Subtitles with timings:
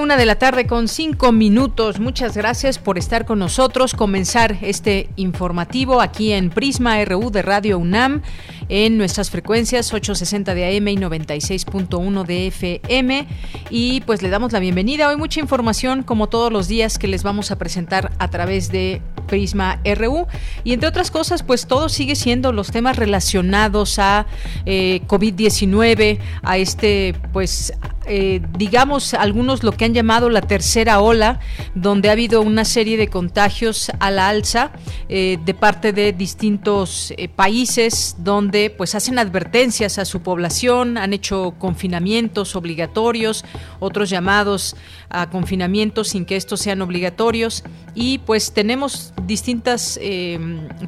[0.00, 2.00] Una de la tarde con cinco minutos.
[2.00, 3.94] Muchas gracias por estar con nosotros.
[3.94, 8.22] Comenzar este informativo aquí en Prisma RU de Radio UNAM
[8.68, 13.26] en nuestras frecuencias 860 de AM y 96.1 de FM.
[13.70, 15.08] Y pues le damos la bienvenida.
[15.08, 19.00] Hoy mucha información, como todos los días, que les vamos a presentar a través de
[19.26, 20.26] Prisma RU.
[20.64, 24.26] Y entre otras cosas, pues todo sigue siendo los temas relacionados a
[24.66, 27.72] eh, COVID-19, a este, pues
[28.06, 31.40] eh, digamos, algunos lo que han llamado la tercera ola,
[31.74, 34.72] donde ha habido una serie de contagios a la alza
[35.08, 41.12] eh, de parte de distintos eh, países, donde pues hacen advertencias a su población, han
[41.12, 43.44] hecho confinamientos obligatorios,
[43.80, 44.76] otros llamados
[45.08, 50.00] a confinamientos sin que estos sean obligatorios, y pues tenemos distintas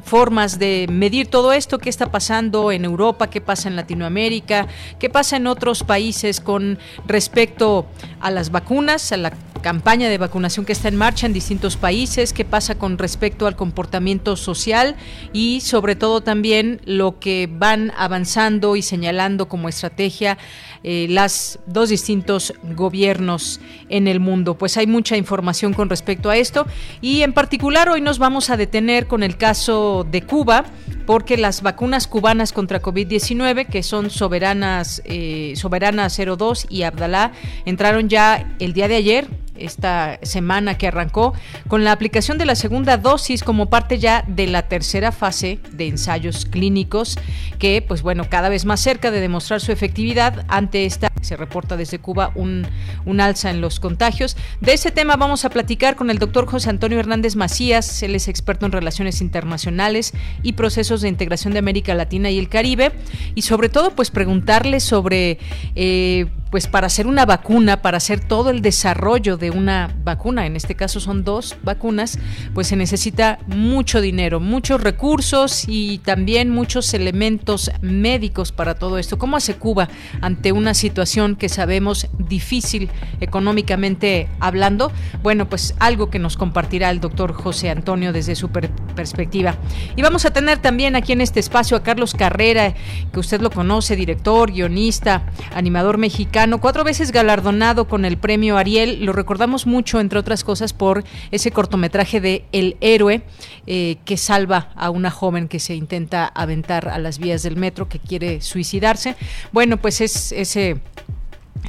[0.03, 4.67] formas de medir todo esto, qué está pasando en Europa, qué pasa en Latinoamérica,
[4.99, 6.77] qué pasa en otros países con
[7.07, 7.85] respecto
[8.19, 12.33] a las vacunas, a la campaña de vacunación que está en marcha en distintos países,
[12.33, 14.95] qué pasa con respecto al comportamiento social
[15.33, 20.37] y sobre todo también lo que van avanzando y señalando como estrategia
[20.83, 24.57] eh, las dos distintos gobiernos en el mundo.
[24.57, 26.65] Pues hay mucha información con respecto a esto
[27.01, 30.65] y en particular hoy nos vamos a detener con el caso de Cuba
[31.05, 37.31] porque las vacunas cubanas contra COVID-19, que son soberanas, eh, Soberana 02 y Abdalá,
[37.65, 39.27] entraron ya el día de ayer
[39.59, 41.33] esta semana que arrancó
[41.67, 45.87] con la aplicación de la segunda dosis como parte ya de la tercera fase de
[45.87, 47.17] ensayos clínicos
[47.59, 51.75] que pues bueno cada vez más cerca de demostrar su efectividad ante esta se reporta
[51.75, 52.67] desde Cuba un,
[53.05, 54.37] un alza en los contagios.
[54.61, 58.27] De ese tema vamos a platicar con el doctor José Antonio Hernández Macías él es
[58.27, 60.13] experto en relaciones internacionales
[60.43, 62.91] y procesos de integración de América Latina y el Caribe
[63.35, 65.39] y sobre todo pues preguntarle sobre
[65.75, 70.55] eh, pues para hacer una vacuna, para hacer todo el desarrollo de una vacuna, en
[70.55, 72.17] este caso son dos vacunas,
[72.53, 79.17] pues se necesita mucho dinero, muchos recursos y también muchos elementos médicos para todo esto.
[79.17, 79.89] ¿Cómo hace Cuba
[80.21, 84.91] ante una situación que sabemos difícil económicamente hablando?
[85.23, 89.55] Bueno, pues algo que nos compartirá el doctor José Antonio desde su perspectiva.
[89.95, 92.73] Y vamos a tener también aquí en este espacio a Carlos Carrera,
[93.11, 99.03] que usted lo conoce, director, guionista, animador mexicano cuatro veces galardonado con el premio Ariel.
[99.03, 103.23] Lo recordamos mucho, entre otras cosas, por ese cortometraje de El héroe
[103.65, 107.89] eh, que salva a una joven que se intenta aventar a las vías del metro,
[107.89, 109.15] que quiere suicidarse.
[109.51, 110.79] Bueno, pues es ese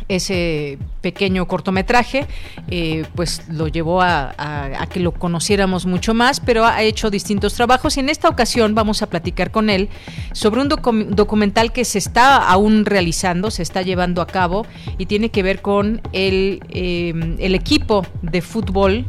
[0.08, 2.26] ese pequeño cortometraje,
[2.70, 4.34] eh, pues lo llevó a,
[4.90, 7.96] que lo conociéramos mucho más, pero ha hecho distintos trabajos.
[7.96, 9.88] Y en esta ocasión vamos a platicar con él
[10.32, 14.66] sobre un documental que se está aún realizando, se está llevando a cabo
[14.98, 19.04] y tiene que ver con el, eh, el equipo de fútbol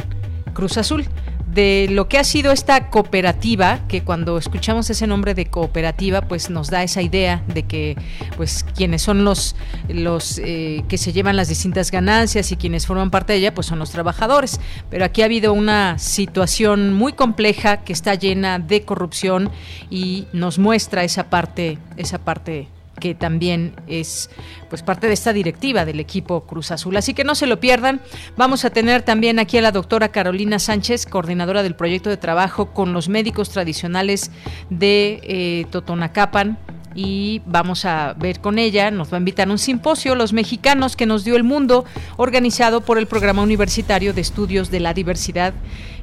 [0.54, 1.06] Cruz Azul
[1.54, 6.50] de lo que ha sido esta cooperativa, que cuando escuchamos ese nombre de cooperativa, pues
[6.50, 7.98] nos da esa idea de que
[8.38, 9.56] pues quienes son los,
[9.88, 13.68] los eh, que se llevan las distintas ganancias y quienes forman parte de ella, pues
[13.68, 14.60] son los trabajadores.
[14.90, 19.50] Pero aquí ha habido una situación muy compleja que está llena de corrupción
[19.90, 22.68] y nos muestra esa parte, esa parte
[23.00, 24.30] que también es
[24.70, 26.96] pues parte de esta directiva del equipo Cruz Azul.
[26.98, 28.02] Así que no se lo pierdan.
[28.38, 32.74] Vamos a tener también aquí a la doctora Carolina Sánchez, coordinadora del proyecto de trabajo
[32.74, 34.32] con los médicos tradicionales
[34.70, 36.58] de eh, Totonacapan
[37.02, 40.98] y vamos a ver con ella, nos va a invitar a un simposio, Los Mexicanos
[40.98, 41.86] que nos dio el mundo,
[42.18, 45.54] organizado por el Programa Universitario de Estudios de la Diversidad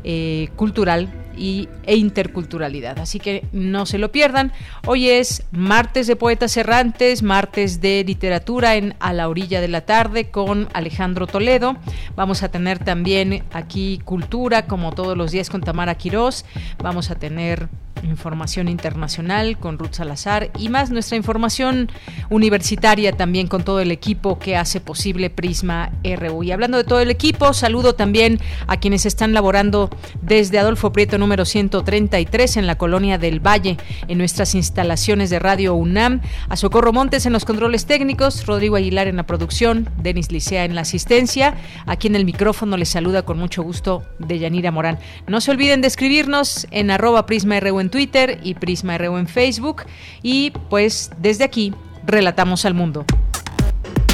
[0.05, 2.99] eh, Cultural y, e interculturalidad.
[2.99, 4.53] Así que no se lo pierdan.
[4.87, 9.83] Hoy es martes de Poetas Errantes, martes de literatura en A la orilla de la
[9.83, 11.77] tarde con Alejandro Toledo.
[12.15, 16.47] Vamos a tener también aquí cultura, como todos los días con Tamara Quirós.
[16.79, 17.69] Vamos a tener
[18.03, 21.91] información internacional con Ruth Salazar y más nuestra información
[22.31, 26.43] universitaria también con todo el equipo que hace posible Prisma RU.
[26.43, 29.91] Y hablando de todo el equipo, saludo también a quienes están laborando
[30.23, 33.77] desde Adolfo Prieto número 133 en la colonia del Valle,
[34.09, 39.09] en nuestras instalaciones de Radio UNAM, a Socorro Montes en los controles técnicos, Rodrigo Aguilar
[39.09, 41.55] en la producción, Denis Licea en la asistencia.
[41.87, 44.99] Aquí en el micrófono les saluda con mucho gusto Deyanira Morán.
[45.27, 49.83] No se olviden de escribirnos en arroba PrismaRU en Twitter y PrismaRU en Facebook.
[50.23, 51.75] Y pues desde aquí,
[52.07, 53.05] relatamos al mundo.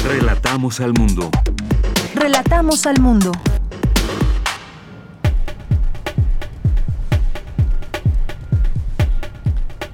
[0.05, 1.29] Relatamos al mundo.
[2.15, 3.31] Relatamos al mundo.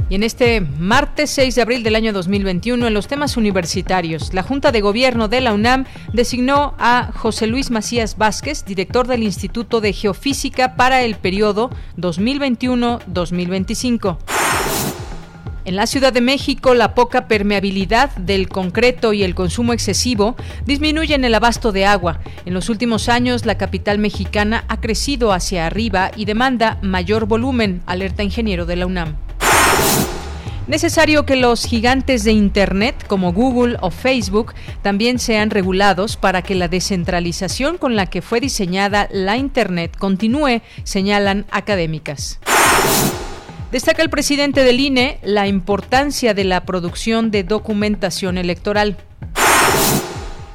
[0.09, 4.41] Y en este martes 6 de abril del año 2021, en los temas universitarios, la
[4.41, 9.81] Junta de Gobierno de la UNAM designó a José Luis Macías Vázquez, director del Instituto
[9.81, 14.17] de Geofísica para el periodo 2021-2025.
[15.65, 20.35] En la Ciudad de México, la poca permeabilidad del concreto y el consumo excesivo
[20.65, 22.19] disminuyen el abasto de agua.
[22.47, 27.83] En los últimos años, la capital mexicana ha crecido hacia arriba y demanda mayor volumen,
[27.85, 29.29] alerta ingeniero de la UNAM.
[30.69, 34.53] Necesario que los gigantes de Internet como Google o Facebook
[34.83, 40.61] también sean regulados para que la descentralización con la que fue diseñada la Internet continúe,
[40.83, 42.39] señalan académicas.
[43.71, 48.97] Destaca el presidente del INE la importancia de la producción de documentación electoral.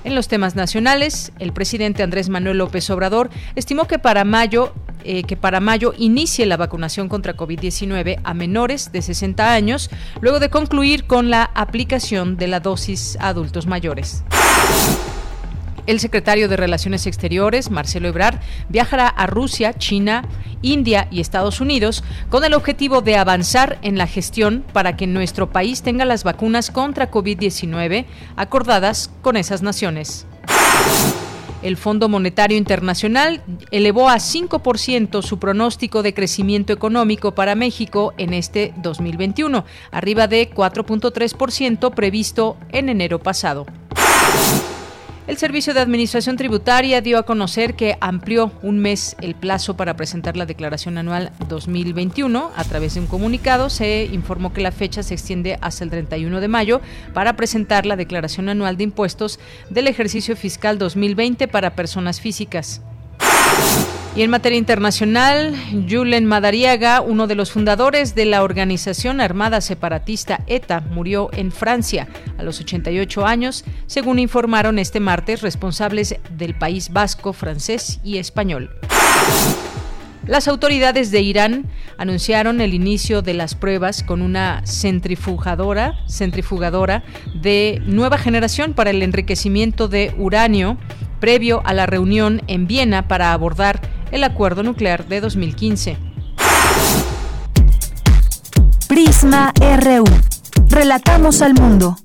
[0.05, 4.75] En los temas nacionales, el presidente Andrés Manuel López Obrador estimó que para mayo
[5.07, 9.91] eh, que para mayo inicie la vacunación contra COVID-19 a menores de 60 años,
[10.23, 14.25] luego de concluir con la aplicación de la dosis a adultos mayores.
[15.87, 20.25] El secretario de Relaciones Exteriores, Marcelo Ebrard, viajará a Rusia, China,
[20.63, 25.51] India y Estados Unidos con el objetivo de avanzar en la gestión para que nuestro
[25.51, 30.27] país tenga las vacunas contra COVID-19 acordadas con esas naciones.
[31.63, 38.35] El Fondo Monetario Internacional elevó a 5% su pronóstico de crecimiento económico para México en
[38.35, 43.65] este 2021, arriba de 4.3% previsto en enero pasado.
[45.27, 49.97] El Servicio de Administración Tributaria dio a conocer que amplió un mes el plazo para
[49.97, 52.51] presentar la declaración anual 2021.
[52.55, 56.43] A través de un comunicado se informó que la fecha se extiende hasta el 31
[56.43, 56.83] de mayo
[57.15, 59.41] para presentar la declaración anual de impuestos
[59.71, 62.83] del ejercicio fiscal 2020 para personas físicas.
[64.17, 65.57] Y en materia internacional,
[65.91, 72.07] Julen Madariaga, uno de los fundadores de la organización armada separatista ETA, murió en Francia
[72.39, 78.71] a los 88 años, según informaron este martes responsables del país vasco, francés y español.
[80.29, 81.67] Las autoridades de Irán
[81.99, 87.03] anunciaron el inicio de las pruebas con una centrifugadora, centrifugadora
[87.35, 90.79] de nueva generación para el enriquecimiento de uranio
[91.25, 93.81] previo a la reunión en Viena para abordar
[94.13, 95.97] el acuerdo nuclear de 2015.
[98.87, 100.05] Prisma RU.
[100.69, 101.97] Relatamos al mundo.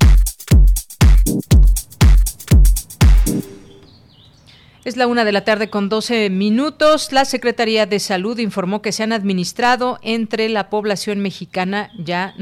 [4.85, 7.11] Es la una de la tarde con 12 minutos.
[7.11, 12.33] La Secretaría de Salud informó que se han administrado entre la población mexicana ya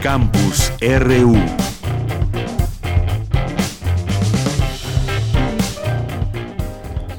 [0.00, 1.36] Campus RU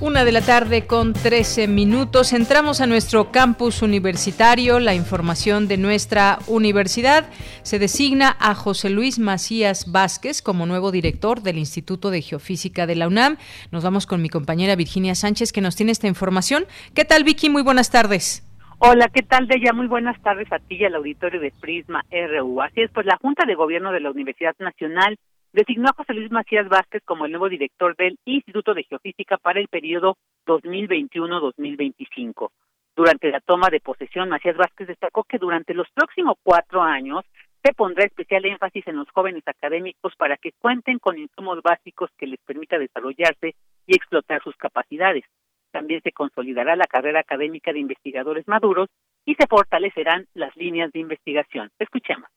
[0.09, 2.33] Una de la tarde con 13 minutos.
[2.33, 4.79] Entramos a nuestro campus universitario.
[4.79, 7.29] La información de nuestra universidad
[7.61, 12.95] se designa a José Luis Macías Vázquez como nuevo director del Instituto de Geofísica de
[12.95, 13.37] la UNAM.
[13.71, 16.65] Nos vamos con mi compañera Virginia Sánchez que nos tiene esta información.
[16.95, 17.51] ¿Qué tal, Vicky?
[17.51, 18.43] Muy buenas tardes.
[18.79, 19.73] Hola, ¿qué tal, Deya?
[19.73, 22.63] Muy buenas tardes a ti y al auditorio de Prisma RU.
[22.63, 25.19] Así es, pues la Junta de Gobierno de la Universidad Nacional
[25.51, 29.59] designó a José Luis Macías Vázquez como el nuevo director del Instituto de Geofísica para
[29.59, 32.51] el periodo 2021-2025.
[32.95, 37.23] Durante la toma de posesión, Macías Vázquez destacó que durante los próximos cuatro años
[37.63, 42.27] se pondrá especial énfasis en los jóvenes académicos para que cuenten con insumos básicos que
[42.27, 45.25] les permita desarrollarse y explotar sus capacidades.
[45.71, 48.89] También se consolidará la carrera académica de investigadores maduros
[49.25, 51.69] y se fortalecerán las líneas de investigación.
[51.79, 52.29] Escuchemos.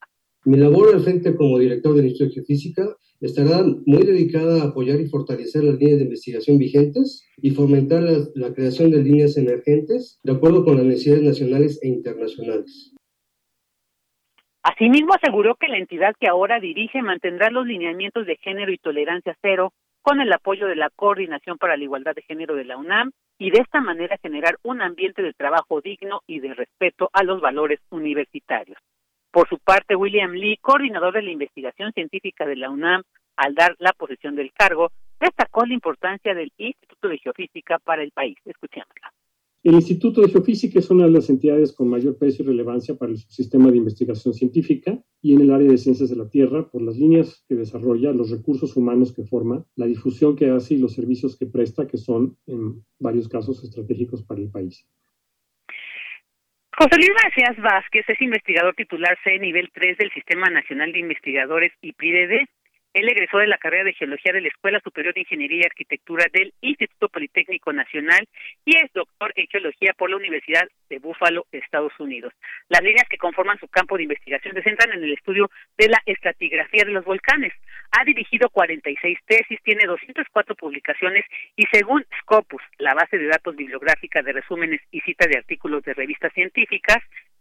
[0.45, 5.01] Mi labor al frente como director del Instituto de Geofísica estará muy dedicada a apoyar
[5.01, 10.19] y fortalecer las líneas de investigación vigentes y fomentar la, la creación de líneas emergentes
[10.25, 12.93] de acuerdo con las necesidades nacionales e internacionales.
[14.65, 19.37] Asimismo, aseguró que la entidad que ahora dirige mantendrá los lineamientos de género y tolerancia
[19.43, 19.73] cero
[20.03, 23.51] con el apoyo de la Coordinación para la Igualdad de Género de la UNAM y
[23.51, 27.81] de esta manera generar un ambiente de trabajo digno y de respeto a los valores
[27.91, 28.79] universitarios.
[29.33, 33.03] Por su parte, William Lee, coordinador de la investigación científica de la UNAM,
[33.37, 38.11] al dar la posición del cargo, destacó la importancia del Instituto de Geofísica para el
[38.11, 38.37] país.
[38.45, 39.11] Escuchémosla.
[39.63, 43.13] El Instituto de Geofísica es una de las entidades con mayor peso y relevancia para
[43.13, 46.83] el sistema de investigación científica y en el área de ciencias de la Tierra por
[46.83, 50.93] las líneas que desarrolla, los recursos humanos que forma, la difusión que hace y los
[50.93, 54.85] servicios que presta, que son en varios casos estratégicos para el país.
[56.79, 61.73] José Luis Macías Vázquez es investigador titular C nivel 3 del Sistema Nacional de Investigadores
[61.83, 62.49] IPIDD
[62.95, 66.27] él egresó de la carrera de Geología de la Escuela Superior de Ingeniería y Arquitectura
[66.33, 68.29] del Instituto Politécnico Nacional
[68.65, 72.35] y es doctor en Geología por la Universidad de Buffalo, Estados Unidos.
[72.69, 76.03] Las líneas que conforman su campo de investigación se centran en el estudio de la
[76.05, 77.53] estratigrafía de los volcanes.
[77.93, 81.25] Ha dirigido 46 tesis, tiene 204 publicaciones
[81.57, 85.95] y según Scopus, la base de datos bibliográfica de resúmenes y cita de artículos de
[85.95, 86.99] revistas científicas,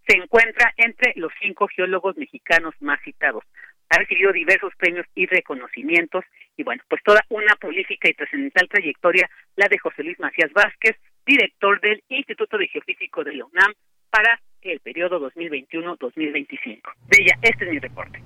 [0.08, 3.44] se encuentra entre los cinco geólogos mexicanos más citados
[3.92, 6.24] ha recibido diversos premios y reconocimientos
[6.56, 10.96] y bueno, pues toda una prolífica y trascendental trayectoria la de José Luis Macías Vázquez,
[11.26, 13.74] director del Instituto de Geofísico de la UNAM
[14.10, 16.82] para el periodo 2021-2025.
[17.10, 18.22] De ella, este es mi reporte.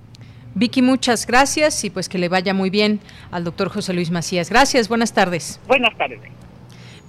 [0.54, 3.00] Vicky, muchas gracias y pues que le vaya muy bien
[3.32, 4.50] al doctor José Luis Macías.
[4.50, 5.60] Gracias, buenas tardes.
[5.68, 6.20] Buenas tardes.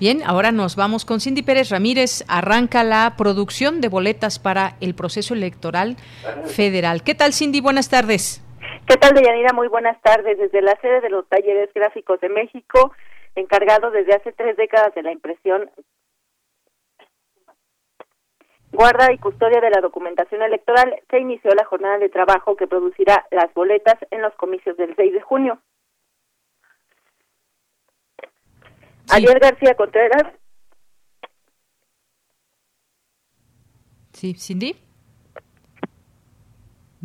[0.00, 2.25] Bien, ahora nos vamos con Cindy Pérez Ramírez.
[2.28, 5.96] Arranca la producción de boletas para el proceso electoral
[6.46, 7.02] federal.
[7.02, 7.60] ¿Qué tal, Cindy?
[7.60, 8.46] Buenas tardes.
[8.87, 9.52] ¿Qué tal, Deyanira?
[9.52, 10.38] Muy buenas tardes.
[10.38, 12.93] Desde la sede de los Talleres Gráficos de México,
[13.35, 15.69] encargado desde hace tres décadas de la impresión,
[18.71, 23.26] guarda y custodia de la documentación electoral, se inició la jornada de trabajo que producirá
[23.33, 25.61] las boletas en los comicios del 6 de junio.
[29.11, 30.33] Ariel García Contreras.
[34.12, 34.86] Sí, Cindy.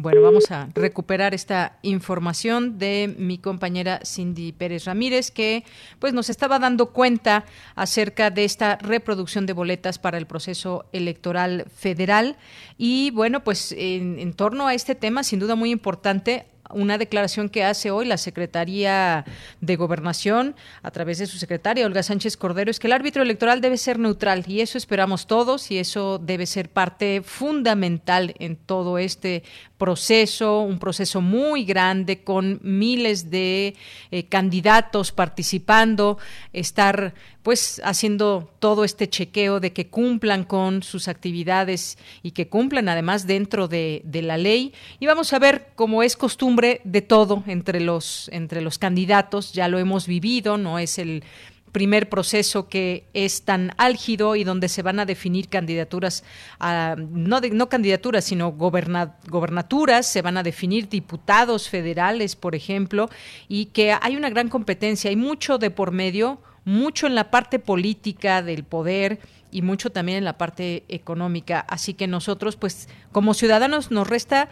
[0.02, 5.64] Bueno, vamos a recuperar esta información de mi compañera Cindy Pérez Ramírez, que
[6.00, 11.68] pues nos estaba dando cuenta acerca de esta reproducción de boletas para el proceso electoral
[11.72, 12.38] federal.
[12.80, 17.64] Y bueno, pues en, torno a este tema, sin duda muy importante, una declaración que
[17.64, 19.26] hace hoy la Secretaría
[19.60, 23.60] de Gobernación a través de su secretaria Olga Sánchez Cordero es que el árbitro electoral
[23.60, 28.98] debe ser neutral y eso esperamos todos y eso debe ser parte fundamental en todo
[28.98, 29.44] este
[29.82, 33.74] proceso, un proceso muy grande con miles de
[34.12, 36.20] eh, candidatos participando,
[36.54, 42.90] estar pues haciendo todo este chequeo de que cumplan con sus actividades y que cumplan
[42.90, 44.72] además dentro de, la ley.
[45.00, 49.68] Y vamos a ver, como es costumbre de todo entre los, entre los candidatos, ya
[49.68, 51.24] lo hemos vivido, no es el
[51.72, 56.24] primer proceso que es tan álgido y donde se van a definir candidaturas,
[56.60, 63.10] no, no candidaturas, sino gobernaturas, se van a definir diputados federales, por ejemplo,
[63.48, 67.60] y que hay una gran competencia, hay mucho de por medio, mucho en la parte
[67.60, 69.20] política del poder
[69.52, 71.60] y mucho también en la parte económica.
[71.68, 74.50] Así que nosotros, pues, como ciudadanos, nos resta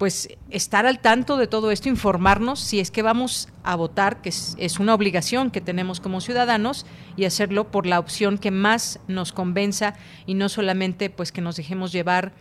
[0.00, 4.30] pues estar al tanto de todo esto, informarnos si es que vamos a votar, que
[4.30, 6.86] es, una obligación que tenemos como ciudadanos,
[7.18, 9.92] y hacerlo por la opción que más nos convenza
[10.24, 12.32] y no solamente pues que nos dejemos llevar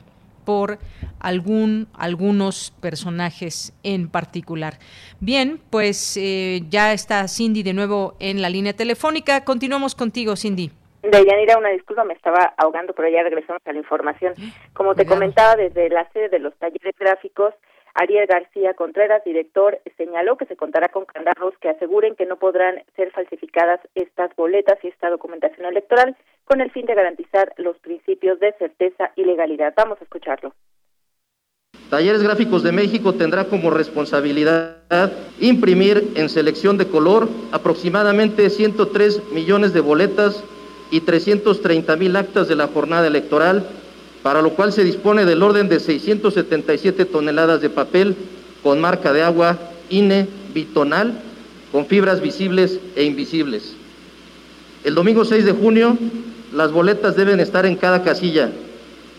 [0.45, 0.79] por
[1.19, 4.79] algún, algunos personajes en particular.
[5.19, 9.43] Bien, pues eh, ya está Cindy de nuevo en la línea telefónica.
[9.43, 10.71] Continuamos contigo, Cindy.
[11.01, 14.33] De Yanira, una disculpa, me estaba ahogando, pero ya regresamos a la información.
[14.73, 17.53] Como te comentaba, desde la sede de los talleres gráficos,
[17.93, 22.83] Ariel García Contreras, director, señaló que se contará con candados que aseguren que no podrán
[22.95, 26.15] ser falsificadas estas boletas y esta documentación electoral
[26.45, 29.73] con el fin de garantizar los principios de certeza y legalidad.
[29.75, 30.53] Vamos a escucharlo.
[31.89, 34.77] Talleres Gráficos de México tendrá como responsabilidad
[35.39, 40.43] imprimir en selección de color aproximadamente 103 millones de boletas
[40.91, 43.65] y 330 mil actas de la jornada electoral,
[44.23, 48.15] para lo cual se dispone del orden de 677 toneladas de papel
[48.63, 49.57] con marca de agua
[49.89, 51.13] INE bitonal,
[51.71, 53.75] con fibras visibles e invisibles.
[54.83, 55.97] El domingo 6 de junio,
[56.53, 58.49] las boletas deben estar en cada casilla.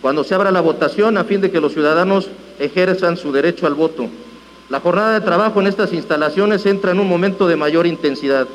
[0.01, 3.75] cuando se abra la votación a fin de que los ciudadanos ejerzan su derecho al
[3.75, 4.09] voto.
[4.71, 8.49] La jornada de trabajo en estas instalaciones entra en un momento de mayor intensidad.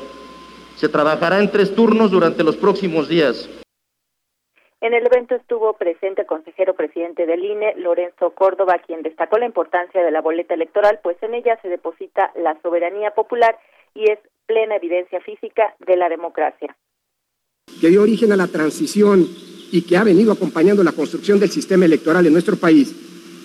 [0.76, 3.48] Se trabajará en tres turnos durante los próximos días.
[4.80, 9.46] En el evento estuvo presente el consejero presidente del INE, Lorenzo Córdoba, quien destacó la
[9.46, 13.58] importancia de la boleta electoral, pues en ella se deposita la soberanía popular
[13.94, 16.76] y es plena evidencia física de la democracia.
[17.80, 19.26] Que dio origen a la transición
[19.72, 22.94] y que ha venido acompañando la construcción del sistema electoral en nuestro país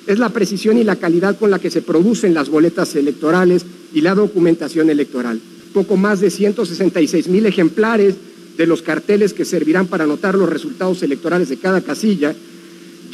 [0.08, 4.02] es la precisión y la calidad con la que se producen las boletas electorales y
[4.02, 5.40] la documentación electoral.
[5.74, 8.16] Poco más de 166 mil ejemplares
[8.58, 12.36] de los carteles que servirán para anotar los resultados electorales de cada casilla,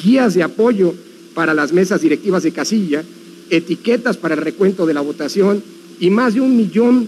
[0.03, 0.93] guías de apoyo
[1.33, 3.03] para las mesas directivas de casilla,
[3.49, 5.63] etiquetas para el recuento de la votación
[5.99, 7.07] y más de un millón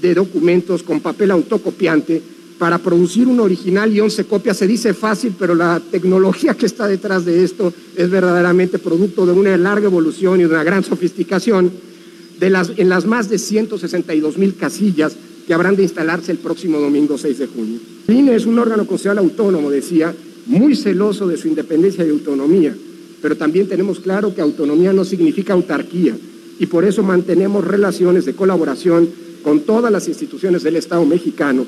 [0.00, 2.22] de documentos con papel autocopiante
[2.58, 4.56] para producir un original y 11 copias.
[4.56, 9.32] Se dice fácil, pero la tecnología que está detrás de esto es verdaderamente producto de
[9.32, 11.70] una larga evolución y de una gran sofisticación
[12.38, 15.16] de las, en las más de 162 mil casillas
[15.46, 17.80] que habrán de instalarse el próximo domingo 6 de junio.
[18.08, 20.14] El INE es un órgano constitucional autónomo, decía,
[20.46, 22.74] muy celoso de su independencia y autonomía,
[23.22, 26.16] pero también tenemos claro que autonomía no significa autarquía
[26.58, 29.08] y por eso mantenemos relaciones de colaboración
[29.42, 31.66] con todas las instituciones del Estado mexicano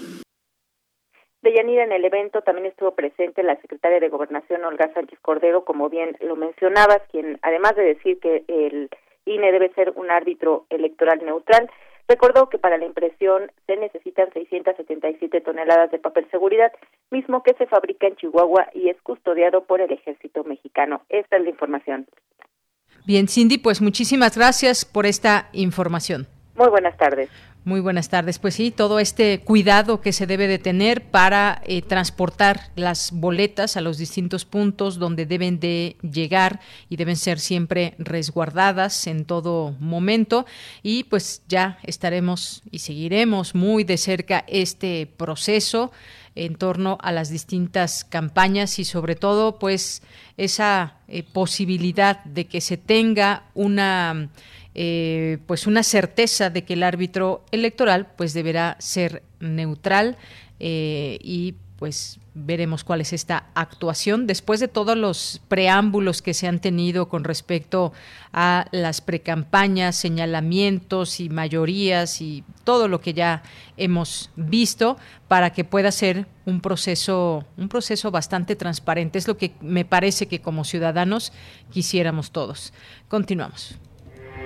[1.40, 5.88] Deyanira, en el evento también estuvo presente la secretaria de Gobernación, Olga Sánchez Cordero, como
[5.88, 8.90] bien lo mencionabas, quien además de decir que el
[9.34, 11.70] INE debe ser un árbitro electoral neutral,
[12.08, 16.72] recordó que para la impresión se necesitan 677 toneladas de papel seguridad,
[17.10, 21.02] mismo que se fabrica en Chihuahua y es custodiado por el ejército mexicano.
[21.08, 22.06] Esta es la información.
[23.06, 26.26] Bien, Cindy, pues muchísimas gracias por esta información.
[26.56, 27.30] Muy buenas tardes.
[27.64, 28.38] Muy buenas tardes.
[28.38, 33.76] Pues sí, todo este cuidado que se debe de tener para eh, transportar las boletas
[33.76, 39.74] a los distintos puntos donde deben de llegar y deben ser siempre resguardadas en todo
[39.80, 40.46] momento.
[40.82, 45.92] Y pues ya estaremos y seguiremos muy de cerca este proceso
[46.36, 50.02] en torno a las distintas campañas y sobre todo pues
[50.36, 54.30] esa eh, posibilidad de que se tenga una
[54.80, 60.16] eh, pues una certeza de que el árbitro electoral pues deberá ser neutral
[60.60, 66.46] eh, y pues veremos cuál es esta actuación después de todos los preámbulos que se
[66.46, 67.92] han tenido con respecto
[68.32, 73.42] a las precampañas, señalamientos y mayorías y todo lo que ya
[73.76, 79.54] hemos visto para que pueda ser un proceso un proceso bastante transparente es lo que
[79.60, 81.32] me parece que como ciudadanos
[81.72, 82.72] quisiéramos todos.
[83.08, 83.76] Continuamos.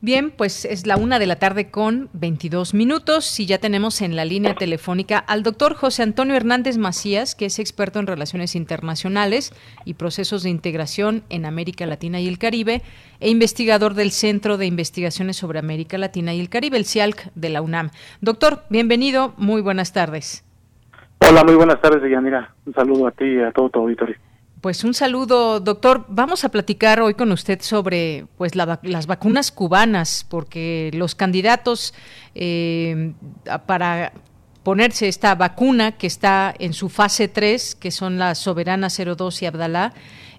[0.00, 4.14] Bien, pues es la una de la tarde con 22 minutos y ya tenemos en
[4.14, 9.52] la línea telefónica al doctor José Antonio Hernández Macías, que es experto en relaciones internacionales
[9.84, 12.82] y procesos de integración en América Latina y el Caribe
[13.18, 17.48] e investigador del Centro de Investigaciones sobre América Latina y el Caribe, el CIALC de
[17.48, 17.90] la UNAM.
[18.20, 20.44] Doctor, bienvenido, muy buenas tardes.
[21.28, 22.54] Hola, muy buenas tardes, Yanira.
[22.66, 24.14] Un saludo a ti y a todo tu auditorio.
[24.60, 26.04] Pues un saludo, doctor.
[26.08, 31.94] Vamos a platicar hoy con usted sobre pues las vacunas cubanas, porque los candidatos
[32.34, 33.12] eh,
[33.66, 34.12] para
[34.64, 39.46] ponerse esta vacuna que está en su fase 3, que son la Soberana 02 y
[39.46, 39.92] Abdalá,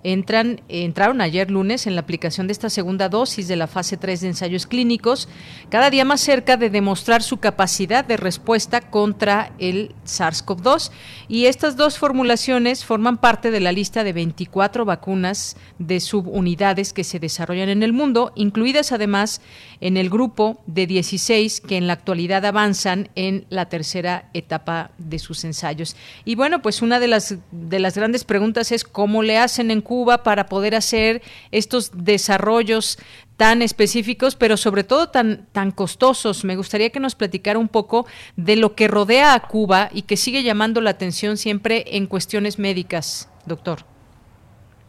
[0.04, 4.22] entran, entraron ayer lunes en la aplicación de esta segunda dosis de la fase 3
[4.22, 5.28] de ensayos clínicos,
[5.70, 10.92] cada día más cerca de demostrar su capacidad de respuesta contra el SARS-CoV-2.
[11.28, 17.04] Y estas dos formulaciones forman parte de la lista de 24 vacunas de subunidades que
[17.04, 19.42] se desarrollan en el mundo, incluidas además
[19.82, 25.20] en el grupo de 16 que en la actualidad avanzan en la tercera etapa de
[25.20, 25.96] sus ensayos.
[26.26, 29.82] Y bueno, pues una de las, de las grandes preguntas es cómo le hacen en
[29.90, 33.00] Cuba para poder hacer estos desarrollos
[33.38, 36.46] tan específicos, pero sobre todo tan, tan costosos.
[36.46, 40.16] Me gustaría que nos platicara un poco de lo que rodea a Cuba y que
[40.16, 43.80] sigue llamando la atención siempre en cuestiones médicas, doctor.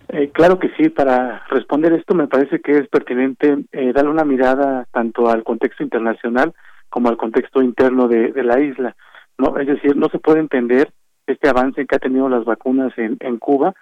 [0.09, 4.25] Eh, claro que sí, para responder esto me parece que es pertinente eh, darle una
[4.25, 6.53] mirada tanto al contexto internacional
[6.91, 8.95] como al contexto interno de, la isla.
[9.39, 10.93] no Es decir, no se puede entender
[11.27, 13.75] este avance que ha tenido las vacunas en Cuba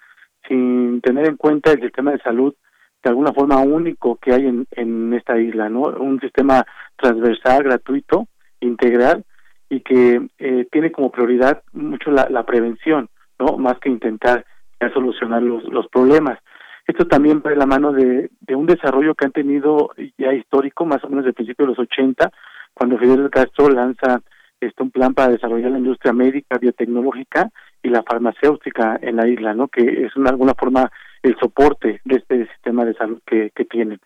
[0.49, 2.53] sin tener en cuenta el sistema de salud
[3.01, 5.83] de alguna forma único que hay en, en esta isla, ¿no?
[5.83, 6.65] Un sistema
[6.97, 8.27] transversal, gratuito,
[8.59, 9.23] integral
[9.69, 13.07] y que eh, tiene como prioridad mucho la, la, prevención,
[13.39, 13.57] ¿no?
[13.57, 14.45] Más que intentar
[14.93, 16.39] solucionar los, los problemas.
[16.87, 20.85] Esto también va de la mano de, de un desarrollo que han tenido ya histórico,
[20.85, 22.31] más o menos desde el principio de los 80,
[22.73, 24.21] cuando Fidel Castro lanza
[24.59, 27.49] este, un plan para desarrollar la industria médica, biotecnológica
[27.81, 29.67] y la farmacéutica en la isla, ¿no?
[29.67, 30.91] Que es de alguna forma
[31.23, 33.99] el soporte de este sistema de salud que, tienen.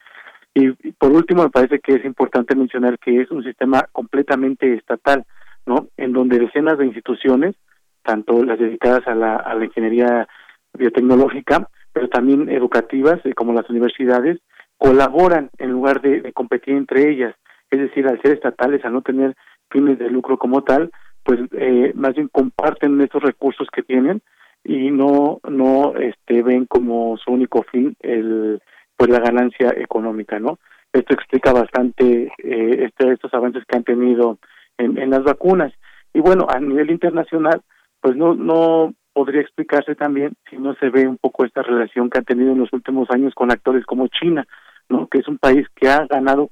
[0.53, 5.25] Y, por último, me parece que es importante mencionar que es un sistema completamente estatal,
[5.65, 5.87] ¿no?
[5.97, 7.55] En donde decenas de instituciones,
[8.03, 10.27] tanto las dedicadas a la, a la ingeniería
[10.73, 14.39] biotecnológica, pero también educativas, eh, como las universidades,
[14.77, 17.35] colaboran en lugar de, de, competir entre ellas.
[17.69, 19.35] Es decir, al ser estatales, al no tener
[19.69, 20.91] fines de lucro como tal,
[21.23, 24.21] pues eh, más bien comparten estos recursos que tienen
[24.63, 28.61] y no no este ven como su único fin el
[28.95, 30.59] pues la ganancia económica no
[30.93, 34.37] esto explica bastante eh, este, estos avances que han tenido
[34.77, 35.73] en, en las vacunas.
[36.13, 37.61] Y bueno a nivel internacional
[37.99, 42.19] pues no no podría explicarse también si no se ve un poco esta relación que
[42.19, 44.45] han tenido en los últimos años con actores como China
[44.89, 46.49] no que es un país que ha ganado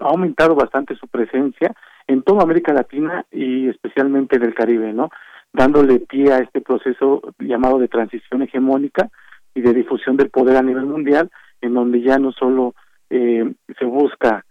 [0.00, 1.74] ha aumentado bastante su presencia
[2.10, 5.10] en toda América Latina y especialmente en el Caribe no
[5.52, 9.08] dándole pie a este proceso llamado de transición hegemónica
[9.54, 12.74] y de difusión del poder a nivel mundial, en donde ya no solo
[13.10, 13.44] eh,
[13.78, 14.44] se busca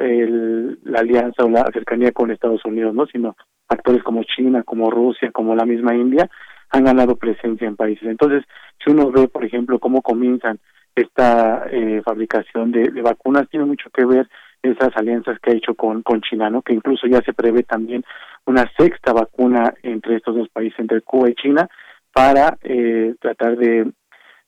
[0.00, 3.36] el, la alianza o la cercanía con Estados Unidos, no, sino
[3.68, 6.28] actores como China, como Rusia, como la misma India
[6.70, 8.08] han ganado presencia en países.
[8.08, 8.44] Entonces,
[8.82, 10.58] si uno ve, por ejemplo, cómo comienzan
[10.94, 14.28] esta eh, fabricación de vacunas, tiene mucho que ver
[14.62, 16.62] esas alianzas que ha hecho con, con China, ¿no?
[16.62, 18.04] que incluso ya se prevé también
[18.46, 21.68] una sexta vacuna entre estos dos países, entre Cuba y China,
[22.12, 23.90] para eh, tratar de,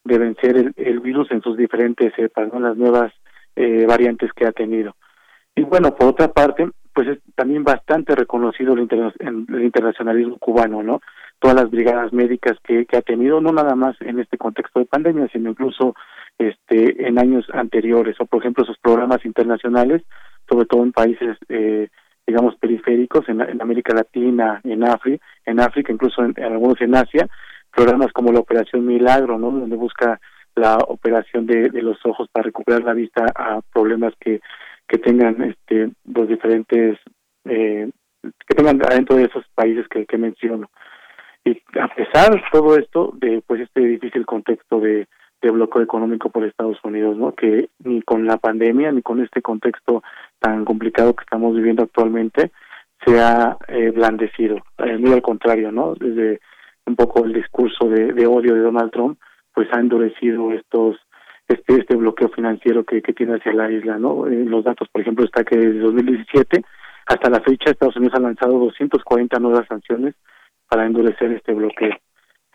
[0.04, 2.60] de vencer el, el, virus en sus diferentes cepas, ¿no?
[2.60, 3.12] las nuevas
[3.56, 4.94] eh, variantes que ha tenido.
[5.56, 10.82] Y bueno, por otra parte, pues es también bastante reconocido el, inter el internacionalismo cubano,
[10.82, 11.00] ¿no?
[11.40, 14.86] Todas las brigadas médicas que, que ha tenido, no nada más en este contexto de
[14.86, 15.94] pandemia, sino incluso
[16.38, 20.02] este en años anteriores o por ejemplo sus programas internacionales
[20.48, 21.88] sobre todo en países eh,
[22.26, 27.28] digamos periféricos en, en, América Latina en África en África incluso en, algunos en Asia
[27.70, 30.20] programas como la operación Milagro no donde busca
[30.56, 34.40] la operación de, los ojos para recuperar la vista a problemas que
[34.86, 36.98] que tengan este los diferentes
[37.44, 37.90] eh,
[38.46, 40.70] que tengan dentro de esos países que, que menciono.
[41.44, 45.06] Y a pesar de todo esto de pues este difícil contexto de
[45.44, 47.32] de bloqueo económico por Estados Unidos, ¿no?
[47.32, 50.02] Que ni con la pandemia ni con este contexto
[50.40, 52.50] tan complicado que estamos viviendo actualmente
[53.04, 55.94] se ha eh, blandecido, eh, muy al contrario, ¿no?
[55.94, 56.40] Desde
[56.86, 59.18] un poco el discurso de, de, odio de Donald Trump,
[59.52, 60.96] pues ha endurecido estos
[61.46, 64.26] este este bloqueo financiero que, que tiene hacia la isla, ¿no?
[64.26, 66.64] Eh, los datos, por ejemplo, está que desde 2017
[67.06, 70.14] hasta la fecha Estados Unidos ha lanzado 240 nuevas sanciones
[70.68, 71.94] para endurecer este bloqueo.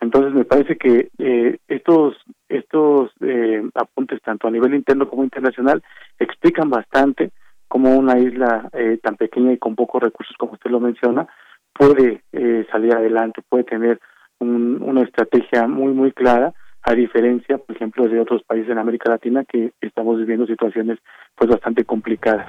[0.02, 2.18] Entonces me parece que eh, estos
[2.50, 5.82] estos eh, apuntes tanto a nivel interno como internacional
[6.18, 7.32] explican bastante
[7.68, 11.28] cómo una isla eh, tan pequeña y con pocos recursos como usted lo menciona
[11.72, 14.00] puede eh, salir adelante, puede tener
[14.40, 19.12] un, una estrategia muy muy clara a diferencia, por ejemplo, de otros países en América
[19.12, 20.98] Latina que estamos viviendo situaciones
[21.36, 22.48] pues bastante complicadas.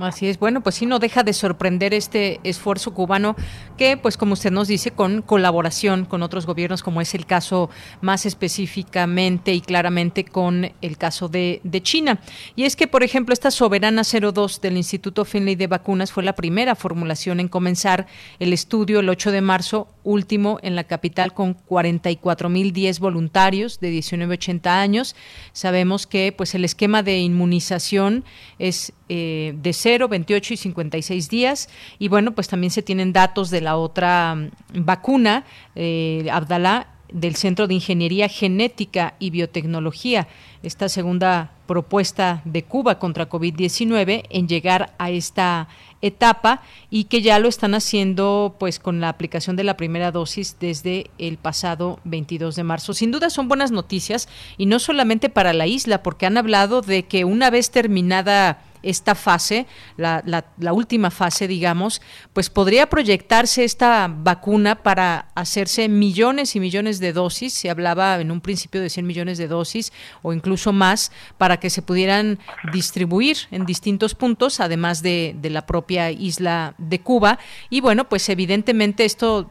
[0.00, 3.34] Así es, bueno, pues sí no deja de sorprender este esfuerzo cubano
[3.76, 7.68] que, pues como usted nos dice, con colaboración con otros gobiernos, como es el caso
[8.00, 12.20] más específicamente y claramente con el caso de, China.
[12.56, 16.34] Y es que, por ejemplo, esta Soberana 02 del Instituto Finley de Vacunas fue la
[16.34, 18.06] primera formulación en comenzar
[18.38, 24.32] el estudio el 8 de marzo último en la capital con 44.010 voluntarios de 19
[24.32, 25.16] a 80 años.
[25.52, 28.24] Sabemos que pues el esquema de inmunización
[28.58, 31.68] es eh, de 0, 28 y 56 días.
[31.98, 34.50] Y bueno, pues también se tienen datos de la otra mm,
[34.84, 40.28] vacuna, eh, Abdalá, del Centro de Ingeniería Genética y Biotecnología,
[40.62, 45.68] esta segunda propuesta de Cuba contra COVID-19 en llegar a esta
[46.02, 50.56] etapa y que ya lo están haciendo pues con la aplicación de la primera dosis
[50.60, 52.92] desde el pasado 22 de marzo.
[52.92, 57.04] Sin duda son buenas noticias y no solamente para la isla porque han hablado de
[57.04, 62.00] que una vez terminada esta fase, la, la, última fase, digamos,
[62.32, 67.52] pues podría proyectarse esta vacuna para hacerse millones y millones de dosis.
[67.52, 71.70] Se hablaba en un principio de 100 millones de dosis o incluso más para que
[71.70, 72.38] se pudieran
[72.72, 77.38] distribuir en distintos puntos, además de, de la propia isla de Cuba.
[77.70, 79.50] Y bueno, pues evidentemente esto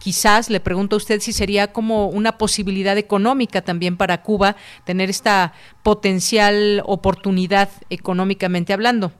[0.00, 5.10] quizás le pregunto a usted si sería como una posibilidad económica también para Cuba tener
[5.10, 5.52] esta
[5.82, 9.12] potencial oportunidad económicamente hablando.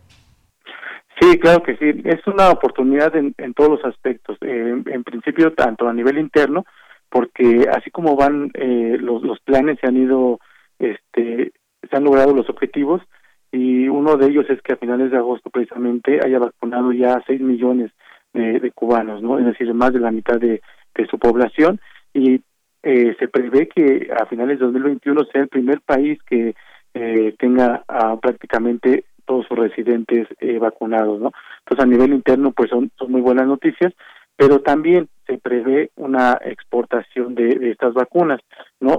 [1.20, 2.02] Sí, claro que sí.
[2.04, 4.36] Es una oportunidad en, todos los aspectos.
[4.42, 6.66] Eh, en principio, tanto a nivel interno,
[7.08, 10.38] porque así como van eh, los, los planes se han ido
[10.78, 11.52] este
[11.88, 13.00] se han logrado los objetivos
[13.52, 17.40] y uno de ellos es que a finales de agosto precisamente haya vacunado ya 6
[17.40, 17.92] millones
[18.36, 19.38] de, cubanos, ¿no?
[19.38, 20.60] Es decir, más de la mitad de,
[21.10, 21.78] su población
[22.14, 22.40] y
[22.82, 26.54] eh, se prevé que a finales de 2021 sea el primer país que
[26.94, 27.84] eh, tenga
[28.22, 31.32] prácticamente todos sus residentes eh, vacunados, ¿no?
[31.58, 33.92] Entonces a nivel interno pues son, muy buenas noticias,
[34.36, 38.40] pero también se prevé una exportación de, estas vacunas.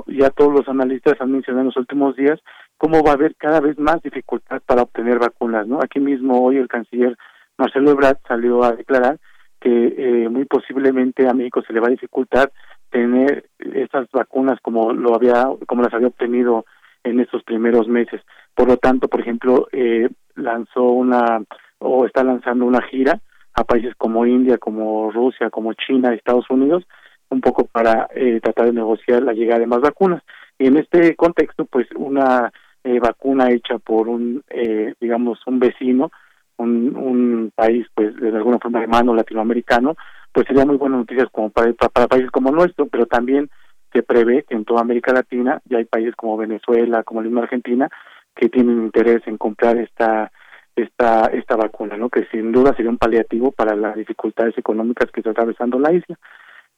[0.08, 2.40] Ya todos los analistas han mencionado en los últimos días
[2.78, 5.66] cómo va a haber cada vez más dificultad para obtener vacunas.
[5.82, 7.18] Aquí mismo hoy el canciller
[7.58, 9.18] Marcelo Ebrard salió a declarar
[9.60, 12.52] que eh, muy posiblemente a México se le va a dificultar
[12.90, 16.66] tener estas vacunas como lo había como las había obtenido
[17.04, 18.22] en estos primeros meses.
[18.54, 21.42] Por lo tanto, por ejemplo, eh, lanzó una
[21.80, 23.20] o está lanzando una gira
[23.54, 26.84] a países como India, como Rusia, como China, Estados Unidos,
[27.30, 30.22] un poco para eh, tratar de negociar la llegada de más vacunas.
[30.60, 32.52] Y en este contexto, pues una
[32.84, 36.12] eh, vacuna hecha por un, eh, digamos, un vecino,
[36.58, 39.96] un, país, pues de alguna forma hermano latinoamericano,
[40.32, 43.50] pues sería muy buena noticia como para, para, países como nuestro, pero también
[43.94, 47.44] se prevé que en toda América Latina ya hay países como Venezuela, como la misma
[47.44, 47.90] Argentina,
[48.36, 50.32] que tienen interés en comprar esta
[50.76, 52.10] esta esta vacuna, ¿no?
[52.10, 56.20] Que sin duda sería un paliativo para las dificultades económicas que está atravesando la isla.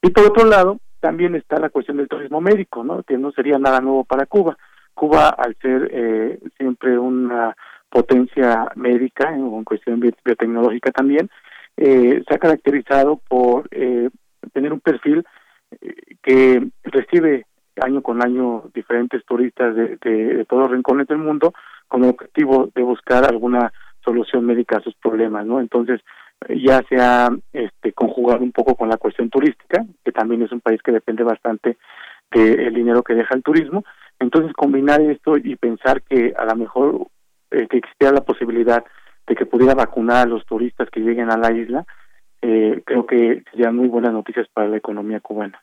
[0.00, 3.02] Y por otro lado, también está la cuestión del turismo médico, ¿no?
[3.02, 4.56] Que no sería nada nuevo para Cuba.
[4.94, 7.54] Cuba, al ser eh, siempre una
[7.90, 11.28] potencia médica, en cuestión biotecnológica también,
[11.76, 14.10] eh, se ha caracterizado por eh,
[14.52, 15.24] tener un perfil
[16.22, 17.46] que recibe
[17.80, 21.52] año con año diferentes turistas de, de, todos los rincones del mundo
[21.88, 23.72] con el objetivo de buscar alguna
[24.04, 25.60] solución médica a sus problemas, ¿no?
[25.60, 26.00] Entonces,
[26.48, 30.60] ya se ha este, conjugado un poco con la cuestión turística, que también es un
[30.60, 31.76] país que depende bastante
[32.32, 33.84] del dinero que deja el turismo,
[34.20, 37.06] entonces, combinar esto y pensar que a lo mejor
[37.50, 38.84] eh, que existiera la posibilidad
[39.26, 41.86] de que pudiera vacunar a los turistas que lleguen a la isla,
[42.42, 45.62] eh, creo que serían muy buenas noticias para la economía cubana.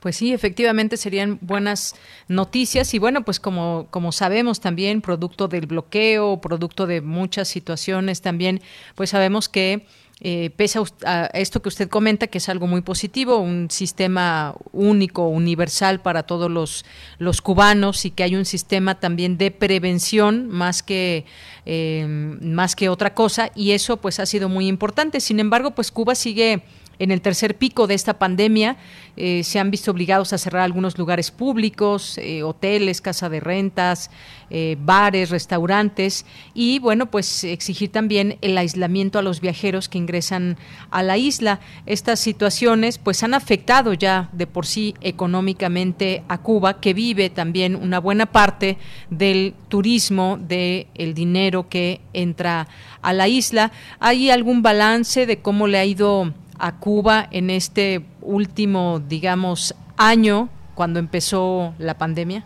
[0.00, 1.94] Pues sí, efectivamente serían buenas
[2.28, 8.20] noticias y bueno, pues como, como sabemos también, producto del bloqueo, producto de muchas situaciones
[8.20, 8.60] también,
[8.94, 9.86] pues sabemos que
[10.24, 15.26] eh, pese a, esto que usted comenta, que es algo muy positivo, un sistema único,
[15.26, 16.84] universal para todos los,
[17.18, 21.24] los cubanos y que hay un sistema también de prevención más que,
[21.66, 22.06] eh,
[22.40, 25.18] más que otra cosa y eso pues ha sido muy importante.
[25.18, 26.62] Sin embargo, pues Cuba sigue
[27.02, 28.76] en el tercer pico de esta pandemia
[29.16, 34.08] eh, se han visto obligados a cerrar algunos lugares públicos, eh, hoteles, casa de rentas,
[34.50, 40.56] eh, bares, restaurantes y bueno, pues exigir también el aislamiento a los viajeros que ingresan
[40.92, 41.58] a la isla.
[41.86, 47.74] Estas situaciones pues han afectado ya de por sí económicamente a Cuba, que vive también
[47.74, 48.78] una buena parte
[49.10, 52.68] del turismo, del el dinero que entra
[53.02, 53.72] a la isla.
[53.98, 60.48] ¿Hay algún balance de cómo le ha ido a Cuba en este último, digamos, año
[60.76, 62.44] cuando empezó la pandemia?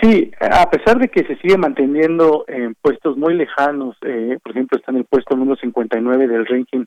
[0.00, 4.78] Sí, a pesar de que se sigue manteniendo en puestos muy lejanos, eh, por ejemplo,
[4.78, 6.84] está en el puesto número 59 del ranking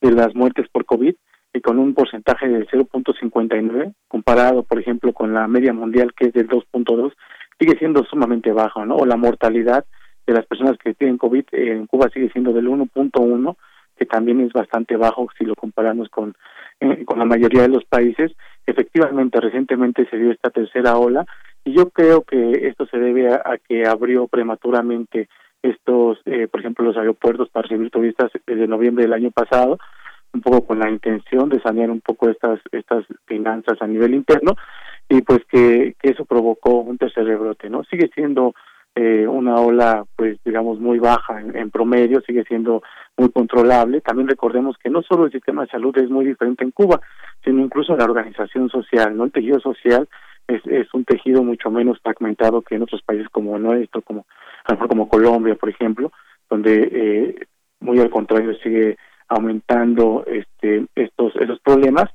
[0.00, 1.14] de las muertes por COVID
[1.54, 6.32] y con un porcentaje de 0.59, comparado, por ejemplo, con la media mundial que es
[6.34, 7.12] del 2.2,
[7.58, 8.94] sigue siendo sumamente bajo, ¿no?
[8.94, 9.84] O la mortalidad
[10.24, 13.56] de las personas que tienen COVID en Cuba sigue siendo del 1.1
[14.02, 16.34] que también es bastante bajo si lo comparamos con,
[16.80, 18.32] eh, con la mayoría de los países.
[18.66, 21.24] Efectivamente, recientemente se dio esta tercera ola
[21.64, 25.28] y yo creo que esto se debe a, que abrió prematuramente
[25.62, 29.78] estos, eh, por ejemplo, los aeropuertos para recibir turistas desde noviembre del año pasado,
[30.32, 34.56] un poco con la intención de sanear un poco estas estas finanzas a nivel interno
[35.08, 37.84] y pues que, que eso provocó un tercer rebrote, ¿no?
[37.84, 38.54] Sigue siendo
[38.94, 42.82] eh, una ola, pues digamos, muy baja en, promedio, sigue siendo
[43.16, 44.00] muy controlable.
[44.00, 47.00] También recordemos que no solo el sistema de salud es muy diferente en Cuba,
[47.44, 49.24] sino incluso la organización social, ¿no?
[49.24, 50.08] El tejido social
[50.46, 54.26] es, es un tejido mucho menos fragmentado que en otros países como nuestro, como
[54.88, 56.12] como Colombia, por ejemplo,
[56.48, 57.46] donde eh,
[57.80, 58.96] muy al contrario sigue
[59.28, 62.10] aumentando este estos esos problemas.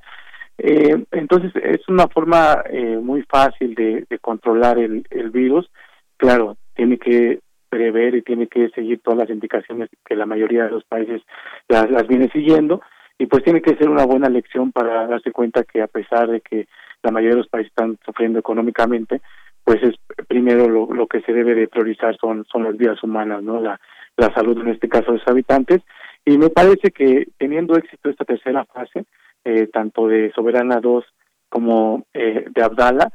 [0.58, 5.70] Eh, entonces es una forma eh, muy fácil de, de controlar el, el virus.
[6.16, 10.70] Claro, tiene que prever y tiene que seguir todas las indicaciones que la mayoría de
[10.70, 11.20] los países
[11.68, 12.80] las, las viene siguiendo
[13.18, 16.40] y pues tiene que ser una buena lección para darse cuenta que a pesar de
[16.40, 16.68] que
[17.02, 19.20] la mayoría de los países están sufriendo económicamente,
[19.64, 19.96] pues es
[20.28, 23.60] primero lo, que se debe de priorizar son son las vidas humanas, ¿no?
[23.60, 23.80] La,
[24.16, 25.82] la salud en este caso de los habitantes
[26.24, 29.04] y me parece que teniendo éxito esta tercera fase,
[29.44, 31.04] eh, tanto de Soberana 2
[31.48, 33.10] como eh, de Abdala,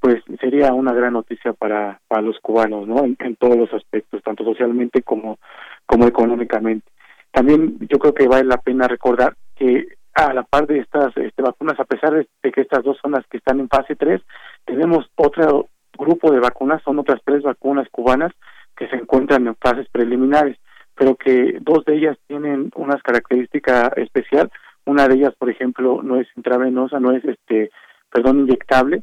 [0.00, 3.04] pues sería una gran noticia para, para los cubanos, ¿no?
[3.04, 5.38] En, todos los aspectos, tanto socialmente como,
[5.86, 6.86] como económicamente.
[7.30, 11.42] También yo creo que vale la pena recordar que a la par de estas este,
[11.42, 14.20] vacunas, a pesar de, que estas dos son las que están en fase 3,
[14.64, 18.32] tenemos otro grupo de vacunas, son otras tres vacunas cubanas
[18.76, 20.56] que se encuentran en fases preliminares,
[20.94, 24.50] pero que dos de ellas tienen unas características especial.
[24.84, 27.70] Una de ellas, por ejemplo, no es intravenosa, no es este,
[28.10, 29.02] perdón, inyectable,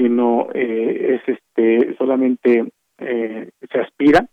[0.00, 4.26] sino eh, es este solamente eh, se aspira,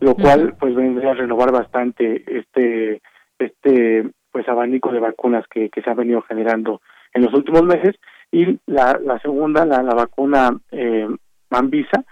[0.00, 3.02] lo cual pues vendría a renovar bastante este
[3.38, 6.80] este pues abanico de vacunas que, que se ha venido generando
[7.12, 7.94] en los últimos meses.
[8.32, 11.06] Y la, la segunda la, la vacuna eh,
[11.50, 12.02] Mambisa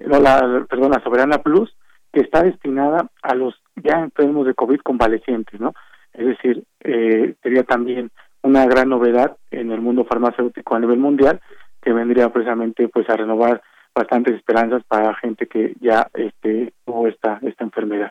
[0.00, 1.74] no la perdón la Soberana Plus
[2.12, 5.72] que está destinada a los ya enfermos de COVID convalecientes no
[6.12, 8.10] es decir eh, sería también
[8.42, 11.40] una gran novedad en el mundo farmacéutico a nivel mundial
[11.86, 13.62] que vendría precisamente pues a renovar
[13.94, 18.10] bastantes esperanzas para gente que ya este tuvo esta esta enfermedad.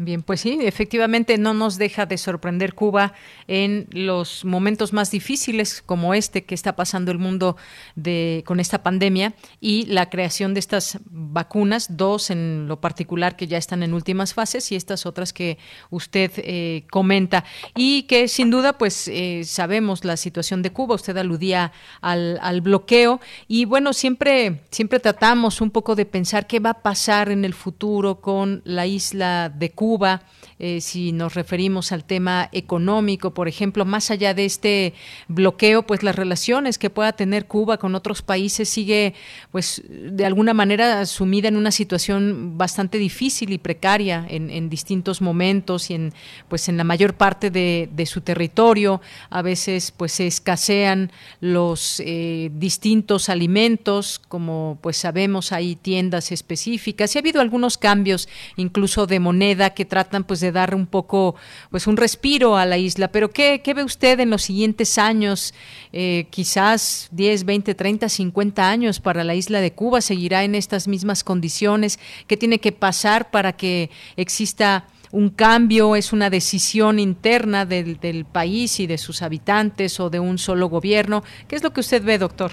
[0.00, 3.14] Bien, pues sí, efectivamente no nos deja de sorprender Cuba
[3.48, 7.56] en los momentos más difíciles como este que está pasando el mundo
[7.96, 13.48] de, con esta pandemia y la creación de estas vacunas, dos en lo particular que
[13.48, 15.58] ya están en últimas fases y estas otras que
[15.90, 17.44] usted eh, comenta.
[17.74, 22.60] Y que sin duda pues eh, sabemos la situación de Cuba, usted aludía al, al
[22.60, 27.44] bloqueo y bueno, siempre, siempre tratamos un poco de pensar qué va a pasar en
[27.44, 30.20] el futuro con la isla de Cuba Cuba,
[30.58, 34.92] eh, si nos referimos al tema económico, por ejemplo, más allá de este
[35.28, 39.14] bloqueo, pues las relaciones que pueda tener Cuba con otros países sigue,
[39.50, 45.90] pues, de alguna manera sumida en una situación bastante difícil y precaria en, distintos momentos
[45.90, 46.12] y en,
[46.48, 49.00] pues, en la mayor parte de, su territorio.
[49.30, 57.14] A veces, pues, se escasean los eh, distintos alimentos, como, pues, sabemos, hay tiendas específicas
[57.14, 61.36] y ha habido algunos cambios, incluso de moneda que tratan pues de dar un poco
[61.70, 63.06] pues un respiro a la isla.
[63.12, 65.54] Pero ¿qué, qué ve usted en los siguientes años?
[65.92, 70.00] Eh, quizás 10, 20, 30, 50 años para la isla de Cuba.
[70.00, 72.00] ¿Seguirá en estas mismas condiciones?
[72.26, 78.26] ¿Qué tiene que pasar para que exista un cambio, es una decisión interna del, del,
[78.26, 81.22] país y de sus habitantes o de un solo gobierno.
[81.48, 82.50] ¿Qué es lo que usted ve, doctor?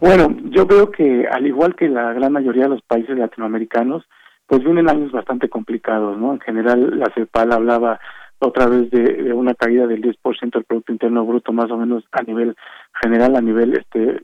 [0.00, 4.04] Bueno, yo veo que al igual que la gran mayoría de los países latinoamericanos,
[4.46, 6.32] pues vienen años bastante complicados, ¿no?
[6.32, 8.00] En general, la CEPAL hablaba
[8.38, 12.22] otra vez de, una caída del 10% del Producto Interno Bruto, más o menos a
[12.22, 12.54] nivel
[13.02, 14.22] general, a nivel este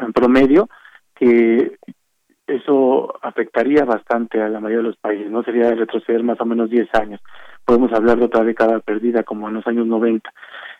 [0.00, 0.68] en promedio,
[1.14, 1.76] que
[2.46, 5.42] eso afectaría bastante a la mayoría de los países, ¿no?
[5.42, 7.20] Sería retroceder más o menos 10 años.
[7.64, 10.32] Podemos hablar de otra década perdida, como en los años 90.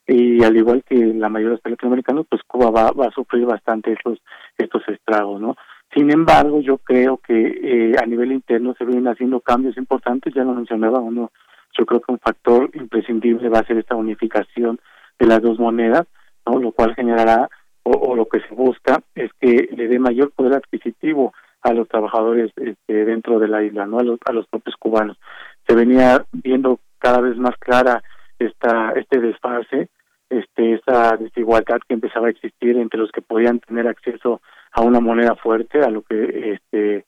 [0.07, 3.47] Y al igual que la mayoría de los latinoamericanos, pues Cuba va, va a sufrir
[3.47, 4.19] bastante estos,
[4.59, 5.57] estos estragos, ¿no?
[5.95, 10.43] Sin embargo, yo creo que eh, a nivel interno se vienen haciendo cambios importantes, ya
[10.43, 11.31] lo mencionaba uno,
[11.77, 14.81] yo creo que un factor imprescindible va a ser esta unificación
[15.19, 16.07] de las dos monedas,
[16.47, 16.59] ¿no?
[16.59, 17.49] lo cual generará,
[17.83, 22.53] o, lo que se busca, es que le dé mayor poder adquisitivo a los trabajadores
[22.57, 25.19] este, dentro de la isla, no a los, a los propios cubanos.
[25.67, 28.03] Se venía viendo cada vez más clara
[28.39, 29.89] esta este desfase,
[30.33, 34.41] este esa desigualdad que empezaba a existir entre los que podían tener acceso
[34.73, 37.05] a una moneda fuerte, a lo que este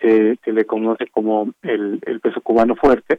[0.00, 3.18] se, le conoce como el, peso cubano fuerte,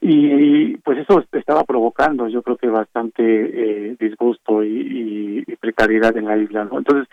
[0.00, 6.26] y pues eso estaba provocando yo creo que bastante eh, disgusto y, y, precariedad en
[6.26, 6.78] la isla ¿no?
[6.78, 7.08] entonces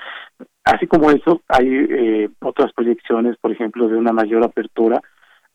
[0.63, 5.01] así como eso hay eh, otras proyecciones por ejemplo de una mayor apertura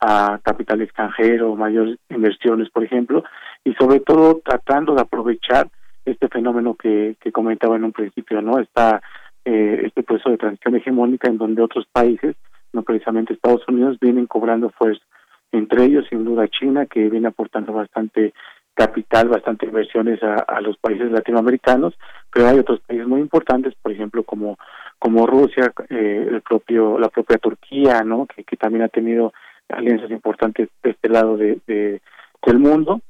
[0.01, 3.22] a capital extranjero mayores inversiones por ejemplo
[3.64, 5.68] y sobre todo tratando de aprovechar
[6.05, 9.03] este fenómeno que, que comentaba en un principio no esta
[9.45, 12.37] eh, este proceso de transición hegemónica en donde otros países,
[12.73, 15.05] no precisamente Estados Unidos, vienen cobrando fuerza.
[15.51, 18.33] Entre ellos, sin duda, China, que viene aportando bastante
[18.75, 21.95] capital, bastante inversiones a, los países latinoamericanos,
[22.33, 24.57] pero hay otros países muy importantes, por ejemplo, como
[24.99, 28.27] como Rusia, eh, el propio la propia Turquía, ¿no?
[28.27, 29.33] Que, que también ha tenido
[29.69, 33.01] alianzas importantes de este lado de, del mundo.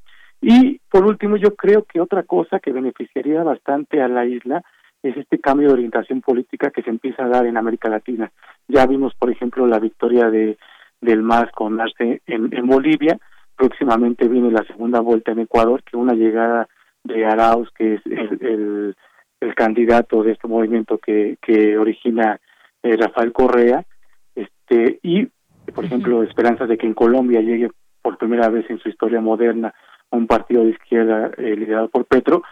[0.43, 4.61] Y por último, yo creo que otra cosa que beneficiaría bastante a la isla
[5.01, 8.31] es este cambio de orientación política que se empieza a dar en América Latina.
[8.67, 10.57] Ya vimos, por ejemplo, la victoria de
[11.03, 13.19] del MAS con Arce en, en Bolivia,
[13.57, 16.67] próximamente viene la segunda vuelta en Ecuador, que una llegada
[17.03, 18.95] de Arauz, que es el,
[19.41, 22.39] el, candidato de este movimiento que, que origina
[22.81, 23.85] eh, Rafael Correa,
[24.33, 25.27] este y,
[25.75, 27.69] por ejemplo, esperanzas de que en Colombia llegue
[28.01, 29.73] por primera vez en su historia moderna
[30.15, 32.43] un partido de izquierda eh, liderado por Petro,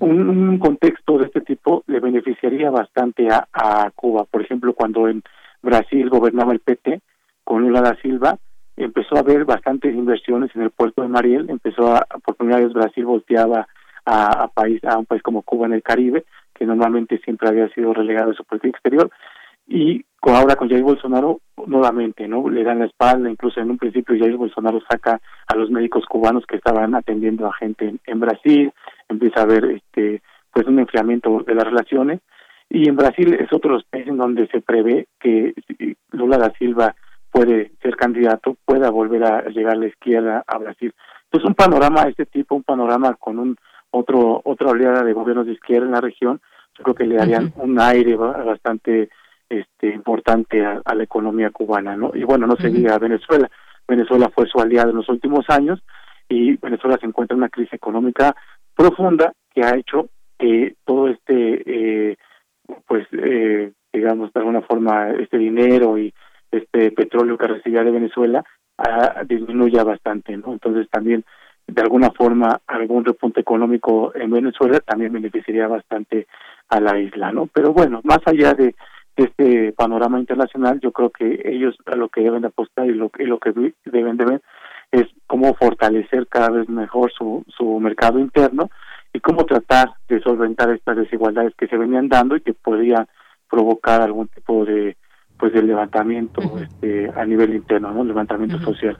[0.00, 4.24] un, contexto de este tipo le beneficiaría bastante a, a, Cuba.
[4.30, 5.22] Por ejemplo, cuando en
[5.62, 7.00] Brasil gobernaba el PT
[7.44, 8.38] con Lula da Silva,
[8.76, 12.72] empezó a haber bastantes inversiones en el puerto de Mariel, empezó a, por primera vez
[12.72, 13.66] Brasil volteaba
[14.04, 16.24] a, a, país, a un país como Cuba en el Caribe,
[16.54, 19.10] que normalmente siempre había sido relegado de su política exterior,
[19.66, 22.48] y con, ahora con Jair Bolsonaro nuevamente, ¿no?
[22.48, 26.44] Le dan la espalda, incluso en un principio Jair Bolsonaro saca a los médicos cubanos
[26.46, 28.72] que estaban atendiendo a gente en, Brasil,
[29.08, 32.20] empieza a haber este pues un enfriamiento de las relaciones
[32.68, 35.54] y en Brasil es otro de los países en donde se prevé que
[36.10, 36.94] Lula da Silva
[37.30, 40.94] puede ser candidato, pueda volver a llegar a la izquierda a Brasil.
[41.24, 43.56] Entonces un panorama de este tipo, un panorama con un
[43.90, 46.40] otro otra oleada de gobiernos de izquierda en la región,
[46.76, 49.08] yo creo que le darían un aire bastante
[49.52, 52.12] este importante a, la economía cubana, ¿no?
[52.14, 53.50] Y bueno, no se diga Venezuela.
[53.86, 55.82] Venezuela fue su aliado en los últimos años
[56.28, 58.34] y Venezuela se encuentra en una crisis económica
[58.74, 62.16] profunda que ha hecho que todo este, eh,
[62.86, 66.12] pues, eh, digamos, de alguna forma, este dinero y
[66.50, 68.44] este petróleo que recibía de Venezuela
[68.78, 70.52] ah, disminuya bastante, ¿no?
[70.52, 71.24] Entonces también,
[71.66, 76.26] de alguna forma, algún repunte económico en Venezuela también beneficiaría bastante
[76.68, 77.48] a la isla, ¿no?
[77.52, 78.74] Pero bueno, más allá de
[79.16, 83.24] este panorama internacional, yo creo que ellos a lo que deben apostar y lo, y
[83.24, 83.52] lo que
[83.84, 84.42] deben de ver
[84.90, 88.70] es cómo fortalecer cada vez mejor su, su mercado interno
[89.12, 93.06] y cómo tratar de solventar estas desigualdades que se venían dando y que podrían
[93.50, 94.96] provocar algún tipo de
[95.38, 98.04] pues de levantamiento este, a nivel interno, ¿no?
[98.04, 98.96] levantamiento social.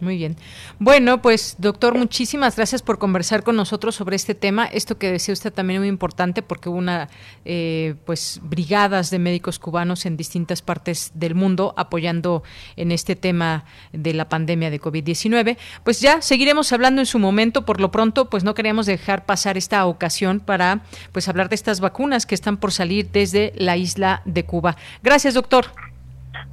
[0.00, 0.36] Muy bien.
[0.78, 4.64] Bueno, pues doctor, muchísimas gracias por conversar con nosotros sobre este tema.
[4.64, 7.08] Esto que decía usted también es muy importante porque hubo una,
[7.44, 12.42] eh, pues, brigadas de médicos cubanos en distintas partes del mundo apoyando
[12.76, 15.58] en este tema de la pandemia de COVID-19.
[15.84, 17.66] Pues ya seguiremos hablando en su momento.
[17.66, 20.80] Por lo pronto, pues no queríamos dejar pasar esta ocasión para,
[21.12, 24.76] pues, hablar de estas vacunas que están por salir desde la isla de Cuba.
[25.02, 25.66] Gracias, doctor.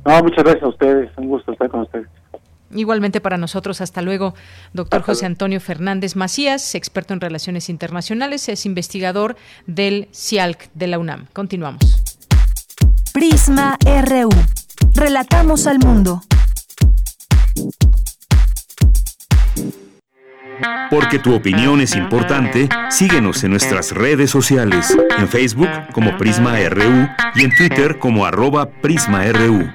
[0.06, 1.12] No, muchas gracias a ustedes.
[1.18, 2.08] Un gusto estar con ustedes.
[2.72, 4.36] Igualmente para nosotros, hasta luego,
[4.74, 11.00] doctor José Antonio Fernández Macías, experto en relaciones internacionales, es investigador del CIALC de la
[11.00, 11.28] UNAM.
[11.34, 12.04] Continuamos.
[13.14, 14.30] Prisma RU.
[14.94, 16.22] Relatamos al mundo.
[20.90, 27.08] Porque tu opinión es importante, síguenos en nuestras redes sociales, en Facebook como Prisma RU
[27.36, 29.70] y en Twitter como arroba PrismaRU.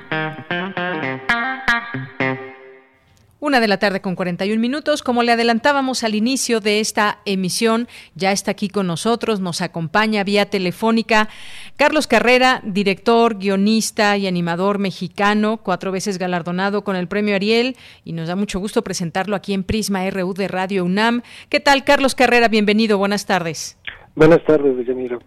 [3.43, 5.03] Una de la tarde con 41 minutos.
[5.03, 10.22] Como le adelantábamos al inicio de esta emisión, ya está aquí con nosotros, nos acompaña
[10.22, 11.28] vía telefónica
[11.76, 18.12] Carlos Carrera, director, guionista y animador mexicano, cuatro veces galardonado con el premio Ariel, y
[18.12, 21.22] nos da mucho gusto presentarlo aquí en Prisma RU de Radio UNAM.
[21.49, 22.47] ¿Qué tal, Carlos Carrera?
[22.47, 23.76] Bienvenido, buenas tardes.
[24.14, 25.18] Buenas tardes, Deyanira.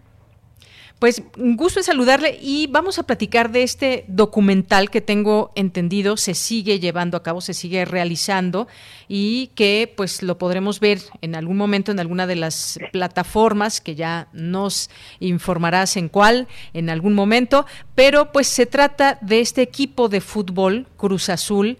[1.00, 6.16] Pues un gusto en saludarle y vamos a platicar de este documental que tengo entendido
[6.16, 8.70] se sigue llevando a cabo, se sigue realizando
[9.10, 13.96] y que pues lo podremos ver en algún momento en alguna de las plataformas que
[13.96, 14.90] ya nos
[15.20, 20.88] informarás en cuál en algún momento, pero pues se trata de este equipo de fútbol
[20.96, 21.78] Cruz Azul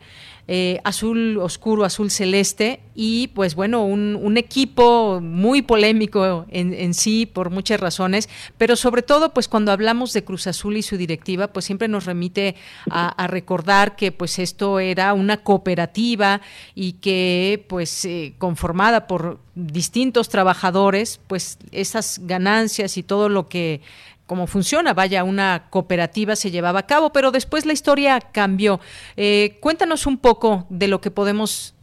[0.48, 7.50] eh, azul oscuro, azul celeste y pues bueno, un, equipo muy polémico en, sí por
[7.50, 11.66] muchas razones, pero sobre todo pues cuando hablamos de Cruz Azul y su directiva pues
[11.66, 12.56] siempre nos remite
[12.90, 16.42] a, recordar que pues esto era una cooperativa
[16.76, 23.82] y que pues eh, conformada por distintos trabajadores pues esas ganancias y todo lo que
[24.26, 24.94] cómo funciona.
[24.94, 28.80] Vaya, una cooperativa se llevaba a cabo, pero después la historia cambió.
[29.18, 31.74] Eh, cuéntanos un poco de lo que podemos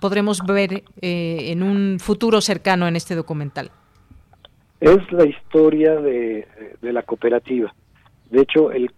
[0.00, 3.70] podremos ver eh, en un futuro cercano en este documental.
[4.80, 6.46] Es la historia de,
[6.80, 7.74] de la cooperativa.
[8.30, 8.92] De hecho, el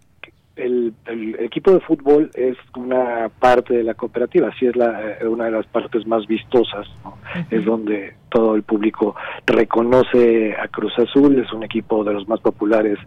[0.56, 0.94] el,
[1.38, 5.52] equipo de fútbol es una parte de la cooperativa, así es la, eh, una de
[5.52, 6.86] las partes más vistosas,
[7.50, 9.14] es donde todo el público
[9.46, 12.98] reconoce a Cruz Azul, es un equipo de los más populares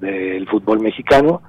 [0.00, 1.42] del fútbol mexicano.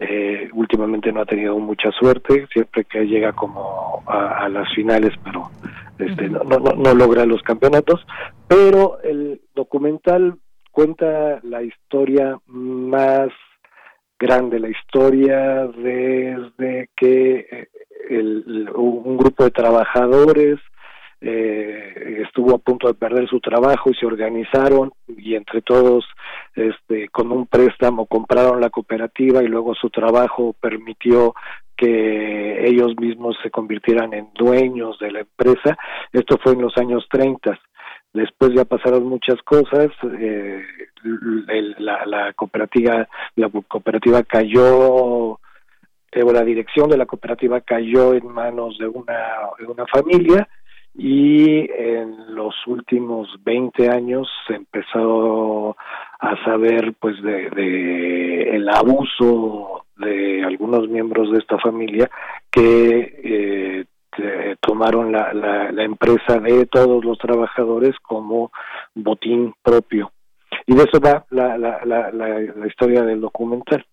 [0.00, 5.50] Eh, últimamente no ha tenido mucha suerte, siempre que llega como a, las finales, pero
[5.98, 8.06] este, no, no, no logra los campeonatos.
[8.46, 10.36] Pero el documental
[10.70, 13.30] cuenta la historia más
[14.18, 17.68] grande la historia desde que eh,
[18.10, 20.58] el, un grupo de trabajadores
[21.20, 26.04] eh, estuvo a punto de perder su trabajo y se organizaron y entre todos
[26.54, 31.34] este con un préstamo compraron la cooperativa y luego su trabajo permitió
[31.76, 35.78] que ellos mismos se convirtieran en dueños de la empresa.
[36.12, 37.56] Esto fue en los años 30
[38.12, 39.88] Después ya pasaron muchas cosas,
[40.18, 40.62] eh,
[41.02, 45.38] la, la, cooperativa la cooperativa cayó
[46.12, 49.18] eh, o la dirección de la cooperativa cayó en manos de una
[49.58, 50.48] de una familia
[50.94, 55.76] y en los últimos 20 años se empezó
[56.18, 62.10] a saber pues de, el abuso de algunos miembros de esta familia
[62.50, 63.84] que
[64.18, 68.50] eh, tomaron la, la, empresa de todos los trabajadores como
[68.94, 70.10] botín propio.
[70.68, 71.80] Y de eso va la, la,
[72.12, 73.84] la historia del documental.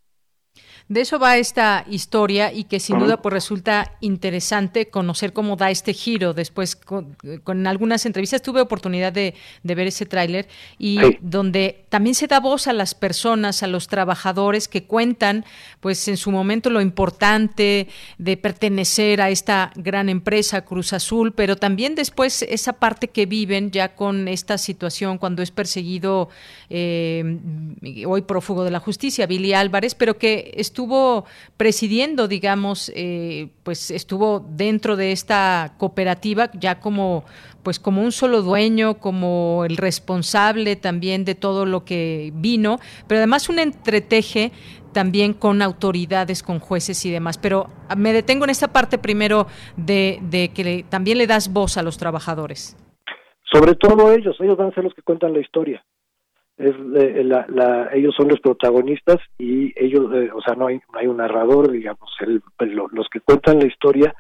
[0.88, 5.72] De eso va esta historia y que sin duda pues resulta interesante conocer cómo da
[5.72, 6.36] este giro.
[6.36, 7.18] Después con,
[7.66, 9.34] algunas entrevistas tuve oportunidad de,
[9.64, 14.68] ver ese tráiler y donde también se da voz a las personas, a los trabajadores
[14.68, 15.44] que cuentan
[15.80, 17.88] pues en su momento lo importante
[18.20, 23.72] de pertenecer a esta gran empresa Cruz Azul, pero también después esa parte que viven
[23.72, 26.30] ya con esta situación cuando es perseguido
[26.70, 27.40] eh,
[28.06, 31.24] hoy prófugo de la justicia, Billy Álvarez, pero que estuvo
[31.56, 37.24] presidiendo, digamos, eh, pues estuvo dentro de esta cooperativa ya como
[37.64, 43.20] pues como un solo dueño, como el responsable también de todo lo que vino, pero
[43.20, 44.52] además un entreteje
[44.94, 47.38] también con autoridades, con jueces y demás.
[47.38, 49.48] Pero me detengo en esta parte primero
[49.78, 52.76] de, de que también le das voz a los trabajadores.
[53.50, 55.82] Sobre todo ellos, ellos van a ser los que cuentan la historia
[56.58, 61.00] es eh, la, ellos son los protagonistas y ellos eh, o sea no hay no
[61.00, 62.42] hay un narrador digamos el,
[62.92, 64.16] los que cuentan la historia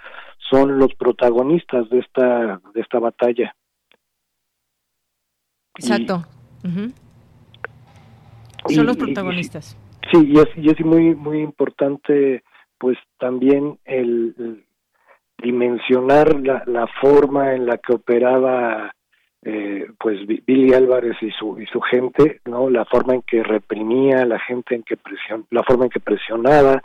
[0.49, 3.55] son los protagonistas de esta de esta batalla.
[5.77, 6.25] Exacto.
[8.69, 9.77] Son los protagonistas.
[10.11, 12.43] sí y es y es muy muy importante
[12.77, 14.65] pues también el,
[15.37, 18.94] dimensionar la, la forma en la que operaba
[19.47, 24.25] eh, pues Billy Álvarez y su y su gente no la forma en que reprimía
[24.25, 26.81] la gente en que presion la forma en que presionaba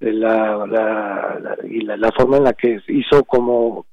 [0.00, 3.86] eh, la, la, y la, forma en la que hizo como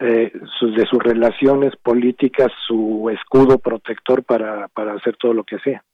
[0.00, 5.54] eh, sus, de sus relaciones políticas su escudo protector para para hacer todo lo que
[5.54, 5.84] hacía.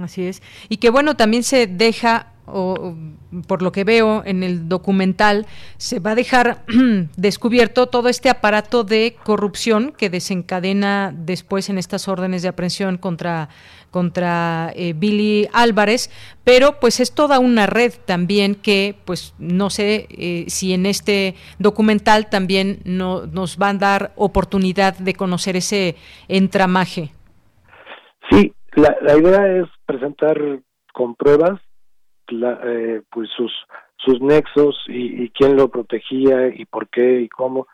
[0.00, 0.42] Así es.
[0.68, 2.94] Y que bueno también se deja o
[3.46, 6.64] por lo que veo en el documental, se va a dejar
[7.16, 13.48] descubierto todo este aparato de corrupción que desencadena después en estas órdenes de aprehensión contra
[13.94, 16.10] contra eh, Billy Álvarez,
[16.42, 21.36] pero pues es toda una red también que pues no sé eh, si en este
[21.60, 25.94] documental también no, nos van a dar oportunidad de conocer ese
[26.26, 27.12] entramaje.
[28.32, 30.40] Sí, la, idea es presentar
[30.92, 31.60] con pruebas
[32.28, 33.52] eh, pues sus
[34.04, 37.66] sus nexos y, quién lo protegía y por qué y cómo.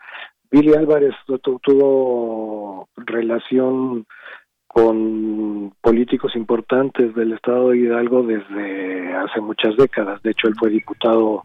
[0.51, 1.15] Billy Álvarez
[1.63, 4.07] tuvo relación
[4.67, 10.23] con políticos importantes del estado de Hidalgo desde hace muchas décadas.
[10.23, 11.45] De hecho, él fue diputado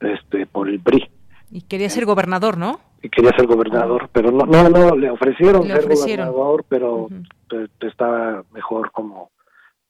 [0.00, 1.08] este por el PRI.
[1.50, 2.80] Y quería ser gobernador, ¿no?
[3.02, 7.08] Y quería ser gobernador, pero no, no, no, le ofrecieron, ser gobernador, pero
[7.48, 9.30] pues, estaba mejor como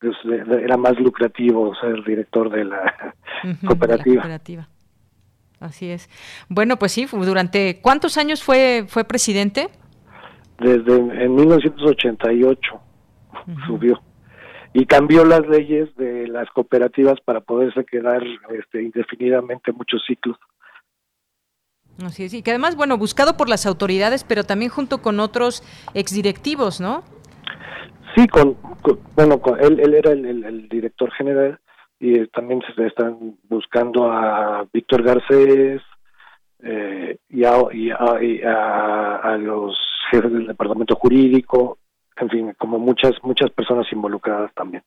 [0.01, 3.15] pues, era más lucrativo ser director de la,
[3.67, 4.69] cooperativa.
[5.61, 6.09] Así es.
[6.49, 9.69] Bueno, pues sí, durante ¿cuántos años fue fue presidente?
[10.59, 12.81] Desde en 1988
[13.67, 14.01] subió
[14.73, 18.23] y cambió las leyes de las cooperativas para poderse quedar
[18.57, 20.37] este, indefinidamente muchos ciclos.
[22.05, 25.65] Así es, y que además, bueno, buscado por las autoridades, pero también junto con otros
[25.95, 27.03] exdirectivos, ¿no?
[28.19, 28.57] Sí, con,
[29.15, 31.61] bueno, él, él era el, director general
[32.01, 35.81] y también se están buscando a Víctor Garcés
[36.65, 37.55] eh, y, a,
[39.23, 39.79] a, los
[40.11, 41.79] jefes del departamento jurídico,
[42.17, 44.83] en fin, como muchas muchas personas involucradas también.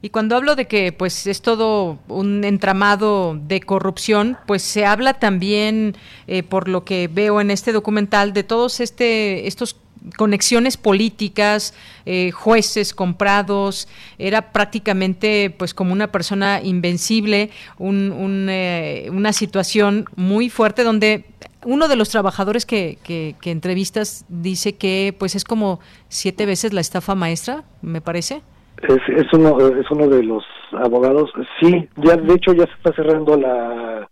[0.00, 5.14] Y cuando hablo de que pues es todo un entramado de corrupción, pues se habla
[5.14, 9.81] también, eh, por lo que veo en este documental, de todos este estos
[10.16, 11.74] conexiones políticas,
[12.06, 13.88] eh, jueces comprados,
[14.18, 21.24] era prácticamente pues como una persona invencible, un, eh, una situación muy fuerte donde
[21.64, 26.80] uno de los trabajadores que, que, entrevistas dice que pues es como siete veces la
[26.80, 28.42] estafa maestra, me parece.
[28.82, 30.42] Es, es, uno, es uno de los
[30.72, 31.30] abogados,
[31.60, 34.08] sí, ya de hecho ya se está cerrando la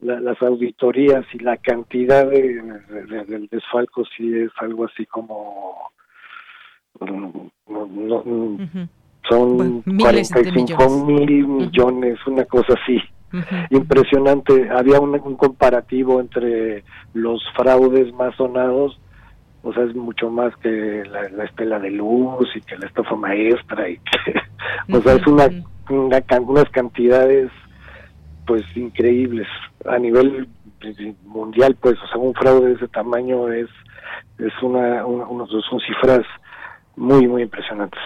[0.00, 2.62] las auditorías y la cantidad de,
[3.28, 5.90] del desfalco sí es algo así como
[7.00, 7.48] mm,
[9.28, 12.98] son 45 mil millones, una cosa así.
[13.70, 14.70] Impresionante.
[14.70, 16.82] Había un, comparativo entre
[17.14, 18.98] los fraudes más sonados
[19.62, 23.88] o sea, es mucho más que la, estela de luz y que la estofa maestra
[23.90, 24.34] y que,
[24.96, 25.48] o sea, es una,
[25.90, 27.50] una, unas cantidades
[28.50, 29.46] pues increíbles
[29.84, 30.48] a nivel
[31.22, 33.68] mundial, pues, o sea, un fraude de ese tamaño es
[34.40, 36.26] es una, una son cifras
[36.96, 38.00] muy muy impresionantes.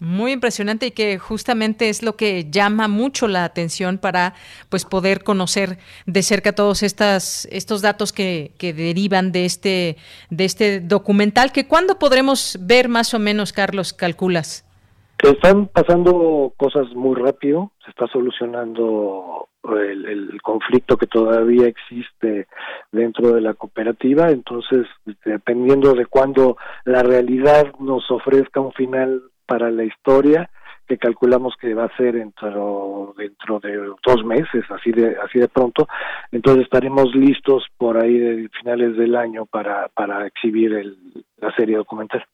[0.00, 4.34] Muy impresionante y que justamente es lo que llama mucho la atención para
[4.68, 9.96] pues poder conocer de cerca todos estas, estos datos que, que derivan de este,
[10.28, 14.64] de este documental, que cuándo podremos ver más o menos, Carlos, calculas.
[15.18, 22.46] Están pasando cosas muy rápido, se está solucionando el, el, conflicto que todavía existe
[22.92, 24.86] dentro de la cooperativa, entonces
[25.24, 30.50] dependiendo de cuándo la realidad nos ofrezca un final para la historia
[30.86, 35.48] que calculamos que va a ser dentro dentro de dos meses así de así de
[35.48, 35.88] pronto
[36.30, 40.96] entonces estaremos listos por ahí de finales del año para para exhibir el,
[41.38, 42.24] la serie documental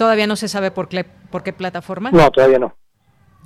[0.00, 2.74] todavía no se sabe por qué por qué plataforma no todavía no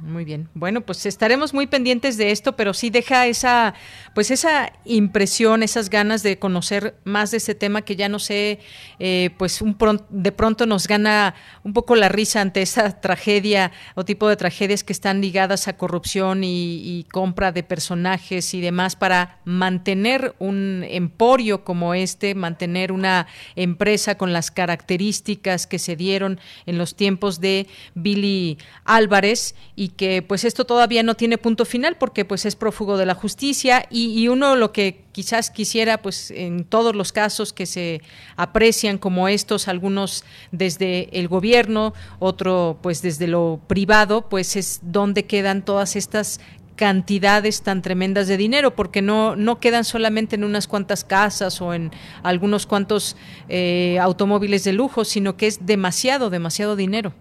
[0.02, 0.48] muy bien.
[0.54, 3.74] Bueno, pues estaremos muy pendientes de esto, pero sí deja esa,
[4.14, 8.58] pues esa impresión, esas ganas de conocer más de este tema que ya no sé,
[8.98, 9.76] eh, pues un
[10.10, 14.82] de pronto nos gana un poco la risa ante esa tragedia o tipo de tragedias
[14.82, 21.64] que están ligadas a corrupción y, compra de personajes y demás para mantener un emporio
[21.64, 23.26] como este, mantener una
[23.56, 29.54] empresa con las características que se dieron en los tiempos de Billy Álvarez
[29.88, 33.86] que pues esto todavía no tiene punto final porque pues es prófugo de la justicia
[33.90, 38.00] y, uno lo que quizás quisiera pues en todos los casos que se
[38.36, 45.26] aprecian como estos algunos desde el gobierno otro pues desde lo privado pues es donde
[45.26, 46.40] quedan todas estas
[46.76, 51.72] cantidades tan tremendas de dinero, porque no, no quedan solamente en unas cuantas casas o
[51.72, 51.92] en
[52.24, 53.16] algunos cuantos
[53.48, 57.14] eh, automóviles de lujo, sino que es demasiado, demasiado dinero.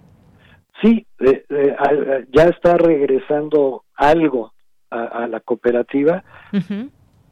[0.81, 4.53] Sí, eh, eh, ya está regresando algo
[4.89, 6.23] a, la cooperativa,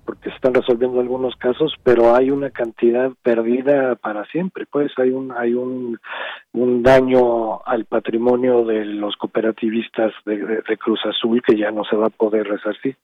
[0.03, 4.65] porque se están resolviendo algunos casos, pero hay una cantidad perdida para siempre.
[4.65, 5.99] Pues hay un hay un,
[6.53, 11.95] un daño al patrimonio de los cooperativistas de, de Cruz Azul que ya no se
[11.95, 12.97] va a poder resarcir.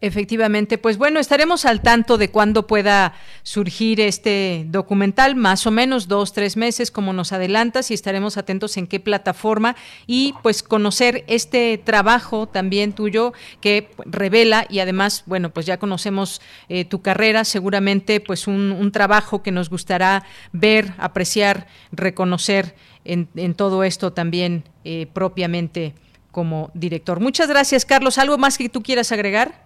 [0.00, 6.08] Efectivamente, pues bueno, estaremos al tanto de cuándo pueda surgir este documental, más o menos
[6.08, 9.76] dos, tres meses, como nos adelantas, y estaremos atentos en qué plataforma
[10.06, 13.32] y pues conocer este trabajo también tuyo
[13.62, 19.42] que revela y además, bueno, pues ya conocemos eh, tu carrera, seguramente pues un, trabajo
[19.42, 22.74] que nos gustará ver, apreciar, reconocer
[23.04, 25.94] en, todo esto también eh, propiamente
[26.30, 27.20] como director.
[27.20, 28.18] Muchas gracias, Carlos.
[28.18, 29.63] ¿Algo más que tú quieras agregar?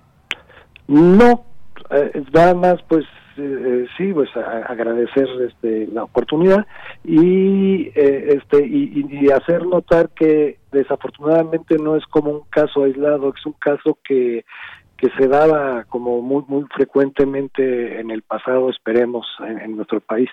[0.89, 1.45] No,
[1.91, 3.05] eh, nada más pues
[3.37, 6.67] eh, eh, sí, pues agradecer este, la oportunidad
[7.05, 13.53] y, este, y, hacer notar que desafortunadamente no es como un caso aislado, es un
[13.53, 14.45] caso que,
[14.97, 20.31] que se daba como muy, muy frecuentemente en el pasado, esperemos, en nuestro país.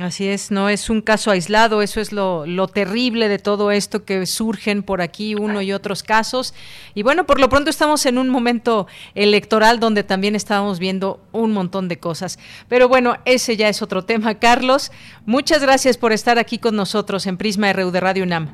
[0.00, 4.06] Así es, no es un caso aislado, eso es lo, lo, terrible de todo esto
[4.06, 6.54] que surgen por aquí uno y otros casos.
[6.94, 11.52] Y bueno, por lo pronto estamos en un momento electoral donde también estábamos viendo un
[11.52, 12.38] montón de cosas.
[12.66, 14.36] Pero bueno, ese ya es otro tema.
[14.36, 14.90] Carlos,
[15.26, 18.48] muchas gracias por estar aquí con nosotros en Prisma RU de Radio UNAM.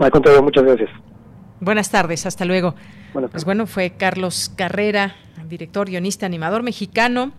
[0.00, 0.90] Al contrario, muchas gracias.
[1.60, 2.74] Buenas tardes, hasta luego.
[3.30, 5.14] Pues bueno, fue Carlos Carrera,
[5.46, 7.32] director, guionista, animador mexicano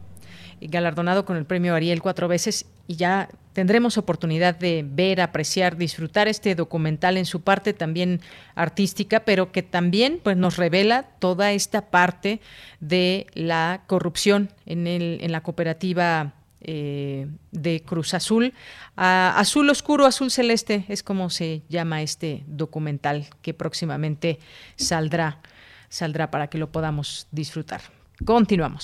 [0.67, 6.27] galardonado con el premio Ariel cuatro veces y ya tendremos oportunidad de ver, apreciar, disfrutar
[6.27, 8.19] este documental en su parte también
[8.53, 12.41] artística, pero que también pues nos revela toda esta parte
[12.81, 18.53] de la corrupción en, el, en la cooperativa eh, de Cruz Azul.
[18.97, 24.37] azul Oscuro, Azul Celeste es como se llama este documental que próximamente
[24.75, 25.39] saldrá,
[25.87, 27.79] saldrá para que lo podamos disfrutar.
[28.25, 28.83] Continuamos.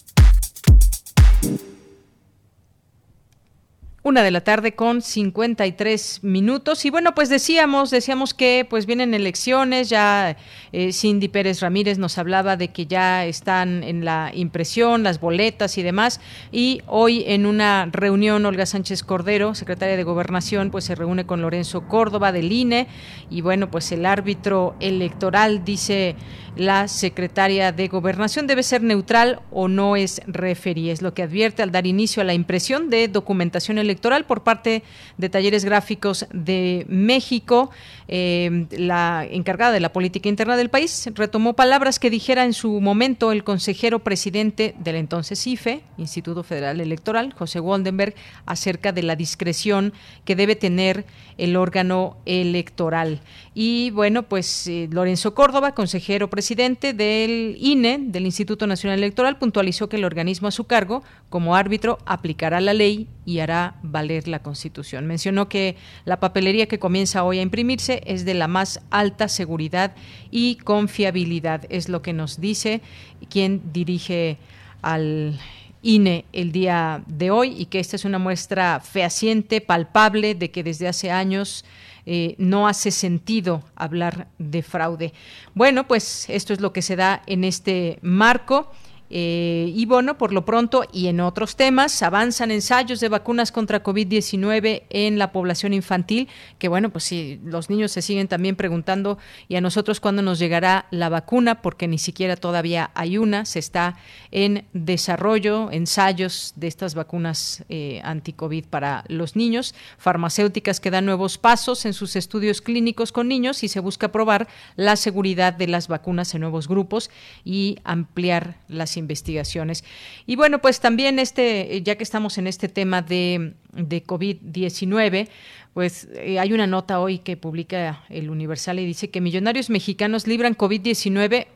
[4.03, 6.85] Una de la tarde con 53 minutos.
[6.85, 10.37] Y bueno, pues decíamos, decíamos que pues vienen elecciones, ya
[10.71, 15.77] eh, Cindy Pérez Ramírez nos hablaba de que ya están en la impresión, las boletas
[15.77, 16.19] y demás.
[16.51, 21.43] Y hoy en una reunión, Olga Sánchez Cordero, secretaria de Gobernación, pues se reúne con
[21.43, 22.87] Lorenzo Córdoba del INE.
[23.29, 26.15] Y bueno, pues el árbitro electoral dice
[26.55, 30.89] la secretaria de Gobernación debe ser neutral o no es referí.
[30.89, 34.83] Es lo que advierte al dar inicio a la impresión de documentación electoral por parte
[35.17, 37.71] de Talleres Gráficos de México.
[38.09, 42.81] Eh, la encargada de la política interna del país retomó palabras que dijera en su
[42.81, 48.13] momento el consejero presidente del entonces IFE, Instituto Federal Electoral, José Waldenberg,
[48.45, 49.93] acerca de la discreción
[50.25, 51.05] que debe tener
[51.37, 53.21] el órgano electoral.
[53.53, 59.89] Y bueno, pues eh, Lorenzo Córdoba, consejero presidente del INE, del Instituto Nacional Electoral, puntualizó
[59.89, 64.41] que el organismo a su cargo, como árbitro, aplicará la ley y hará valer la
[64.41, 65.05] Constitución.
[65.05, 65.75] Mencionó que
[66.05, 69.95] la papelería que comienza hoy a imprimirse es de la más alta seguridad
[70.31, 72.81] y confiabilidad, es lo que nos dice
[73.29, 74.37] quien dirige
[74.81, 75.37] al
[75.81, 80.63] INE el día de hoy y que esta es una muestra fehaciente, palpable, de que
[80.63, 81.65] desde hace años
[82.05, 85.13] eh, no hace sentido hablar de fraude.
[85.53, 88.71] Bueno, pues esto es lo que se da en este marco.
[89.13, 93.83] Eh, y bueno, por lo pronto y en otros temas, avanzan ensayos de vacunas contra
[93.83, 99.17] COVID-19 en la población infantil, que bueno, pues sí, los niños se siguen también preguntando
[99.49, 103.59] y a nosotros cuándo nos llegará la vacuna, porque ni siquiera todavía hay una, se
[103.59, 103.97] está
[104.31, 111.37] en desarrollo, ensayos de estas vacunas eh, anti-COVID para los niños, farmacéuticas que dan nuevos
[111.37, 114.47] pasos en sus estudios clínicos con niños y se busca probar
[114.77, 117.09] la seguridad de las vacunas en nuevos grupos
[117.43, 119.83] y ampliar las investigaciones.
[120.25, 125.27] Y bueno, pues también este, ya que estamos en este tema de, de COVID-19,
[125.73, 130.27] pues eh, hay una nota hoy que publica el Universal y dice que millonarios mexicanos
[130.27, 131.47] libran COVID-19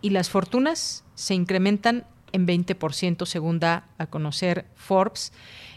[0.00, 5.32] y las fortunas se incrementan en 20%, según da a conocer Forbes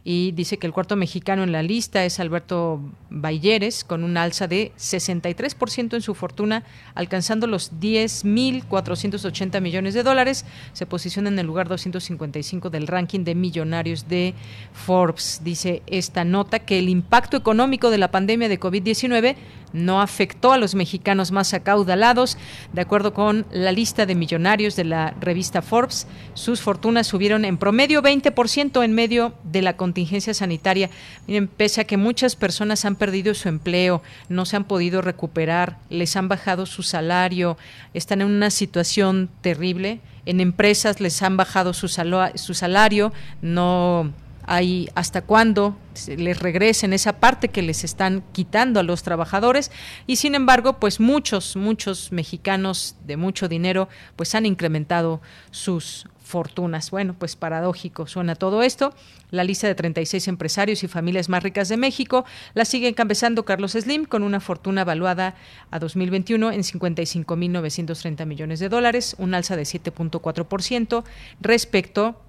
[0.10, 2.80] y dice que el cuarto mexicano en la lista es Alberto
[3.10, 6.64] Balleres, con un alza de 63% en su fortuna,
[6.96, 10.46] alcanzando los 10.480 millones de dólares.
[10.72, 14.34] Se posiciona en el lugar 255 del ranking de millonarios de
[14.72, 15.42] Forbes.
[15.44, 19.36] Dice esta nota que el impacto económico de la pandemia de COVID-19
[19.74, 22.38] no afectó a los mexicanos más acaudalados.
[22.74, 27.58] De acuerdo con la lista de millonarios de la revista Forbes, sus fortunas subieron en
[27.58, 30.92] promedio 20% en medio de la contingencia sanitaria.
[31.26, 35.80] Miren, pese a que muchas personas han perdido su empleo, no se han podido recuperar,
[35.90, 37.58] les han bajado su salario,
[37.96, 40.00] están en una situación terrible.
[40.28, 44.14] En empresas les han bajado su, su salario, no
[44.46, 45.76] hay hasta cuándo
[46.06, 49.72] les regresen esa parte que les están quitando a los trabajadores
[50.06, 55.22] y sin embargo pues muchos muchos mexicanos de mucho dinero pues han incrementado
[55.52, 56.92] sus fortunas.
[56.92, 58.94] Bueno, pues paradójico suena todo esto.
[59.32, 63.72] La lista de 36 empresarios y familias más ricas de México la sigue encabezando Carlos
[63.72, 65.36] Slim con una fortuna evaluada
[65.72, 71.04] a 2021 en 55.930 millones de dólares, un alza de 7.4%
[71.42, 72.22] respecto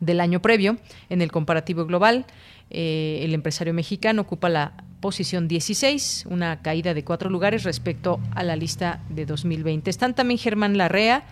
[0.00, 0.78] del año previo.
[1.08, 2.26] En el comparativo global,
[2.70, 8.42] eh, el empresario mexicano ocupa la posición 16, una caída de cuatro lugares respecto a
[8.42, 9.88] la lista de 2020.
[9.90, 11.24] Están también Germán Larrea,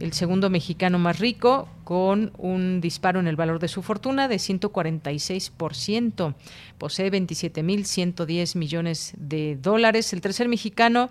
[0.00, 4.36] el segundo mexicano más rico, con un disparo en el valor de su fortuna de
[4.36, 6.34] 146%.
[6.78, 10.12] Posee 27.110 millones de dólares.
[10.12, 11.10] El tercer mexicano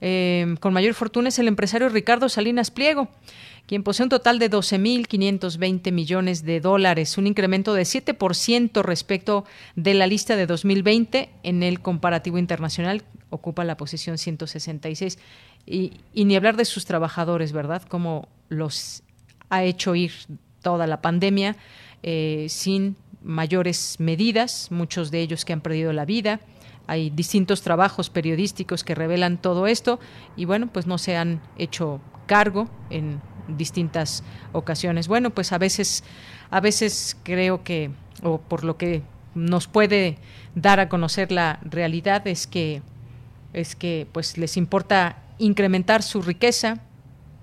[0.00, 3.08] eh, con mayor fortuna es el empresario Ricardo Salinas Pliego
[3.68, 9.44] quien posee un total de 12.520 millones de dólares, un incremento de 7% respecto
[9.76, 15.18] de la lista de 2020 en el comparativo internacional, ocupa la posición 166.
[15.70, 17.82] Y, ni hablar de sus trabajadores, ¿verdad?
[17.82, 19.02] Como los
[19.50, 20.12] ha hecho ir
[20.62, 21.56] toda la pandemia
[22.02, 26.40] eh, sin mayores medidas, muchos de ellos que han perdido la vida.
[26.86, 30.00] Hay distintos trabajos periodísticos que revelan todo esto
[30.36, 35.06] y bueno, pues no se han hecho cargo en distintas ocasiones.
[35.06, 36.02] Bueno, pues a veces,
[36.50, 37.90] a veces creo que,
[38.22, 39.02] o por lo que
[39.34, 40.16] nos puede
[40.54, 42.82] dar a conocer la realidad es que
[43.52, 46.80] es que pues les importa incrementar su riqueza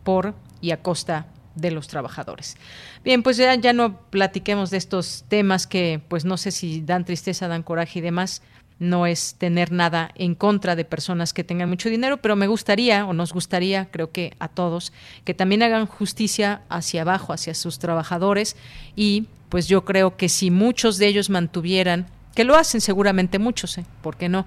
[0.03, 2.57] por y a costa de los trabajadores.
[3.03, 7.05] Bien, pues ya, ya no platiquemos de estos temas que pues no sé si dan
[7.05, 8.41] tristeza, dan coraje y demás,
[8.77, 13.05] no es tener nada en contra de personas que tengan mucho dinero, pero me gustaría
[13.05, 14.91] o nos gustaría, creo que a todos,
[15.23, 18.57] que también hagan justicia hacia abajo, hacia sus trabajadores
[18.95, 23.77] y pues yo creo que si muchos de ellos mantuvieran, que lo hacen seguramente muchos,
[23.77, 23.85] ¿eh?
[24.01, 24.45] ¿por qué no?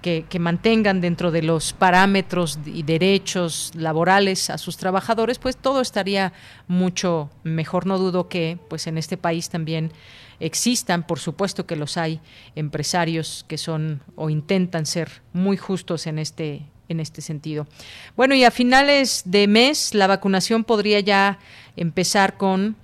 [0.00, 6.32] Que, mantengan dentro de los parámetros y derechos laborales a sus trabajadores, pues todo estaría
[6.68, 7.86] mucho mejor.
[7.86, 9.92] No dudo que pues en este país también
[10.40, 12.20] existan, por supuesto que los hay,
[12.54, 17.66] empresarios que son o intentan ser muy justos en este en este sentido.
[18.16, 21.38] Bueno, y a finales de mes la vacunación podría ya
[21.76, 22.76] empezar con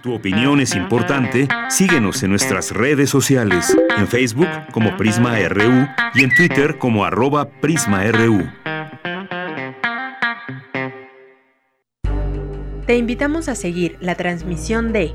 [0.03, 6.23] Tu opinión es importante, síguenos en nuestras redes sociales, en Facebook como Prisma RU y
[6.23, 8.43] en Twitter como arroba PrismaRU.
[12.85, 15.11] Te invitamos a seguir la transmisión de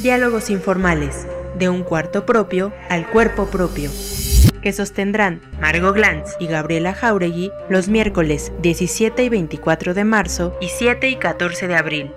[0.00, 1.26] Diálogos informales,
[1.58, 3.90] de un cuarto propio al cuerpo propio,
[4.60, 10.68] que sostendrán Margot Glantz y Gabriela Jauregui los miércoles 17 y 24 de marzo y
[10.68, 12.10] 7 y 14 de abril,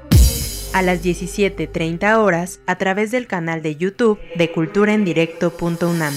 [0.75, 6.13] a las 17.30 horas a través del canal de YouTube de culturaendirecto.unam.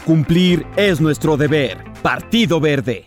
[0.04, 1.84] Cumplir es nuestro deber.
[2.02, 3.06] Partido Verde.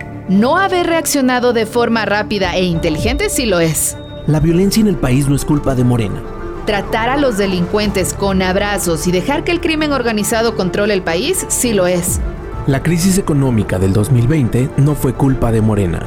[0.31, 3.97] no haber reaccionado de forma rápida e inteligente sí lo es.
[4.27, 6.21] La violencia en el país no es culpa de Morena.
[6.65, 11.45] Tratar a los delincuentes con abrazos y dejar que el crimen organizado controle el país
[11.49, 12.21] sí lo es.
[12.65, 16.01] La crisis económica del 2020 no fue culpa de Morena.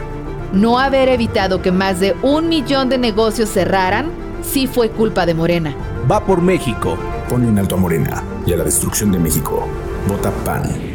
[0.54, 4.06] No haber evitado que más de un millón de negocios cerraran
[4.42, 5.74] sí fue culpa de Morena.
[6.10, 6.96] Va por México.
[7.28, 9.66] Pone en alto a Morena y a la destrucción de México.
[10.08, 10.93] Vota PAN.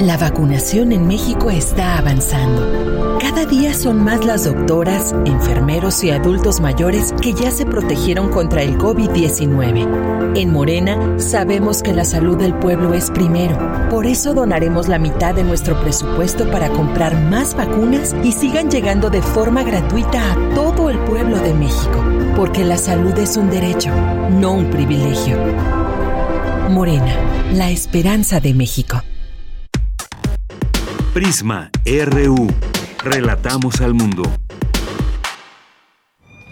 [0.00, 3.18] La vacunación en México está avanzando.
[3.20, 8.62] Cada día son más las doctoras, enfermeros y adultos mayores que ya se protegieron contra
[8.62, 10.36] el COVID-19.
[10.36, 13.56] En Morena sabemos que la salud del pueblo es primero.
[13.90, 19.10] Por eso donaremos la mitad de nuestro presupuesto para comprar más vacunas y sigan llegando
[19.10, 22.02] de forma gratuita a todo el pueblo de México.
[22.34, 23.90] Porque la salud es un derecho,
[24.30, 25.36] no un privilegio.
[26.70, 27.14] Morena,
[27.52, 29.02] la esperanza de México.
[31.12, 32.48] Prisma RU.
[33.04, 34.22] Relatamos al mundo.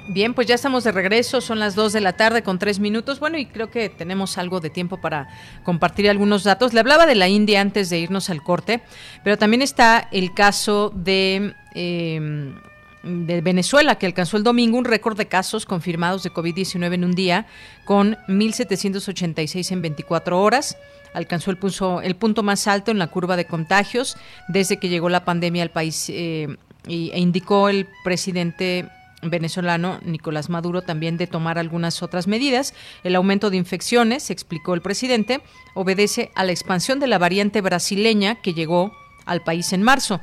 [0.08, 3.20] Bien, pues ya estamos de regreso, son las 2 de la tarde con 3 minutos.
[3.20, 5.28] Bueno, y creo que tenemos algo de tiempo para
[5.62, 6.74] compartir algunos datos.
[6.74, 8.82] Le hablaba de la India antes de irnos al corte,
[9.24, 11.54] pero también está el caso de...
[11.74, 12.54] Em,
[13.02, 17.12] de Venezuela, que alcanzó el domingo un récord de casos confirmados de COVID-19 en un
[17.12, 17.46] día,
[17.86, 20.76] con 1.786 en 24 horas.
[21.14, 24.16] Alcanzó el punto, el punto más alto en la curva de contagios
[24.48, 26.56] desde que llegó la pandemia al país eh,
[26.86, 28.88] e indicó el presidente
[29.22, 32.74] venezolano Nicolás Maduro también de tomar algunas otras medidas.
[33.04, 35.42] El aumento de infecciones, explicó el presidente,
[35.74, 38.92] obedece a la expansión de la variante brasileña que llegó
[39.26, 40.20] al país en marzo.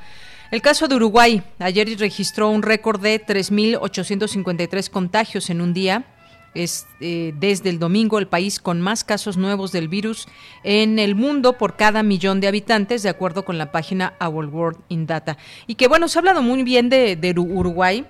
[0.50, 6.06] El caso de Uruguay, ayer registró un récord de 3.853 contagios en un día.
[6.64, 10.28] Es eh, desde el domingo el país con más casos nuevos del virus
[10.64, 14.80] en el mundo por cada millón de habitantes, de acuerdo con la página Our World
[14.90, 15.38] in Data.
[15.68, 18.06] Y que bueno, se ha hablado muy bien de, Uruguay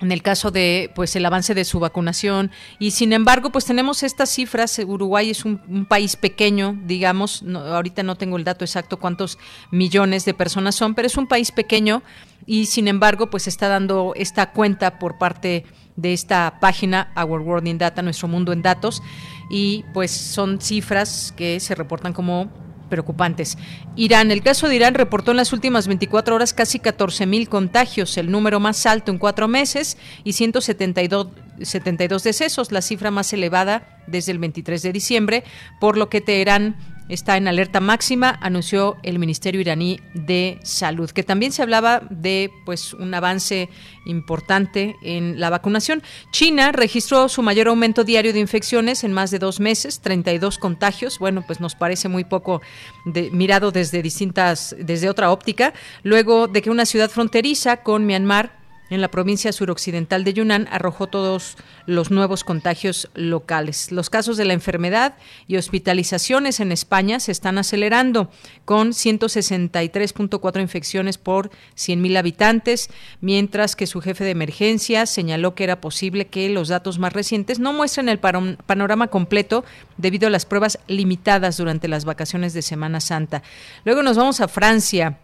[0.00, 2.50] en el caso de pues el avance de su vacunación.
[2.78, 4.78] Y sin embargo pues tenemos estas cifras.
[4.78, 7.42] Uruguay es un, país pequeño digamos.
[7.42, 9.38] Ahorita no tengo el dato exacto cuántos
[9.70, 12.02] millones de personas son pero es un país pequeño
[12.46, 15.64] y sin embargo pues está dando esta cuenta por parte
[16.02, 19.02] esta página Our World in Data nuestro mundo en datos
[19.50, 22.50] y pues son cifras que se reportan como
[22.88, 23.58] preocupantes.
[23.96, 28.16] Irán, el caso de Irán reportó en las últimas 24 horas casi 14 mil contagios,
[28.18, 31.28] el número más alto en cuatro meses, y 172
[31.62, 35.44] 72 decesos, la cifra más elevada desde el 23 de diciembre,
[35.80, 36.76] por lo que Teherán
[37.08, 42.50] está en alerta máxima, anunció el Ministerio iraní de Salud, que también se hablaba de
[42.64, 43.68] pues un avance
[44.06, 46.02] importante en la vacunación.
[46.30, 51.18] China registró su mayor aumento diario de infecciones en más de dos meses, 32 contagios.
[51.18, 52.62] Bueno, pues nos parece muy poco
[53.04, 58.63] de, mirado desde distintas, desde otra óptica, luego de que una ciudad fronteriza con Myanmar
[58.90, 61.56] en la provincia suroccidental de Yunnan arrojó todos
[61.86, 63.90] los nuevos contagios locales.
[63.90, 65.16] Los casos de la enfermedad
[65.46, 68.30] y hospitalizaciones en España se están acelerando,
[68.64, 75.80] con 163.4 infecciones por 100.000 habitantes, mientras que su jefe de emergencia señaló que era
[75.80, 79.64] posible que los datos más recientes no muestren el panorama completo
[79.96, 83.42] debido a las pruebas limitadas durante las vacaciones de Semana Santa.
[83.84, 85.18] Luego nos vamos a Francia.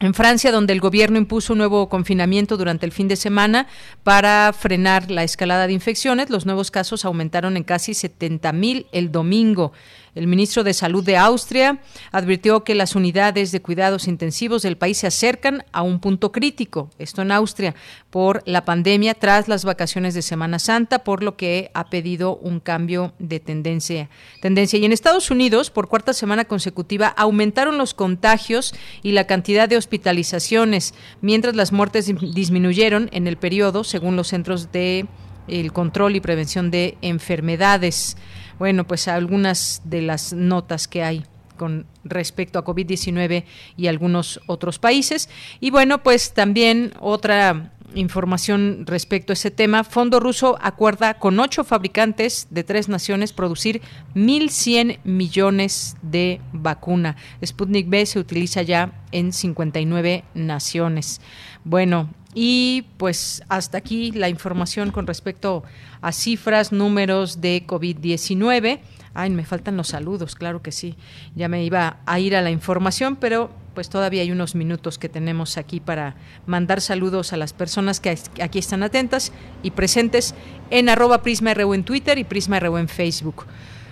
[0.00, 3.66] En Francia, donde el gobierno impuso un nuevo confinamiento durante el fin de semana
[4.04, 9.72] para frenar la escalada de infecciones, los nuevos casos aumentaron en casi 70.000 el domingo.
[10.18, 11.78] El ministro de Salud de Austria
[12.10, 16.90] advirtió que las unidades de cuidados intensivos del país se acercan a un punto crítico,
[16.98, 17.76] esto en Austria,
[18.10, 22.58] por la pandemia tras las vacaciones de Semana Santa, por lo que ha pedido un
[22.58, 24.10] cambio de tendencia.
[24.42, 24.80] tendencia.
[24.80, 29.76] Y en Estados Unidos, por cuarta semana consecutiva, aumentaron los contagios y la cantidad de
[29.76, 35.06] hospitalizaciones, mientras las muertes disminuyeron en el periodo, según los Centros de
[35.46, 38.16] el Control y Prevención de Enfermedades
[38.58, 41.24] bueno, pues algunas de las notas que hay
[41.56, 43.44] con respecto a COVID-19
[43.76, 45.28] y algunos otros países.
[45.60, 49.84] Y bueno, pues también otra información respecto a ese tema.
[49.84, 53.80] Fondo ruso acuerda con ocho fabricantes de tres naciones producir
[54.14, 57.16] 1.100 millones de vacuna.
[57.44, 61.20] Sputnik B se utiliza ya en 59 naciones.
[61.64, 65.62] Bueno, y pues hasta aquí la información con respecto
[66.00, 68.80] a cifras, números de COVID-19.
[69.14, 70.96] Ay, me faltan los saludos, claro que sí.
[71.34, 75.08] Ya me iba a ir a la información, pero pues todavía hay unos minutos que
[75.08, 76.16] tenemos aquí para
[76.46, 80.34] mandar saludos a las personas que aquí están atentas y presentes
[80.70, 83.46] en arroba Prisma en Twitter y Prisma en Facebook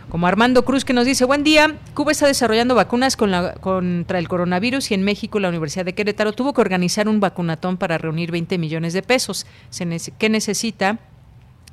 [0.08, 4.90] como Armando Cruz que nos dice, buen día, Cuba está desarrollando vacunas contra el coronavirus
[4.90, 8.56] y en México la Universidad de Querétaro tuvo que organizar un vacunatón para reunir 20
[8.58, 9.46] millones de pesos.
[10.18, 10.98] ¿Qué necesita?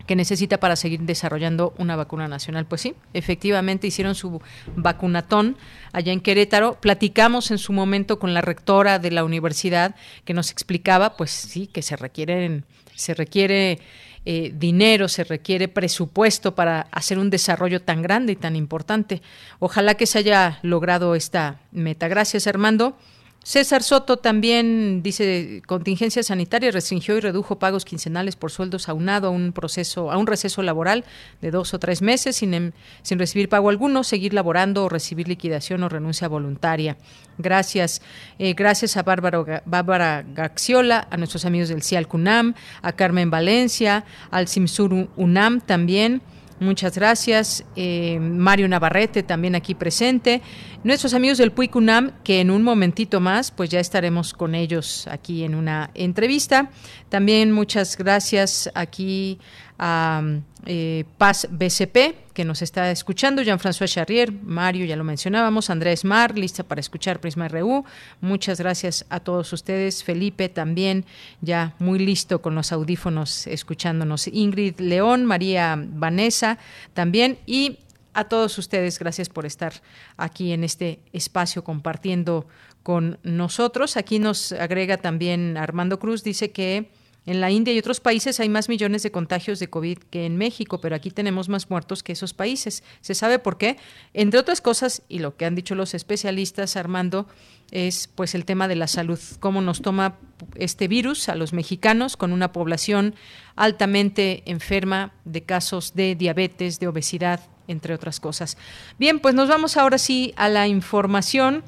[0.05, 2.65] que necesita para seguir desarrollando una vacuna nacional.
[2.65, 4.41] Pues sí, efectivamente hicieron su
[4.75, 5.55] vacunatón
[5.91, 6.73] allá en Querétaro.
[6.79, 11.67] Platicamos en su momento con la rectora de la universidad que nos explicaba, pues sí,
[11.67, 12.65] que se requieren,
[12.95, 13.79] se requiere
[14.25, 19.21] eh, dinero, se requiere presupuesto para hacer un desarrollo tan grande y tan importante.
[19.59, 22.07] Ojalá que se haya logrado esta meta.
[22.07, 22.97] Gracias, Armando.
[23.43, 29.31] César Soto también dice contingencia sanitaria restringió y redujo pagos quincenales por sueldos aunado a
[29.31, 31.03] un proceso a un receso laboral
[31.41, 32.71] de dos o tres meses sin, em,
[33.01, 36.95] sin recibir pago alguno, seguir laborando o recibir liquidación o renuncia voluntaria.
[37.37, 38.01] Gracias,
[38.39, 44.05] eh, gracias a Bárbara, Bárbara Gaxiola, a nuestros amigos del CIAL CUNAM, a Carmen Valencia,
[44.31, 46.21] al Simsur UNAM también
[46.59, 47.63] Muchas gracias.
[47.75, 50.41] Eh, Mario Navarrete también aquí presente.
[50.83, 55.43] Nuestros amigos del PUICUNAM, que en un momentito más, pues ya estaremos con ellos aquí
[55.43, 56.69] en una entrevista.
[57.09, 59.39] También muchas gracias aquí
[59.85, 60.23] a
[60.65, 66.37] eh, Paz BCP, que nos está escuchando, Jean-François Charrier, Mario, ya lo mencionábamos, Andrés Mar,
[66.37, 67.83] lista para escuchar Prisma RU.
[68.21, 70.01] Muchas gracias a todos ustedes.
[70.05, 71.03] Felipe también,
[71.41, 74.29] ya muy listo con los audífonos escuchándonos.
[74.29, 76.59] Ingrid León, María Vanessa
[76.93, 77.79] también y
[78.13, 79.73] a todos ustedes, gracias por estar
[80.15, 82.47] aquí en este espacio compartiendo
[82.83, 83.97] con nosotros.
[83.97, 86.89] Aquí nos agrega también Armando Cruz, dice que
[87.25, 90.37] en la India y otros países hay más millones de contagios de COVID que en
[90.37, 92.83] México, pero aquí tenemos más muertos que esos países.
[93.01, 93.77] ¿Se sabe por qué?
[94.13, 97.27] Entre otras cosas, y lo que han dicho los especialistas, Armando,
[97.71, 100.17] es pues el tema de la salud, cómo nos toma
[100.55, 103.15] este virus a los mexicanos con una población
[103.55, 108.57] altamente enferma de casos de diabetes, de obesidad, entre otras cosas.
[108.99, 111.63] Bien, pues nos vamos ahora sí a la información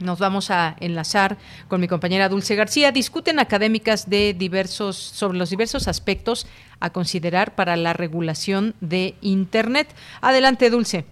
[0.00, 1.36] nos vamos a enlazar
[1.68, 2.92] con mi compañera Dulce García.
[2.92, 6.46] Discuten académicas de diversos sobre los diversos aspectos
[6.80, 9.88] a considerar para la regulación de Internet.
[10.20, 11.06] Adelante, Dulce.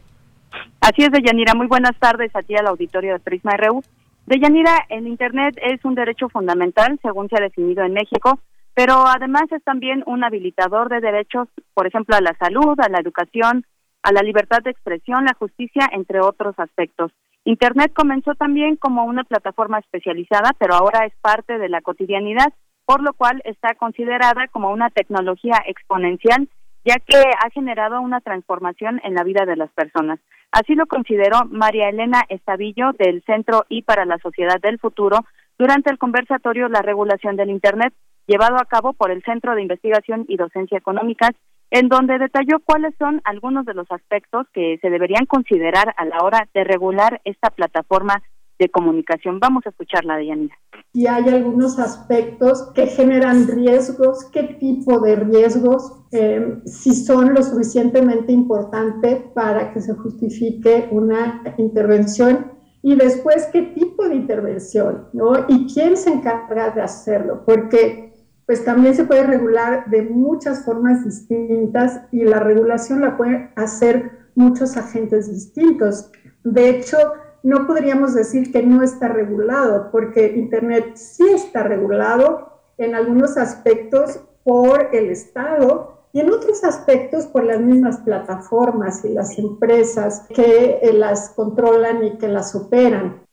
[0.80, 1.54] Así es, Deyanira.
[1.54, 3.82] Muy buenas tardes aquí al auditorio de Prisma RU.
[4.26, 8.38] Deyanira, el Internet es un derecho fundamental, según se ha definido en México,
[8.74, 13.00] pero además es también un habilitador de derechos, por ejemplo, a la salud, a la
[13.00, 13.64] educación,
[14.02, 17.12] a la libertad de expresión, la justicia, entre otros aspectos.
[17.44, 22.52] Internet comenzó también como una plataforma especializada, pero ahora es parte de la cotidianidad,
[22.86, 26.48] por lo cual está considerada como una tecnología exponencial,
[26.86, 30.20] ya que ha generado una transformación en la vida de las personas.
[30.52, 35.18] Así lo consideró María Elena Estavillo del Centro y para la Sociedad del Futuro
[35.58, 37.92] durante el conversatorio La regulación del Internet,
[38.26, 41.32] llevado a cabo por el Centro de Investigación y Docencia Económicas
[41.70, 46.18] en donde detalló cuáles son algunos de los aspectos que se deberían considerar a la
[46.22, 48.22] hora de regular esta plataforma
[48.58, 49.40] de comunicación.
[49.40, 50.56] Vamos a escucharla de Yanira.
[50.92, 57.42] Y hay algunos aspectos que generan riesgos, qué tipo de riesgos, eh, si son lo
[57.42, 65.32] suficientemente importantes para que se justifique una intervención y después qué tipo de intervención, ¿no?
[65.48, 68.13] Y quién se encarga de hacerlo, porque
[68.46, 74.10] pues también se puede regular de muchas formas distintas y la regulación la pueden hacer
[74.34, 76.10] muchos agentes distintos.
[76.42, 76.98] De hecho,
[77.42, 84.20] no podríamos decir que no está regulado, porque Internet sí está regulado en algunos aspectos
[84.42, 90.78] por el Estado y en otros aspectos por las mismas plataformas y las empresas que
[90.80, 93.23] eh, las controlan y que las operan.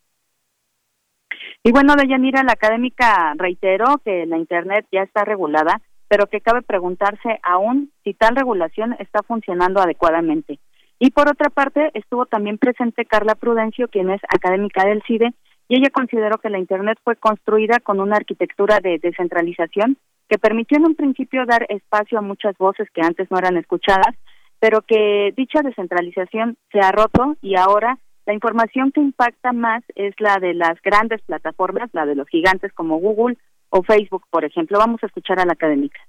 [1.64, 6.64] Y bueno, Deyanira, la académica reiteró que la Internet ya está regulada, pero que cabe
[6.64, 10.60] preguntarse aún si tal regulación está funcionando adecuadamente.
[10.98, 15.34] Y por otra parte, estuvo también presente Carla Prudencio, quien es académica del CIDE,
[15.68, 19.98] y ella consideró que la Internet fue construida con una arquitectura de descentralización
[20.28, 24.16] que permitió en un principio dar espacio a muchas voces que antes no eran escuchadas,
[24.60, 30.14] pero que dicha descentralización se ha roto y ahora la información que impacta más es
[30.20, 33.38] la de las grandes plataformas, la de los gigantes como Google
[33.70, 34.78] o Facebook, por ejemplo.
[34.78, 36.00] Vamos a escuchar a la académica.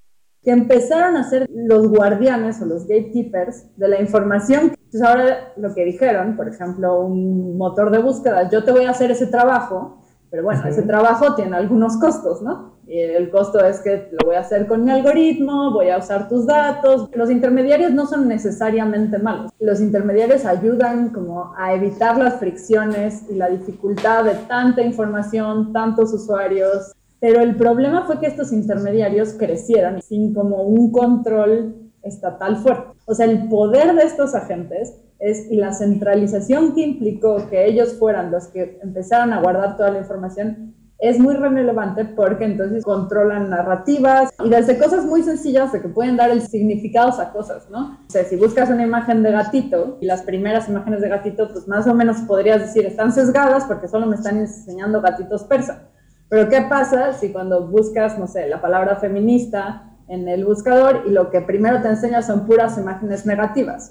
[0.42, 4.72] Que empezaron a ser los guardianes o los gatekeepers de la información.
[4.74, 8.90] Entonces ahora lo que dijeron, por ejemplo, un motor de búsqueda, yo te voy a
[8.90, 12.71] hacer ese trabajo, pero bueno, ese trabajo tiene algunos costos, ¿no?
[12.86, 16.46] El costo es que lo voy a hacer con mi algoritmo, voy a usar tus
[16.46, 17.08] datos.
[17.14, 19.52] Los intermediarios no son necesariamente malos.
[19.60, 26.12] Los intermediarios ayudan como a evitar las fricciones y la dificultad de tanta información, tantos
[26.12, 26.92] usuarios.
[27.20, 32.96] Pero el problema fue que estos intermediarios crecieron sin como un control estatal fuerte.
[33.06, 37.94] O sea, el poder de estos agentes es, y la centralización que implicó que ellos
[37.94, 43.50] fueran los que empezaran a guardar toda la información es muy relevante porque entonces controlan
[43.50, 47.98] narrativas y desde cosas muy sencillas de que pueden dar el significado a cosas, ¿no?
[48.06, 51.66] O sea, si buscas una imagen de gatito y las primeras imágenes de gatito, pues
[51.66, 55.88] más o menos podrías decir están sesgadas porque solo me están enseñando gatitos persa.
[56.28, 61.10] Pero ¿qué pasa si cuando buscas, no sé, la palabra feminista en el buscador y
[61.10, 63.90] lo que primero te enseña son puras imágenes negativas?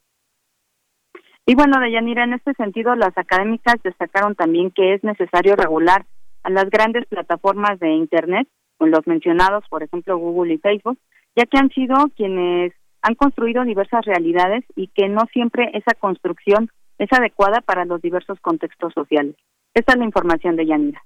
[1.46, 6.06] Y bueno, Deyanira, en este sentido, las académicas destacaron también que es necesario regular
[6.44, 8.48] a las grandes plataformas de Internet,
[8.78, 10.98] con los mencionados, por ejemplo, Google y Facebook,
[11.36, 16.70] ya que han sido quienes han construido diversas realidades y que no siempre esa construcción
[16.98, 19.36] es adecuada para los diversos contextos sociales.
[19.74, 21.04] Esta es la información de Yanira.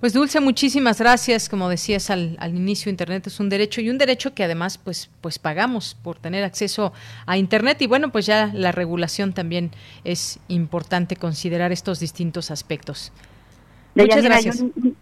[0.00, 1.48] Pues Dulce, muchísimas gracias.
[1.48, 5.10] Como decías al, al, inicio, Internet es un derecho y un derecho que además pues,
[5.22, 6.92] pues pagamos por tener acceso
[7.24, 7.80] a Internet.
[7.80, 9.70] Y bueno, pues ya la regulación también
[10.04, 13.10] es importante considerar estos distintos aspectos.
[13.96, 14.60] Muchas gracias.
[14.60, 14.96] Un,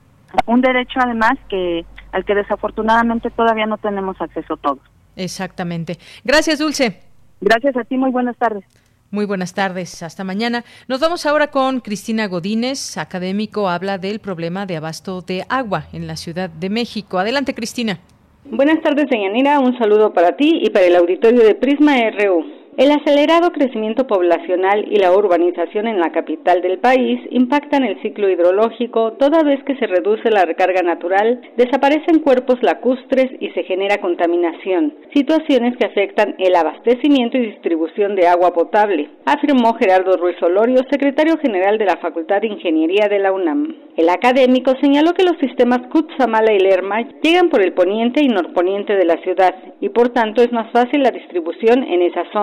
[0.47, 4.81] un, derecho además que al que desafortunadamente todavía no tenemos acceso todos.
[5.17, 5.99] Exactamente.
[6.25, 7.01] Gracias, Dulce.
[7.41, 8.65] Gracias a ti, muy buenas tardes.
[9.11, 10.65] Muy buenas tardes, hasta mañana.
[10.89, 16.09] Nos vamos ahora con Cristina Godínez, académico, habla del problema de abasto de agua en
[16.09, 17.19] la Ciudad de México.
[17.19, 18.01] Adelante, Cristina.
[18.45, 19.61] Buenas tardes, Deyanira.
[19.61, 22.45] Un saludo para ti y para el auditorio de Prisma RU.
[22.77, 28.29] El acelerado crecimiento poblacional y la urbanización en la capital del país impactan el ciclo
[28.29, 33.99] hidrológico toda vez que se reduce la recarga natural, desaparecen cuerpos lacustres y se genera
[33.99, 40.81] contaminación, situaciones que afectan el abastecimiento y distribución de agua potable, afirmó Gerardo Ruiz Olorio,
[40.91, 43.77] secretario general de la Facultad de Ingeniería de la UNAM.
[43.97, 48.97] El académico señaló que los sistemas Cutzamala y Lerma llegan por el poniente y norponiente
[48.97, 52.35] de la ciudad y por tanto es más fácil la distribución en esas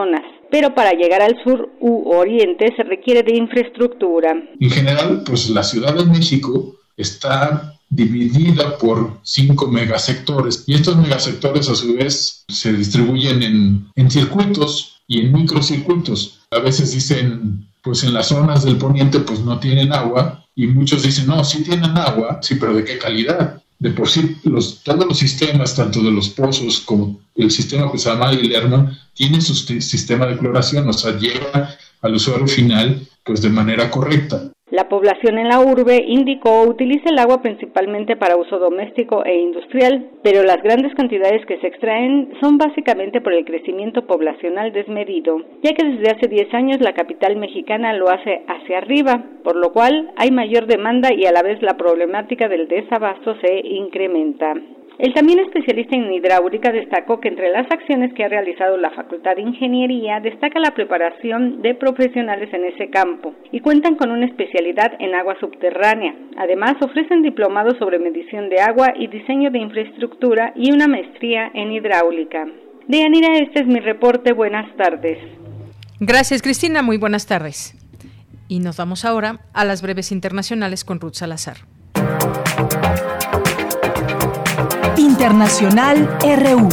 [0.50, 4.34] pero para llegar al sur u oriente se requiere de infraestructura.
[4.60, 11.70] En general, pues la Ciudad de México está dividida por cinco megasectores y estos megasectores
[11.70, 16.40] a su vez se distribuyen en, en circuitos y en microcircuitos.
[16.52, 21.04] A veces dicen, pues en las zonas del poniente pues no tienen agua y muchos
[21.04, 23.62] dicen, no, sí tienen agua, sí, pero ¿de qué calidad?
[23.82, 27.98] De por sí los, todos los sistemas, tanto de los pozos como el sistema que
[27.98, 33.42] se llama Lerma, tiene su sistema de cloración, o sea, llega al usuario final pues
[33.42, 34.52] de manera correcta.
[34.72, 40.08] La población en la urbe, indicó, utiliza el agua principalmente para uso doméstico e industrial,
[40.24, 45.74] pero las grandes cantidades que se extraen son básicamente por el crecimiento poblacional desmedido, ya
[45.74, 50.14] que desde hace 10 años la capital mexicana lo hace hacia arriba, por lo cual
[50.16, 54.54] hay mayor demanda y a la vez la problemática del desabasto se incrementa.
[55.00, 59.36] El también especialista en hidráulica destacó que entre las acciones que ha realizado la Facultad
[59.36, 64.92] de Ingeniería destaca la preparación de profesionales en ese campo y cuentan con una especialidad
[65.00, 66.14] en agua subterránea.
[66.38, 71.72] Además, ofrecen diplomados sobre medición de agua y diseño de infraestructura y una maestría en
[71.72, 72.46] hidráulica.
[72.88, 74.34] Deyanira, este es mi reporte.
[74.34, 75.18] Buenas tardes.
[76.00, 76.82] Gracias, Cristina.
[76.82, 77.76] Muy buenas tardes.
[78.48, 81.58] Y nos vamos ahora a las breves internacionales con Ruth Salazar.
[85.02, 86.70] Internacional RU.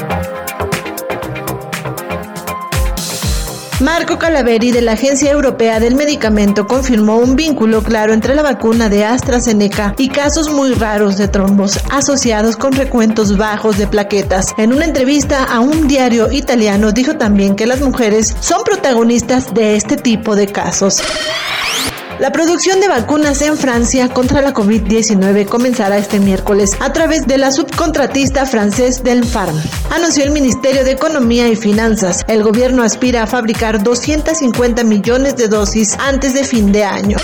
[3.80, 8.90] Marco Calaveri de la Agencia Europea del Medicamento confirmó un vínculo claro entre la vacuna
[8.90, 14.52] de AstraZeneca y casos muy raros de trombos asociados con recuentos bajos de plaquetas.
[14.58, 19.76] En una entrevista a un diario italiano dijo también que las mujeres son protagonistas de
[19.76, 21.02] este tipo de casos.
[22.18, 27.38] La producción de vacunas en Francia contra la COVID-19 comenzará este miércoles a través de
[27.38, 29.56] la subcontratista francés Delpharm,
[29.90, 32.24] anunció el Ministerio de Economía y Finanzas.
[32.26, 37.18] El gobierno aspira a fabricar 250 millones de dosis antes de fin de año.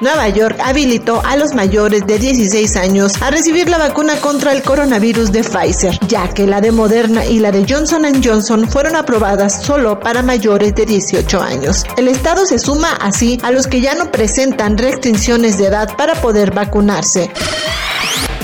[0.00, 4.62] Nueva York habilitó a los mayores de 16 años a recibir la vacuna contra el
[4.62, 9.62] coronavirus de Pfizer, ya que la de Moderna y la de Johnson Johnson fueron aprobadas
[9.62, 11.84] solo para mayores de 18 años.
[11.96, 16.14] El estado se suma así a los que ya no presentan restricciones de edad para
[16.14, 17.30] poder vacunarse.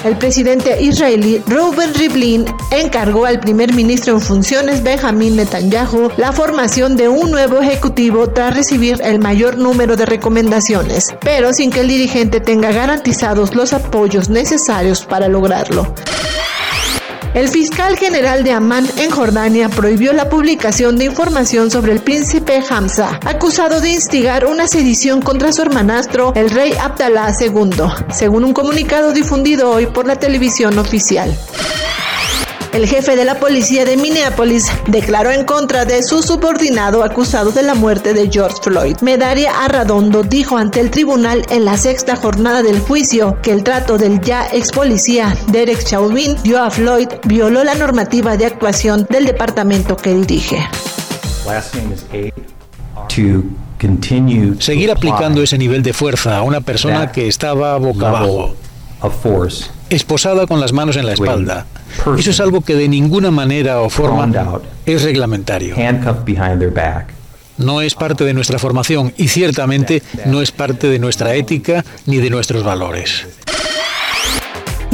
[0.05, 6.95] El presidente israelí Reuben Rivlin encargó al primer ministro en funciones Benjamin Netanyahu la formación
[6.95, 11.89] de un nuevo ejecutivo tras recibir el mayor número de recomendaciones, pero sin que el
[11.89, 15.95] dirigente tenga garantizados los apoyos necesarios para lograrlo.
[17.35, 22.63] El fiscal general de Amán en Jordania prohibió la publicación de información sobre el príncipe
[22.71, 27.71] Hamza, acusado de instigar una sedición contra su hermanastro, el rey Abdallah II,
[28.13, 31.37] según un comunicado difundido hoy por la televisión oficial.
[32.75, 37.63] El jefe de la policía de Minneapolis declaró en contra de su subordinado acusado de
[37.63, 38.97] la muerte de George Floyd.
[39.01, 43.97] Medaria Arradondo dijo ante el tribunal en la sexta jornada del juicio que el trato
[43.97, 49.27] del ya ex policía Derek Chauvin dio a Floyd violó la normativa de actuación del
[49.27, 50.59] departamento que dirige.
[54.59, 58.57] Seguir aplicando ese nivel de fuerza a una persona que estaba boca abajo,
[59.95, 61.67] esposada con las manos en la espalda,
[62.19, 65.77] eso es algo que de ninguna manera o forma es reglamentario.
[67.57, 72.17] No es parte de nuestra formación y ciertamente no es parte de nuestra ética ni
[72.19, 73.27] de nuestros valores.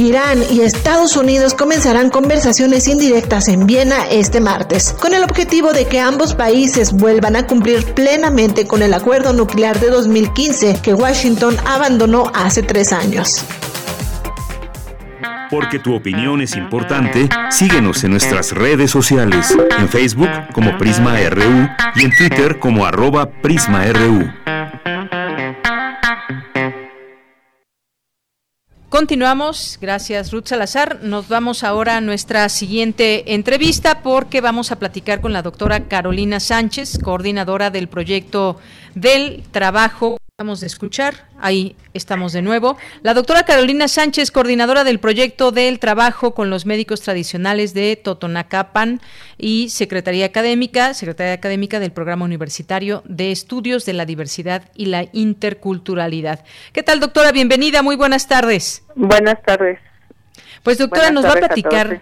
[0.01, 5.85] Irán y Estados Unidos comenzarán conversaciones indirectas en Viena este martes, con el objetivo de
[5.85, 11.55] que ambos países vuelvan a cumplir plenamente con el acuerdo nuclear de 2015 que Washington
[11.65, 13.43] abandonó hace tres años.
[15.51, 21.67] Porque tu opinión es importante, síguenos en nuestras redes sociales, en Facebook como Prisma RU
[21.95, 24.31] y en Twitter como arroba PrismaRU.
[28.91, 30.99] Continuamos, gracias Ruth Salazar.
[31.01, 36.39] Nos vamos ahora a nuestra siguiente entrevista porque vamos a platicar con la doctora Carolina
[36.41, 38.59] Sánchez, coordinadora del proyecto
[38.95, 42.75] del trabajo Vamos a escuchar, ahí estamos de nuevo.
[43.03, 49.01] La doctora Carolina Sánchez, coordinadora del proyecto del trabajo con los médicos tradicionales de Totonacapan
[49.37, 55.05] y Secretaría Académica, Secretaría Académica del Programa Universitario de Estudios de la Diversidad y la
[55.13, 56.43] Interculturalidad.
[56.73, 57.31] ¿Qué tal, doctora?
[57.31, 58.83] Bienvenida, muy buenas tardes.
[58.95, 59.77] Buenas tardes.
[60.63, 62.01] Pues doctora, nos va a platicar.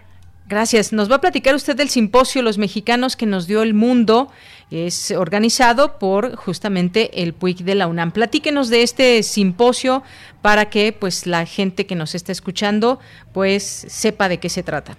[0.50, 0.92] Gracias.
[0.92, 4.32] Nos va a platicar usted del simposio Los Mexicanos que nos dio el mundo.
[4.70, 8.12] Es organizado por justamente el PUIC de la UNAM.
[8.12, 10.02] Platíquenos de este simposio
[10.42, 13.00] para que pues la gente que nos está escuchando
[13.34, 14.96] pues sepa de qué se trata.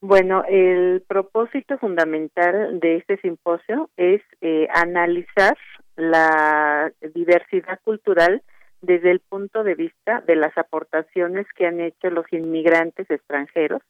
[0.00, 5.56] Bueno, el propósito fundamental de este simposio es eh, analizar
[5.94, 8.42] la diversidad cultural
[8.80, 13.80] desde el punto de vista de las aportaciones que han hecho los inmigrantes extranjeros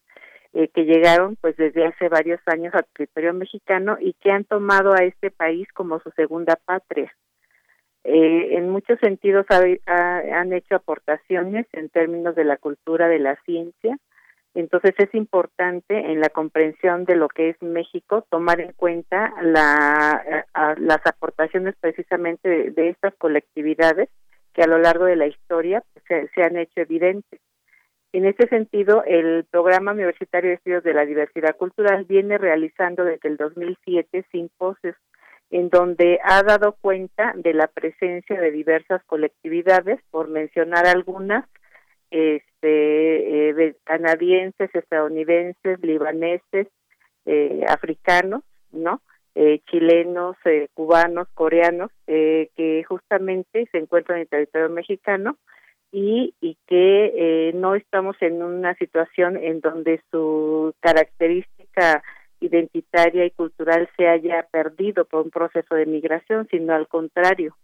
[0.54, 4.92] eh, que llegaron pues desde hace varios años al territorio mexicano y que han tomado
[4.92, 7.10] a este país como su segunda patria.
[8.04, 13.96] Eh, en muchos sentidos han hecho aportaciones en términos de la cultura, de la ciencia.
[14.54, 20.44] Entonces es importante en la comprensión de lo que es México tomar en cuenta la,
[20.76, 24.10] las aportaciones precisamente de, estas colectividades
[24.52, 27.40] que a lo largo de la historia se, se han hecho evidentes.
[28.12, 33.28] En este sentido, el Programa Universitario de Estudios de la Diversidad Cultural viene realizando desde
[33.28, 34.96] el 2007 simposios
[35.50, 41.46] en donde ha dado cuenta de la presencia de diversas colectividades, por mencionar algunas,
[42.10, 46.68] este, eh, canadienses, estadounidenses, libaneses,
[47.26, 49.00] eh, africanos, ¿no?
[49.34, 50.36] Eh, chilenos,
[50.74, 55.38] cubanos, coreanos, que justamente se encuentran en el territorio mexicano
[55.92, 62.02] y, y que eh, no estamos en una situación en donde su característica
[62.40, 67.56] identitaria y cultural se haya perdido por un proceso de migración, sino al contrario,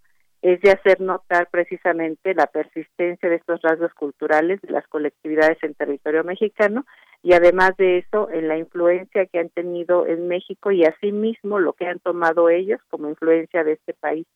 [0.43, 5.75] es de hacer notar precisamente la persistencia de estos rasgos culturales de las colectividades en
[5.75, 6.85] territorio mexicano
[7.23, 11.73] y además de eso en la influencia que han tenido en México y asimismo lo
[11.73, 14.27] que han tomado ellos como influencia de este país.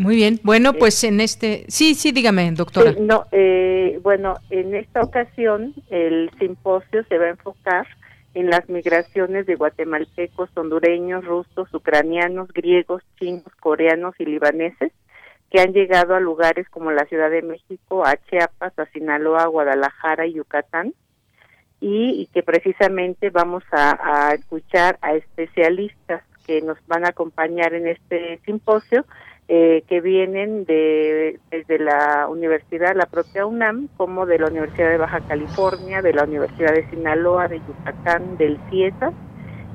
[0.00, 0.40] Muy bien.
[0.42, 1.66] Bueno, pues en este...
[1.68, 2.94] Sí, sí, dígame, doctora.
[2.98, 7.86] no, eh, bueno, en esta ocasión el simposio se va a enfocar
[8.32, 14.90] en las migraciones de guatemaltecos, hondureños, rusos, ucranianos, griegos, chinos, coreanos y libaneses
[15.50, 20.26] que han llegado a lugares como la Ciudad de México, a Chiapas, a Sinaloa, Guadalajara
[20.26, 20.94] y Yucatán,
[21.78, 27.88] y, que precisamente vamos a, a escuchar a especialistas que nos van a acompañar en
[27.88, 29.04] este simposio
[29.52, 34.96] eh, que vienen de desde la universidad, la propia UNAM, como de la Universidad de
[34.96, 39.12] Baja California, de la Universidad de Sinaloa, de Yucatán, del CIESA,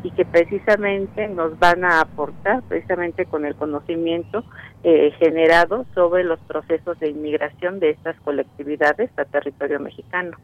[0.01, 4.45] y que precisamente nos van a aportar, precisamente con el conocimiento
[4.85, 10.37] eh, generado sobre los procesos de inmigración de estas colectividades a territorio mexicano.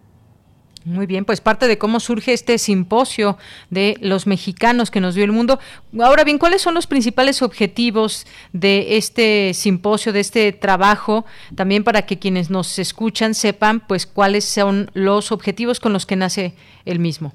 [0.83, 3.37] Muy bien, pues parte de cómo surge este simposio
[3.69, 5.59] de los mexicanos que nos dio el mundo.
[5.99, 11.25] Ahora bien, ¿cuáles son los principales objetivos de este simposio, de este trabajo?
[11.55, 16.15] También para que quienes nos escuchan sepan, pues, cuáles son los objetivos con los que
[16.15, 16.55] nace
[16.85, 17.33] el mismo.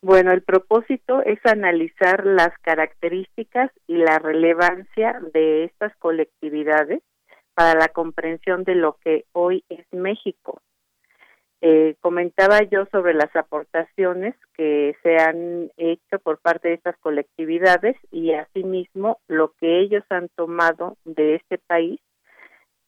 [0.00, 7.02] Bueno, el propósito es analizar las características y la relevancia de estas colectividades
[7.52, 10.62] para la comprensión de lo que hoy es México
[11.62, 17.96] eh, comentaba yo sobre las aportaciones que se han hecho por parte de estas colectividades
[18.10, 22.00] y asimismo lo que ellos han tomado de este país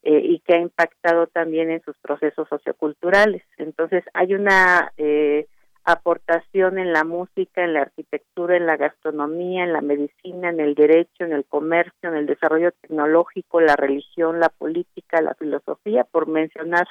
[0.05, 3.43] eh, y que ha impactado también en sus procesos socioculturales.
[3.59, 5.49] Entonces hay una eh,
[5.85, 10.75] aportación en la música, en la arquitectura, en la gastronomía, en la medicina, en el
[10.75, 16.27] derecho, en el comercio, en el desarrollo tecnológico, la religión, la política, la filosofía, por
[16.27, 16.87] mencionar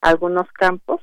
[0.00, 1.00] algunos campos.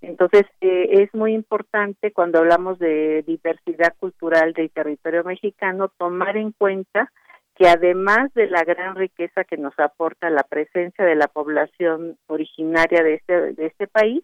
[0.00, 6.52] Entonces, eh, es muy importante cuando hablamos de diversidad cultural del territorio mexicano tomar en
[6.52, 7.10] cuenta
[7.56, 13.02] que además de la gran riqueza que nos aporta la presencia de la población originaria
[13.02, 14.22] de este, de este país,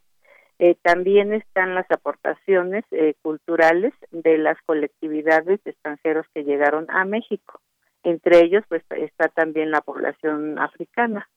[0.59, 7.05] eh, también están las aportaciones eh, culturales de las colectividades de extranjeros que llegaron a
[7.05, 7.61] México.
[8.05, 11.29] Entre ellos, pues está también la población africana.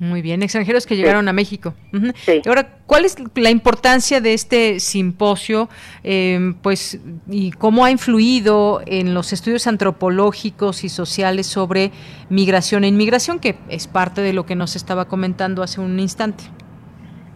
[0.00, 1.72] Muy bien, extranjeros que llegaron a México.
[2.46, 5.68] Ahora, ¿cuál es la importancia de este simposio?
[6.02, 11.92] Eh, pues, y cómo ha influido en los estudios antropológicos y sociales sobre
[12.28, 16.42] migración e inmigración, que es parte de lo que nos estaba comentando hace un instante.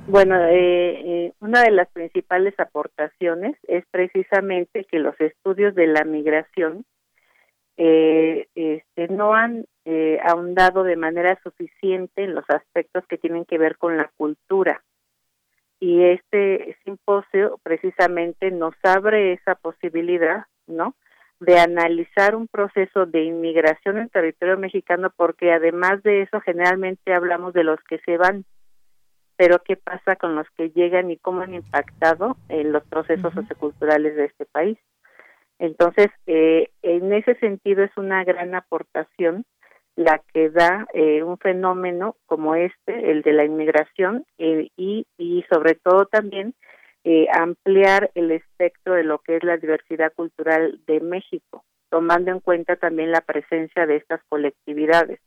[0.09, 6.02] Bueno, eh, eh, una de las principales aportaciones es precisamente que los estudios de la
[6.05, 6.85] migración
[7.81, 13.57] eh, este, no han eh, ahondado de manera suficiente en los aspectos que tienen que
[13.57, 14.83] ver con la cultura.
[15.79, 20.97] Y este simposio precisamente nos abre esa posibilidad, ¿no?
[21.39, 27.55] De analizar un proceso de inmigración en territorio mexicano, porque además de eso, generalmente hablamos
[27.55, 28.45] de los que se van,
[29.37, 34.17] pero ¿qué pasa con los que llegan y cómo han impactado en los procesos socioculturales
[34.17, 34.79] de este país?
[35.59, 39.44] Entonces, eh, en ese sentido es una gran aportación
[39.98, 45.44] la que da eh, un fenómeno como este, el de la inmigración, eh, y, y
[45.51, 46.55] sobre todo también
[47.02, 52.39] eh, ampliar el espectro de lo que es la diversidad cultural de México, tomando en
[52.39, 55.18] cuenta también la presencia de estas colectividades.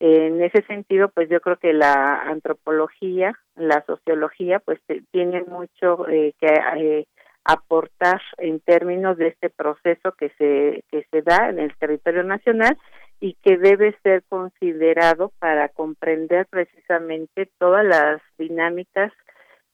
[0.00, 4.78] En ese sentido, pues yo creo que la antropología, la sociología, pues
[5.10, 7.06] tiene mucho que
[7.48, 12.76] aportar en términos de este proceso que se que se da en el territorio nacional
[13.20, 19.12] y que debe ser considerado para comprender precisamente todas las dinámicas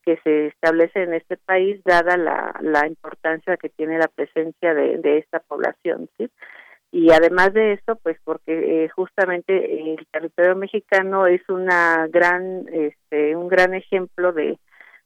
[0.05, 4.99] que se establecen en este país dada la, la importancia que tiene la presencia de,
[4.99, 6.09] de esta población
[6.93, 13.35] y además de eso pues porque eh, justamente el territorio mexicano es una gran este
[13.35, 14.61] un gran ejemplo de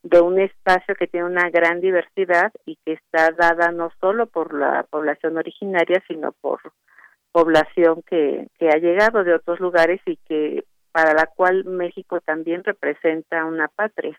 [0.09, 4.55] de un espacio que tiene una gran diversidad y que está dada no solo por
[4.55, 6.61] la población originaria, sino por
[7.33, 12.65] población que, que ha llegado de otros lugares y que para la cual México también
[12.65, 14.19] representa una patria.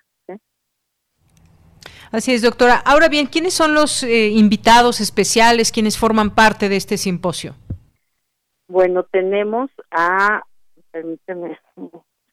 [2.12, 2.82] Así es, doctora.
[2.86, 7.56] Ahora bien, ¿quiénes son los eh, invitados especiales, quienes forman parte de este simposio?
[8.68, 10.44] Bueno, tenemos a,
[10.92, 11.60] permíteme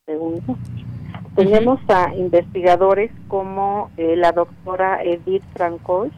[0.06, 0.56] segundo,
[1.34, 6.12] tenemos a investigadores como eh, la doctora Edith Francois,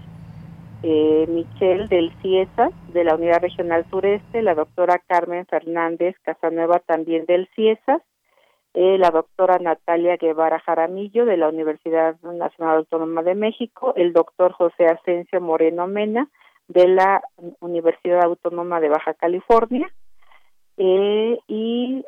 [0.82, 7.24] eh, Michelle del CIESA, de la Unidad Regional Sureste, la doctora Carmen Fernández Casanueva también
[7.24, 8.02] del CIESA,
[8.74, 14.52] eh, la doctora Natalia Guevara Jaramillo de la Universidad Nacional Autónoma de México, el doctor
[14.52, 16.28] José Asensio Moreno Mena
[16.68, 17.22] de la
[17.60, 19.88] Universidad Autónoma de Baja California,
[20.76, 22.04] y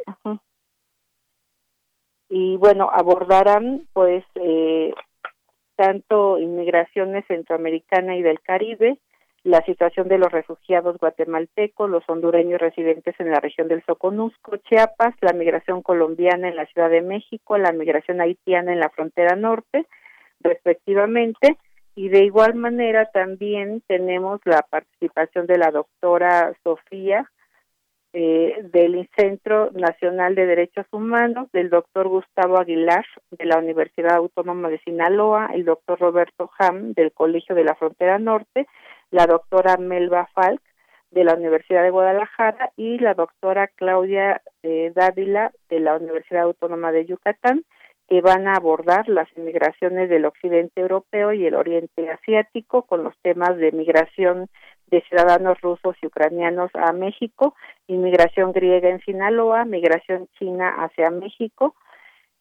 [2.30, 4.94] y bueno, abordarán pues eh,
[5.74, 8.98] tanto inmigraciones centroamericana y del Caribe,
[9.42, 15.14] la situación de los refugiados guatemaltecos, los hondureños residentes en la región del Soconusco, Chiapas,
[15.22, 19.86] la migración colombiana en la Ciudad de México, la migración haitiana en la frontera norte,
[20.40, 21.56] respectivamente,
[21.96, 27.28] y de igual manera también tenemos la participación de la doctora Sofía
[28.12, 34.68] eh, del Centro Nacional de Derechos Humanos, del doctor Gustavo Aguilar de la Universidad Autónoma
[34.68, 38.66] de Sinaloa, el doctor Roberto Ham del Colegio de la Frontera Norte,
[39.10, 40.60] la doctora Melba Falk
[41.10, 46.92] de la Universidad de Guadalajara y la doctora Claudia eh, Dávila de la Universidad Autónoma
[46.92, 47.64] de Yucatán,
[48.08, 53.14] que van a abordar las inmigraciones del occidente europeo y el oriente asiático con los
[53.22, 54.48] temas de migración
[54.90, 57.54] de ciudadanos rusos y ucranianos a México,
[57.86, 61.74] inmigración griega en Sinaloa, migración china hacia México,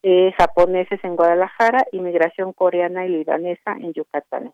[0.04, 4.54] eh, japoneses en Guadalajara, inmigración coreana y libanesa en Yucatán.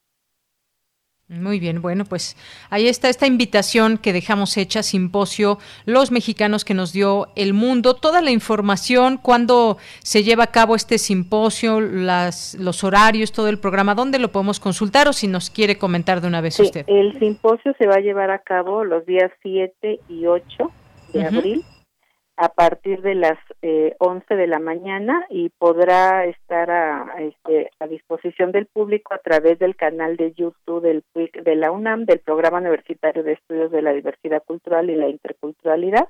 [1.27, 2.38] Muy bien, bueno, pues
[2.69, 7.95] ahí está esta invitación que dejamos hecha, simposio, los mexicanos que nos dio el mundo,
[7.95, 13.57] toda la información, cuándo se lleva a cabo este simposio, las, los horarios, todo el
[13.57, 16.85] programa, dónde lo podemos consultar o si nos quiere comentar de una vez usted.
[16.85, 20.72] El simposio se va a llevar a cabo los días 7 y 8
[21.14, 21.65] de abril
[22.38, 27.88] a partir de las eh, 11 de la mañana y podrá estar a, este, a
[27.88, 32.60] disposición del público a través del canal de YouTube del de la UNAM, del Programa
[32.60, 36.10] Universitario de Estudios de la Diversidad Cultural y la Interculturalidad.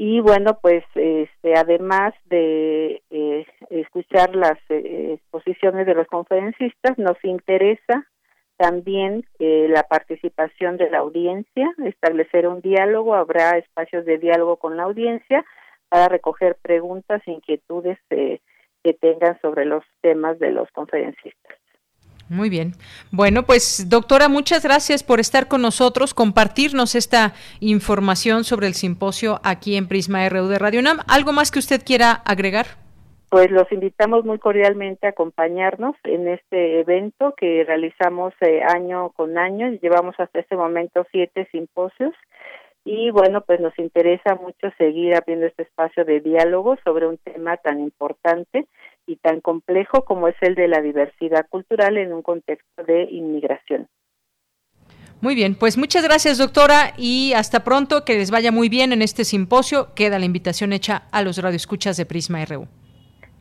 [0.00, 7.16] Y bueno, pues este, además de eh, escuchar las eh, exposiciones de los conferencistas, nos
[7.24, 8.06] interesa
[8.58, 14.76] también eh, la participación de la audiencia, establecer un diálogo, habrá espacios de diálogo con
[14.76, 15.44] la audiencia
[15.88, 18.40] para recoger preguntas e inquietudes eh,
[18.82, 21.56] que tengan sobre los temas de los conferencistas.
[22.28, 22.74] Muy bien.
[23.10, 29.40] Bueno, pues doctora, muchas gracias por estar con nosotros, compartirnos esta información sobre el simposio
[29.44, 30.98] aquí en Prisma RU de Radio UNAM.
[31.06, 32.87] ¿Algo más que usted quiera agregar?
[33.30, 39.36] Pues los invitamos muy cordialmente a acompañarnos en este evento que realizamos eh, año con
[39.36, 39.70] año.
[39.82, 42.14] Llevamos hasta este momento siete simposios
[42.84, 47.58] y bueno, pues nos interesa mucho seguir abriendo este espacio de diálogo sobre un tema
[47.58, 48.66] tan importante
[49.06, 53.88] y tan complejo como es el de la diversidad cultural en un contexto de inmigración.
[55.20, 59.02] Muy bien, pues muchas gracias doctora y hasta pronto, que les vaya muy bien en
[59.02, 59.88] este simposio.
[59.94, 62.68] Queda la invitación hecha a los radioescuchas de Prisma RU.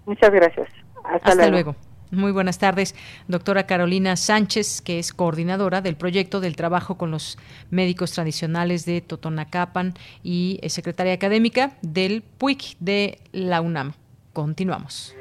[0.08, 0.68] Muchas gracias.
[1.04, 1.76] Hasta, luego.
[2.12, 2.96] Muy buenas tardes,
[3.28, 7.38] doctora Carolina Sánchez, que es coordinadora del proyecto del trabajo con los
[7.70, 9.94] médicos tradicionales de Totonacapan
[10.24, 13.92] y secretaria académica del PUIC de la UNAM.
[14.32, 15.14] Continuamos.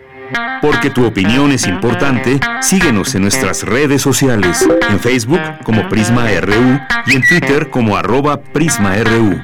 [0.60, 6.78] Porque tu opinión es importante, síguenos en nuestras redes sociales, en Facebook como Prisma RU
[7.06, 9.42] y en Twitter como arroba PrismaRU.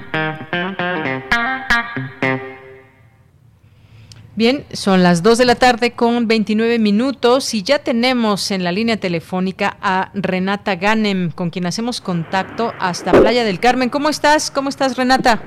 [4.35, 8.73] Bien, son las 2 de la tarde con 29 minutos y ya tenemos en la
[8.73, 13.91] línea telefónica a Renata Ganem, con quien hacemos contacto hasta Playa del Carmen.
[13.91, 14.51] ¿Cómo estás?
[14.51, 15.43] ¿Cómo estás, Renata?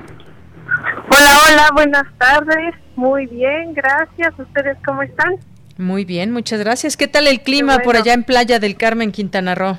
[1.08, 2.76] Hola, hola, buenas tardes.
[2.94, 4.32] Muy bien, gracias.
[4.38, 5.34] ¿Ustedes cómo están?
[5.78, 6.96] Muy bien, muchas gracias.
[6.96, 9.78] ¿Qué tal el clima por allá en Playa del Carmen, Quintana Roo?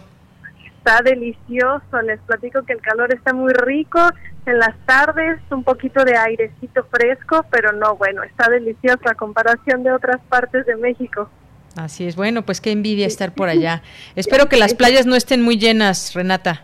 [0.80, 4.00] Está delicioso, les platico que el calor está muy rico.
[4.48, 9.84] En las tardes un poquito de airecito fresco, pero no, bueno, está delicioso a comparación
[9.84, 11.30] de otras partes de México.
[11.76, 13.84] Así es, bueno, pues qué envidia estar por allá.
[14.16, 16.64] Espero que las playas no estén muy llenas, Renata.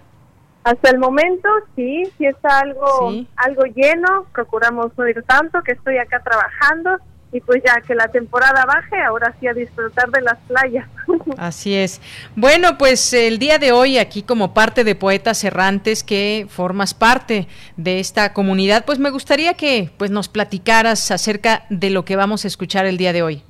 [0.64, 5.98] Hasta el momento sí, sí está algo, algo lleno, procuramos no ir tanto, que estoy
[5.98, 6.98] acá trabajando
[7.34, 10.88] y pues ya que la temporada baje, ahora sí a disfrutar de las playas.
[11.38, 12.00] Así es.
[12.36, 17.48] Bueno, pues el día de hoy aquí como parte de Poetas Errantes que formas parte
[17.76, 22.46] de esta comunidad, pues me gustaría que pues nos platicaras acerca de lo que vamos
[22.46, 23.44] a escuchar el día de hoy.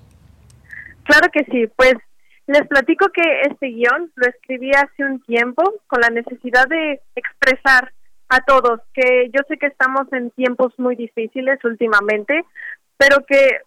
[1.04, 1.96] Claro que sí, pues
[2.48, 7.92] les platico que este guion lo escribí hace un tiempo con la necesidad de expresar
[8.30, 12.44] a todos que yo sé que estamos en tiempos muy difíciles últimamente,
[12.98, 13.60] pero que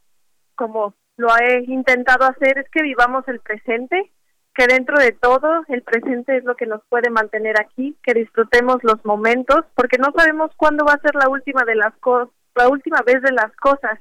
[0.56, 4.10] como lo he intentado hacer es que vivamos el presente,
[4.54, 8.78] que dentro de todo el presente es lo que nos puede mantener aquí, que disfrutemos
[8.82, 12.68] los momentos, porque no sabemos cuándo va a ser la última de las cosas, la
[12.68, 14.00] última vez de las cosas,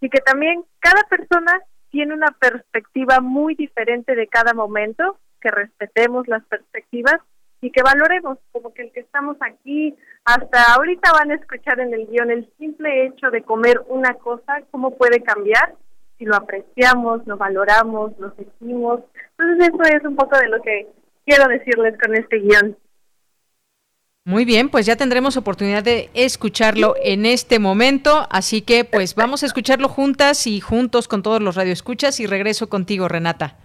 [0.00, 1.60] y que también cada persona
[1.90, 7.20] tiene una perspectiva muy diferente de cada momento, que respetemos las perspectivas
[7.60, 11.92] y que valoremos, como que el que estamos aquí, hasta ahorita van a escuchar en
[11.92, 15.74] el guion el simple hecho de comer una cosa, cómo puede cambiar
[16.20, 19.00] si lo apreciamos, lo valoramos, lo sentimos.
[19.38, 20.86] Entonces eso es un poco de lo que
[21.24, 22.76] quiero decirles con este guion.
[24.26, 29.42] Muy bien, pues ya tendremos oportunidad de escucharlo en este momento, así que pues vamos
[29.42, 33.56] a escucharlo juntas y juntos con todos los radioescuchas y regreso contigo, Renata.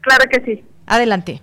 [0.00, 0.64] Claro que sí.
[0.86, 1.42] Adelante.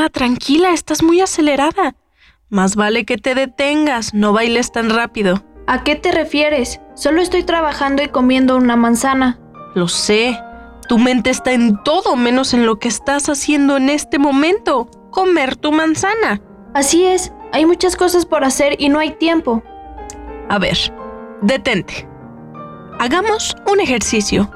[0.00, 1.94] Ana, tranquila, estás muy acelerada.
[2.48, 5.44] Más vale que te detengas, no bailes tan rápido.
[5.66, 6.80] ¿A qué te refieres?
[6.94, 9.38] Solo estoy trabajando y comiendo una manzana.
[9.74, 10.40] Lo sé.
[10.88, 14.88] Tu mente está en todo menos en lo que estás haciendo en este momento.
[15.10, 16.40] Comer tu manzana.
[16.72, 17.34] Así es.
[17.52, 19.62] Hay muchas cosas por hacer y no hay tiempo.
[20.48, 20.78] A ver,
[21.42, 22.08] detente.
[22.98, 24.50] Hagamos un ejercicio.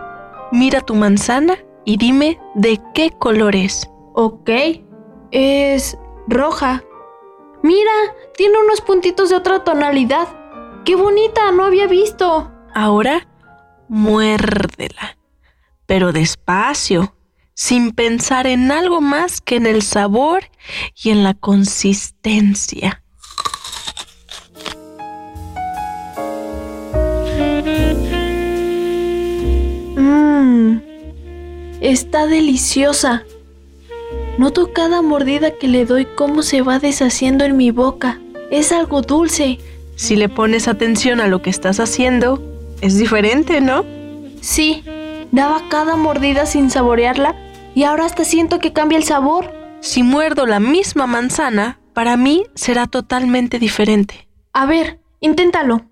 [0.53, 3.91] Mira tu manzana y dime de qué color es.
[4.15, 4.49] Ok.
[5.35, 5.99] Es
[6.29, 6.85] roja.
[7.61, 7.91] Mira,
[8.37, 10.29] tiene unos puntitos de otra tonalidad.
[10.85, 11.51] ¡Qué bonita!
[11.51, 12.53] No había visto.
[12.73, 13.27] Ahora,
[13.89, 15.19] muérdela.
[15.87, 17.17] Pero despacio,
[17.53, 20.45] sin pensar en algo más que en el sabor
[21.03, 23.03] y en la consistencia.
[29.97, 30.79] Mmm,
[31.81, 33.25] está deliciosa.
[34.37, 38.21] Noto cada mordida que le doy cómo se va deshaciendo en mi boca.
[38.51, 39.59] Es algo dulce.
[39.95, 42.43] Si le pones atención a lo que estás haciendo,
[42.81, 43.85] es diferente, ¿no?
[44.41, 44.83] Sí,
[45.31, 47.37] daba cada mordida sin saborearla
[47.77, 49.53] y ahora hasta siento que cambia el sabor.
[49.81, 54.27] Si muerdo la misma manzana, para mí será totalmente diferente.
[54.53, 55.87] A ver, inténtalo.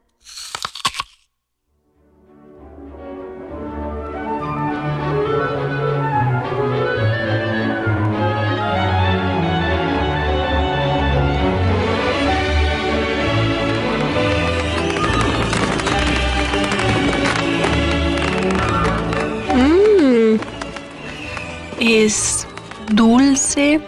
[21.96, 22.46] Es
[22.92, 23.80] dulce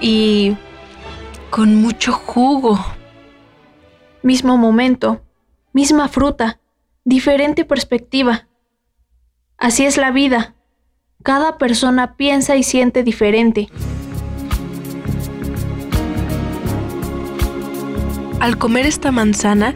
[0.00, 0.56] y
[1.50, 2.78] con mucho jugo.
[4.22, 5.22] Mismo momento,
[5.72, 6.60] misma fruta,
[7.04, 8.48] diferente perspectiva.
[9.58, 10.54] Así es la vida.
[11.22, 13.68] Cada persona piensa y siente diferente.
[18.40, 19.74] Al comer esta manzana,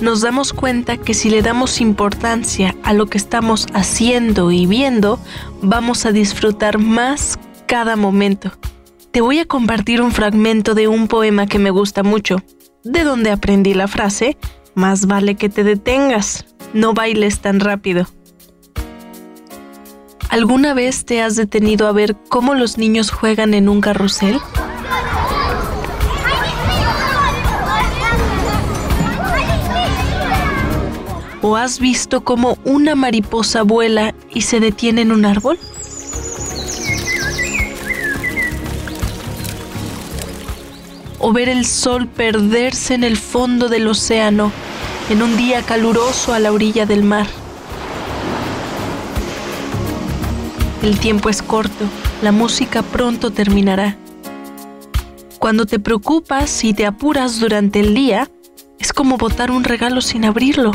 [0.00, 5.20] nos damos cuenta que si le damos importancia a lo que estamos haciendo y viendo,
[5.62, 8.52] vamos a disfrutar más cada momento.
[9.10, 12.36] Te voy a compartir un fragmento de un poema que me gusta mucho,
[12.84, 14.36] de donde aprendí la frase,
[14.74, 18.06] más vale que te detengas, no bailes tan rápido.
[20.28, 24.38] ¿Alguna vez te has detenido a ver cómo los niños juegan en un carrusel?
[31.42, 35.58] ¿O has visto cómo una mariposa vuela y se detiene en un árbol?
[41.18, 44.52] ¿O ver el sol perderse en el fondo del océano
[45.08, 47.26] en un día caluroso a la orilla del mar?
[50.82, 51.84] El tiempo es corto,
[52.22, 53.96] la música pronto terminará.
[55.38, 58.30] Cuando te preocupas y te apuras durante el día,
[58.78, 60.72] es como botar un regalo sin abrirlo.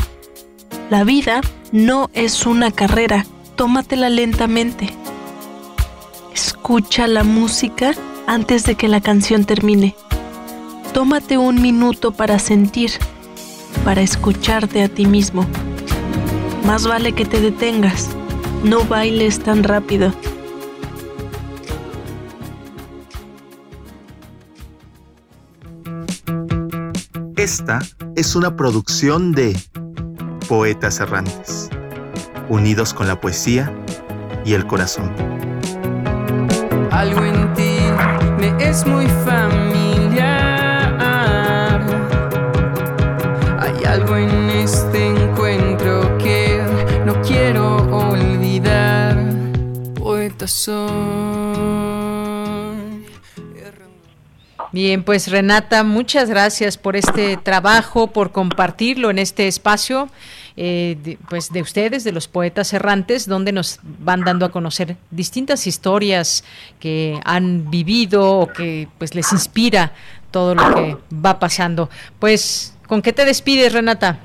[0.88, 1.40] La vida
[1.72, 3.26] no es una carrera,
[3.56, 4.88] tómatela lentamente.
[6.32, 7.92] Escucha la música
[8.28, 9.96] antes de que la canción termine.
[10.94, 12.92] Tómate un minuto para sentir,
[13.84, 15.44] para escucharte a ti mismo.
[16.64, 18.10] Más vale que te detengas,
[18.62, 20.14] no bailes tan rápido.
[27.36, 27.80] Esta
[28.14, 29.56] es una producción de
[30.46, 31.68] poetas errantes,
[32.48, 33.72] unidos con la poesía
[34.44, 35.12] y el corazón.
[36.90, 37.78] Algo en ti
[38.38, 40.26] me es muy familiar.
[43.58, 46.62] Hay algo en este encuentro que
[47.04, 49.16] no quiero olvidar.
[49.94, 50.46] Poeta
[54.76, 60.10] Bien, pues Renata, muchas gracias por este trabajo, por compartirlo en este espacio.
[60.58, 65.66] Eh, pues de ustedes, de los poetas errantes, donde nos van dando a conocer distintas
[65.66, 66.44] historias
[66.78, 69.92] que han vivido o que pues les inspira
[70.30, 71.88] todo lo que va pasando.
[72.18, 74.18] Pues, ¿con qué te despides, Renata?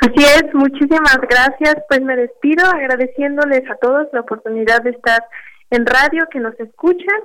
[0.00, 1.76] Así es, muchísimas gracias.
[1.88, 5.22] Pues me despido agradeciéndoles a todos la oportunidad de estar
[5.70, 7.20] en radio, que nos escuchan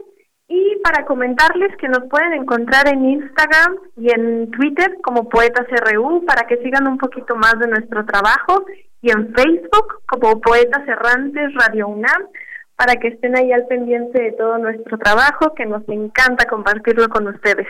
[0.53, 6.25] y para comentarles que nos pueden encontrar en Instagram y en Twitter como Poetas RU
[6.25, 8.65] para que sigan un poquito más de nuestro trabajo
[9.01, 12.27] y en Facebook como Poetas Errantes Radio UNAM
[12.75, 17.27] para que estén ahí al pendiente de todo nuestro trabajo que nos encanta compartirlo con
[17.27, 17.67] ustedes.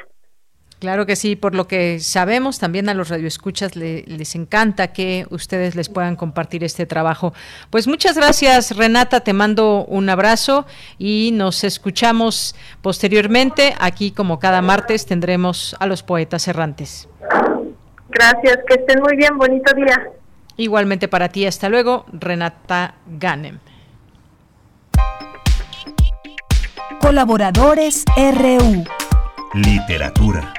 [0.82, 5.76] Claro que sí, por lo que sabemos, también a los radioescuchas les encanta que ustedes
[5.76, 7.36] les puedan compartir este trabajo.
[7.70, 10.66] Pues muchas gracias, Renata, te mando un abrazo
[10.98, 13.76] y nos escuchamos posteriormente.
[13.80, 17.08] Aquí, como cada martes, tendremos a los poetas errantes.
[18.10, 20.10] Gracias, que estén muy bien, bonito día.
[20.58, 23.60] Igualmente para ti, hasta luego, Renata Ganem.
[27.00, 28.84] Colaboradores RU.
[29.54, 30.56] Literatura.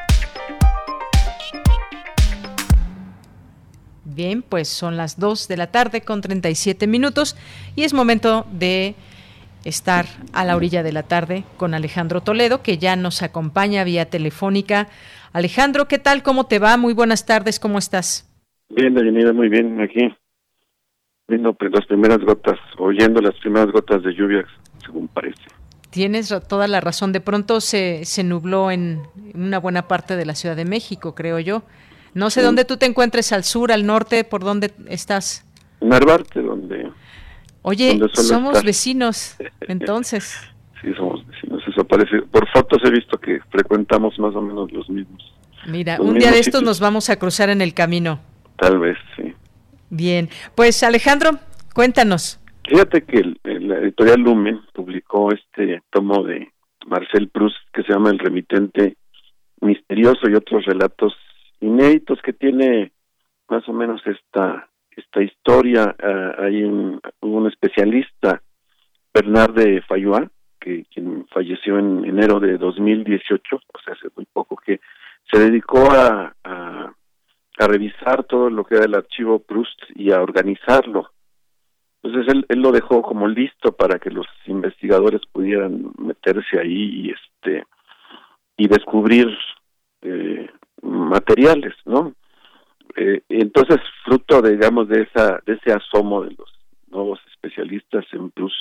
[4.14, 7.36] Bien, pues son las 2 de la tarde con 37 minutos
[7.76, 8.94] y es momento de
[9.64, 14.06] estar a la orilla de la tarde con Alejandro Toledo, que ya nos acompaña vía
[14.10, 14.88] telefónica.
[15.32, 16.22] Alejandro, ¿qué tal?
[16.22, 16.76] ¿Cómo te va?
[16.76, 18.28] Muy buenas tardes, ¿cómo estás?
[18.68, 20.14] Bien, Daniela, muy bien, aquí.
[21.28, 24.44] Viendo pues, las primeras gotas, oyendo las primeras gotas de lluvia,
[24.84, 25.42] según parece.
[25.90, 27.12] Tienes toda la razón.
[27.12, 29.02] De pronto se, se nubló en
[29.34, 31.62] una buena parte de la Ciudad de México, creo yo.
[32.14, 35.46] No sé dónde tú te encuentres, al sur, al norte, por dónde estás.
[35.80, 36.90] Narvarte, donde...
[37.62, 40.36] Oye, somos vecinos, entonces.
[40.82, 41.62] sí, somos vecinos.
[41.66, 42.22] Eso parece.
[42.22, 45.32] Por fotos he visto que frecuentamos más o menos los mismos.
[45.66, 48.20] Mira, un día de estos nos vamos a cruzar en el camino.
[48.56, 49.32] Tal vez, sí.
[49.90, 51.38] Bien, pues Alejandro,
[51.72, 52.40] cuéntanos.
[52.68, 56.48] Fíjate que la editorial Lumen publicó este tomo de
[56.86, 58.96] Marcel Proust que se llama El remitente
[59.60, 61.14] misterioso y otros relatos
[61.62, 62.92] inéditos que tiene
[63.48, 65.94] más o menos esta esta historia.
[66.02, 68.42] Ah, hay un, un especialista,
[69.12, 70.30] Bernard de Fayua,
[70.60, 74.80] que quien falleció en enero de 2018, o sea, hace muy poco, que
[75.30, 76.94] se dedicó a, a,
[77.58, 81.10] a revisar todo lo que era el archivo Proust y a organizarlo.
[82.02, 87.10] Entonces él, él lo dejó como listo para que los investigadores pudieran meterse ahí y
[87.10, 87.64] este
[88.56, 89.28] y descubrir
[90.02, 90.50] eh,
[90.82, 92.14] materiales, ¿no?
[92.96, 96.52] Eh, entonces, fruto, digamos, de esa de ese asomo de los
[96.90, 98.52] nuevos especialistas en Plus,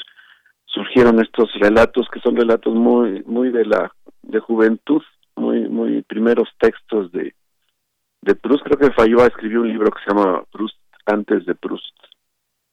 [0.65, 3.91] surgieron estos relatos que son relatos muy muy de la
[4.21, 5.01] de juventud,
[5.35, 7.33] muy muy primeros textos de
[8.21, 8.63] de Proust.
[8.63, 11.95] Creo que Fayó escribió un libro que se llama Proust antes de Proust,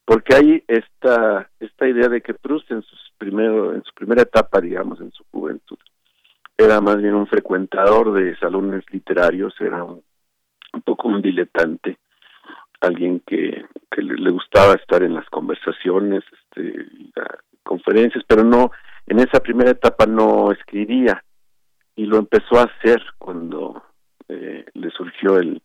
[0.05, 4.61] porque hay esta esta idea de que Proust en sus primero en su primera etapa,
[4.61, 5.79] digamos, en su juventud,
[6.59, 10.03] era más bien un frecuentador de salones literarios, era un,
[10.85, 11.99] poco un diletante,
[12.81, 13.65] alguien que,
[13.97, 16.87] le, gustaba estar en las conversaciones, este,
[17.63, 18.73] conferencias, pero no,
[19.07, 21.23] en esa primera etapa no escribía
[21.95, 23.83] y lo empezó a hacer cuando
[24.29, 25.63] eh, le surgió el,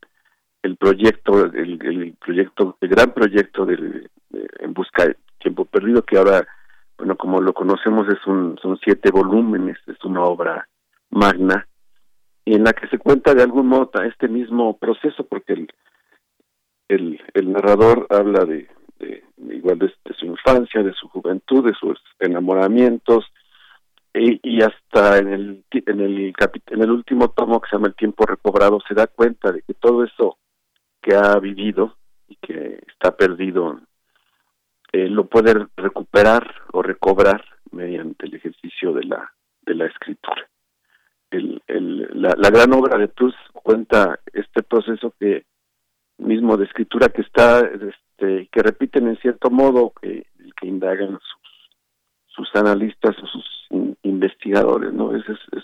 [0.61, 4.09] el proyecto, el, proyecto, el gran proyecto de,
[4.59, 6.47] En Busca de Tiempo Perdido, que ahora,
[6.97, 10.67] bueno, como lo conocemos, es un, son siete volúmenes, es una obra
[11.13, 11.67] magna,
[12.45, 15.67] en la que se cuenta de algún modo este mismo proceso, porque
[16.89, 18.69] el, el, narrador habla de,
[18.99, 19.23] de
[19.55, 23.25] igual de, su infancia, de su juventud, de sus enamoramientos,
[24.13, 26.33] y, y hasta en el en el
[26.67, 29.73] en el último tomo que se llama El tiempo recobrado se da cuenta de que
[29.73, 30.37] todo eso
[31.01, 33.79] que ha vivido y que está perdido
[34.91, 39.33] eh, lo puede recuperar o recobrar mediante el ejercicio de la
[39.65, 40.47] de la escritura
[41.33, 45.45] el, la, gran obra de Proust cuenta este proceso que
[46.17, 50.27] mismo de escritura que está este, que repiten en cierto modo que,
[50.59, 51.69] que indagan sus,
[52.27, 53.67] sus analistas o sus
[54.03, 55.63] investigadores no es, es,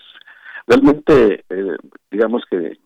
[0.67, 1.77] realmente eh,
[2.09, 2.77] digamos que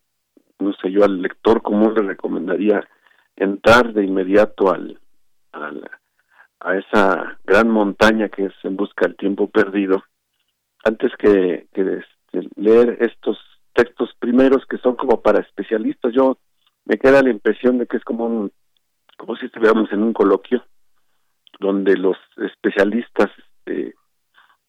[0.60, 2.88] no sé yo al lector común le recomendaría
[3.36, 5.00] entrar de inmediato al,
[5.52, 5.90] al
[6.60, 10.04] a esa gran montaña que es en busca del tiempo perdido
[10.84, 11.84] antes que, que
[12.56, 13.38] leer estos
[13.74, 16.14] textos primeros que son como para especialistas.
[16.14, 16.38] Yo
[16.86, 18.52] me queda la impresión de que es como un,
[19.18, 20.64] como si estuviéramos en un coloquio
[21.60, 23.96] donde los especialistas este,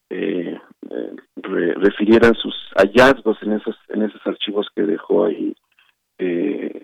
[0.09, 0.59] eh,
[0.91, 5.55] eh, refirieran sus hallazgos en esos en esos archivos que dejó ahí
[6.19, 6.83] eh,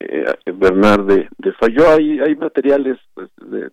[0.00, 1.90] eh Bernard de, de Fayó.
[1.90, 3.70] Hay, hay materiales pues, de,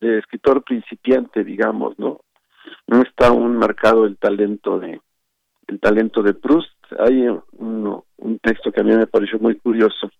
[0.00, 2.20] de escritor principiante, digamos, ¿no?
[2.86, 5.00] No está aún marcado el talento de,
[5.66, 6.70] el talento de Proust.
[6.98, 10.10] Hay un, un texto que a mí me pareció muy curioso,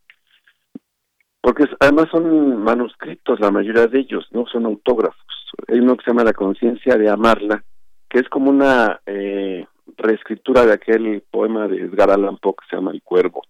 [1.40, 5.20] porque además son manuscritos, la mayoría de ellos, no son autógrafos.
[5.68, 7.62] Hay uno que se llama La conciencia de amarla,
[8.08, 9.66] que es como una eh,
[9.96, 13.42] reescritura de aquel poema de Edgar Allan Poe que se llama El Cuervo,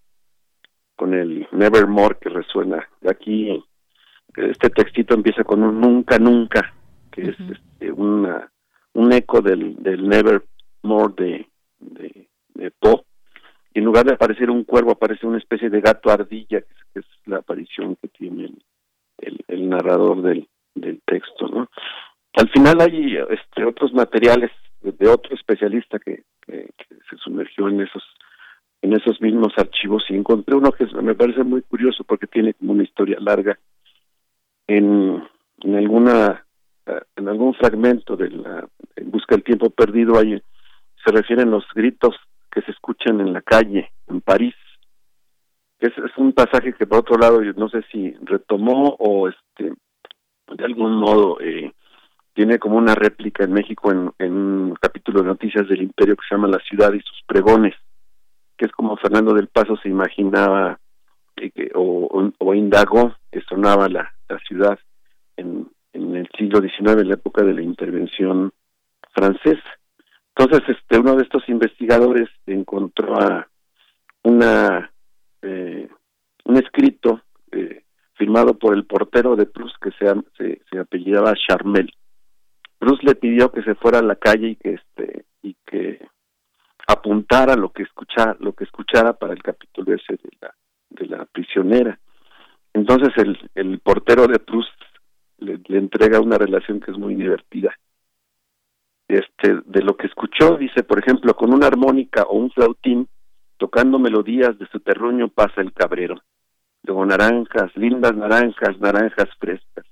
[0.97, 2.89] con el Nevermore que resuena.
[3.09, 3.63] Aquí
[4.37, 6.75] este textito empieza con un nunca, nunca,
[7.11, 8.51] que es este, una,
[8.95, 11.49] un eco del, del Nevermore de,
[11.83, 13.05] de, de Poe,
[13.75, 17.07] y en lugar de aparecer un cuervo aparece una especie de gato ardilla, que es,
[17.25, 18.53] la aparición que tiene
[19.19, 20.49] el, narrador del,
[21.07, 21.69] texto, ¿no?
[22.35, 24.51] Al final hay este, otros materiales
[24.81, 28.03] de otro especialista que, se sumergió en esos
[28.81, 32.73] en esos mismos archivos y encontré uno que me parece muy curioso porque tiene como
[32.73, 33.59] una historia larga
[34.67, 35.23] en,
[35.61, 36.45] en alguna
[37.17, 40.43] en algún fragmento de la en busca del tiempo perdido hay
[41.05, 42.15] se refieren los gritos
[42.51, 44.55] que se escuchan en la calle, en París.
[45.81, 49.73] Es, un pasaje que por otro lado yo no sé si retomó o este
[50.55, 51.73] de algún modo eh,
[52.35, 56.35] tiene como una réplica en México en, un capítulo de noticias del imperio que se
[56.35, 57.75] llama La ciudad y sus pregones,
[58.57, 60.79] que es como Fernando del Paso se imaginaba
[61.37, 64.79] eh, que, o, o, indagó que sonaba la, la ciudad
[65.37, 68.53] en, en el siglo XIX, en la época de la intervención
[69.13, 69.79] francesa.
[70.35, 73.47] Entonces, este, uno de estos investigadores encontró a
[74.23, 74.91] una
[75.43, 75.89] eh,
[76.45, 77.85] un escrito eh,
[78.15, 81.93] firmado por el portero de Proust que se, se, apellidaba Charmel.
[82.79, 86.07] Proust le pidió que se fuera a la calle y que este y que
[86.87, 90.55] apuntara lo que escuchara lo que escuchara para el capítulo ese de la
[90.91, 91.99] de la prisionera.
[92.73, 94.81] Entonces el, el portero de Proust
[95.39, 97.77] le entrega una relación que es muy divertida
[99.13, 103.09] este, de lo que escuchó, dice, por ejemplo, con una armónica o un flautín,
[103.59, 106.17] tocando melodías de su terruño pasa el cabrero.
[106.83, 109.85] Luego naranjas, lindas naranjas, naranjas frescas.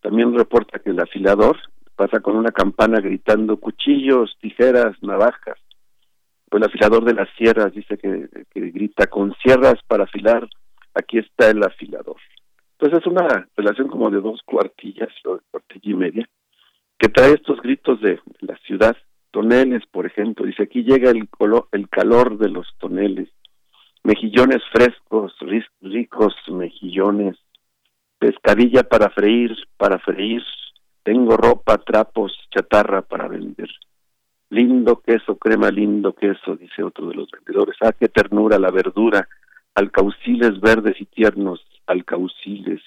[0.00, 1.58] También reporta que el afilador
[1.96, 5.58] pasa con una campana gritando cuchillos, tijeras, navajas.
[6.50, 10.48] El afilador de las sierras dice que, que grita con sierras para afilar,
[10.94, 12.16] aquí está el afilador.
[12.72, 16.28] Entonces es una relación como de dos cuartillas o de cuartilla y media
[17.00, 18.94] que trae estos gritos de la ciudad,
[19.30, 21.30] toneles, por ejemplo, dice aquí llega el,
[21.72, 23.30] el calor de los toneles,
[24.04, 25.34] mejillones frescos,
[25.80, 27.38] ricos mejillones,
[28.18, 30.42] pescadilla para freír, para freír,
[31.02, 33.70] tengo ropa, trapos, chatarra para vender.
[34.50, 37.76] Lindo queso, crema, lindo queso, dice otro de los vendedores.
[37.80, 39.26] Ah, qué ternura la verdura,
[39.74, 42.82] alcauciles verdes y tiernos, alcauciles,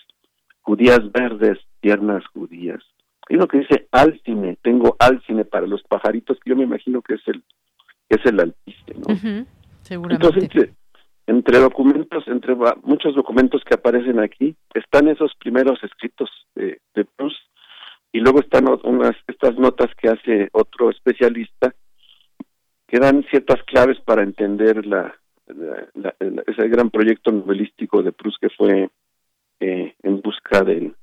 [0.62, 2.84] judías verdes, tiernas judías.
[3.30, 7.16] Hay uno que dice álcime, tengo álcime para los pajaritos, que yo me imagino que
[7.16, 7.44] es el
[8.10, 9.46] que es el alpiste, ¿no?
[9.82, 10.28] seguramente.
[10.28, 10.70] Entonces,
[11.26, 17.38] entre, documentos, entre muchos documentos que aparecen aquí, están esos primeros escritos de, de Proust
[18.12, 21.74] y luego están unas estas notas que hace otro especialista
[22.88, 25.16] que dan ciertas claves para entender la,
[26.46, 28.90] ese gran proyecto novelístico de Proust que fue
[29.60, 30.96] eh, en busca del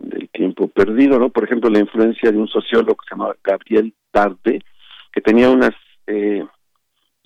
[0.00, 1.30] del tiempo perdido, ¿no?
[1.30, 4.60] Por ejemplo, la influencia de un sociólogo que se llamaba Gabriel Tarde,
[5.12, 5.74] que tenía unas
[6.06, 6.44] eh,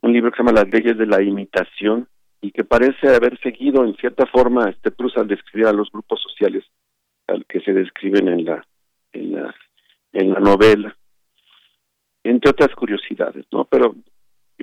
[0.04, 2.06] un libro que se llama Las leyes de la imitación
[2.42, 6.20] y que parece haber seguido en cierta forma este Proust al describir a los grupos
[6.20, 6.62] sociales
[7.26, 8.66] al que se describen en la
[9.14, 9.54] en la
[10.12, 10.94] en la novela
[12.22, 13.94] entre otras curiosidades no pero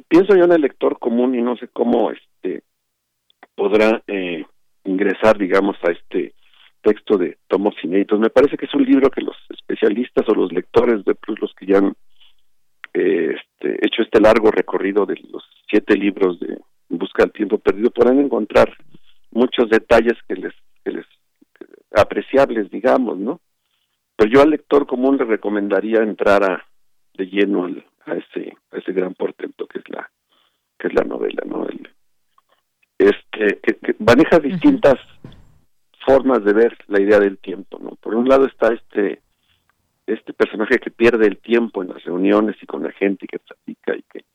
[0.07, 2.61] pienso yo en el lector común y no sé cómo este
[3.55, 4.45] podrá eh,
[4.83, 6.35] ingresar digamos a este
[6.81, 8.19] texto de tomos inéditos.
[8.19, 11.53] Me parece que es un libro que los especialistas o los lectores de Proust, los
[11.55, 11.93] que ya han
[12.93, 16.57] eh, este, hecho este largo recorrido de los siete libros de
[16.89, 18.73] Busca del Tiempo Perdido, podrán encontrar
[19.31, 20.53] muchos detalles que les,
[20.83, 21.05] que les
[21.95, 23.39] apreciables, digamos, ¿no?
[24.15, 26.65] Pero yo al lector común le recomendaría entrar a,
[27.13, 27.65] de lleno
[28.05, 30.09] a ese a ese gran portento que es la
[30.77, 31.67] que es la novela, ¿no?
[31.67, 31.89] El,
[32.97, 34.95] este que, maneja distintas
[36.05, 37.91] formas de ver la idea del tiempo, ¿no?
[37.95, 39.21] Por un lado está este
[40.07, 43.39] este personaje que pierde el tiempo en las reuniones y con la gente y que
[43.39, 44.25] platica y que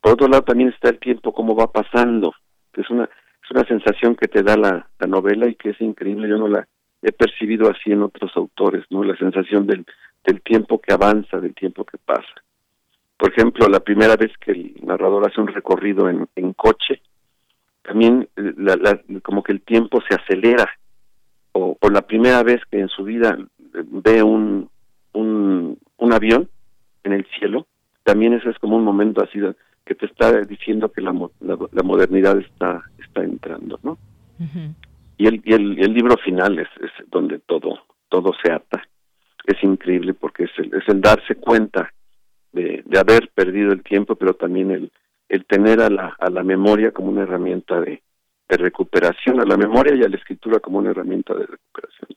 [0.00, 2.34] por otro lado también está el tiempo cómo va pasando,
[2.72, 5.80] que es una es una sensación que te da la, la novela y que es
[5.80, 6.66] increíble, yo no la
[7.02, 9.02] he percibido así en otros autores, ¿no?
[9.02, 9.84] La sensación del
[10.24, 12.42] del tiempo que avanza, del tiempo que pasa.
[13.16, 17.02] Por ejemplo, la primera vez que el narrador hace un recorrido en, en coche,
[17.82, 20.68] también eh, la, la, como que el tiempo se acelera
[21.58, 23.36] o por la primera vez que en su vida
[24.04, 24.68] ve un,
[25.12, 26.48] un, un avión
[27.04, 27.66] en el cielo,
[28.04, 29.40] también ese es como un momento así
[29.84, 33.98] que te está diciendo que la, la, modernidad está está entrando, ¿no?
[35.16, 38.82] Y el, y el, el libro final es, es donde todo todo se ata.
[39.44, 41.92] Es increíble porque es el, es el darse cuenta
[42.52, 44.92] de, de haber perdido el tiempo, pero también el,
[45.28, 48.02] el tener a la, a la memoria como una herramienta de,
[48.48, 52.08] de recuperación, a la memoria y a la escritura como una herramienta de recuperación.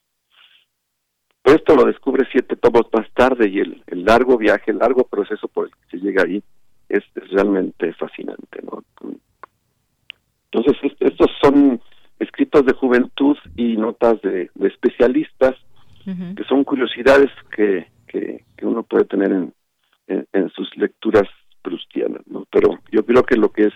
[1.44, 5.48] Esto lo descubre siete tomos más tarde y el, el, largo viaje, el largo proceso
[5.48, 6.42] por el que se llega ahí
[6.88, 8.62] es, realmente fascinante.
[8.64, 8.84] ¿no?
[10.52, 11.82] Entonces, estos son
[12.20, 15.56] escritos de juventud y notas de, de especialistas,
[16.06, 19.54] que son curiosidades que, que, que, uno puede tener en,
[20.08, 21.28] en, en sus lecturas
[21.62, 22.22] prustianas.
[22.26, 22.48] ¿no?
[22.52, 23.74] Pero yo creo que lo que es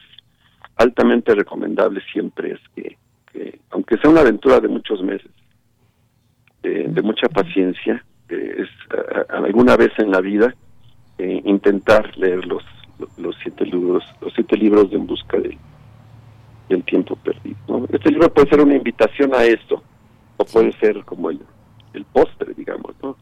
[0.78, 5.32] altamente recomendable siempre es que, aunque sea una aventura de muchos meses,
[6.64, 8.70] de, mucha paciencia, es
[9.30, 10.56] alguna vez en la vida
[11.18, 12.64] eh, intentar leer los,
[13.18, 15.58] los siete libros, los siete libros de En busca del,
[16.70, 17.88] del tiempo perdido.
[17.92, 19.84] Este libro puede ser una invitación a esto,
[20.38, 21.40] o puede ser como el,
[21.94, 23.16] el postre, digamos, ¿no?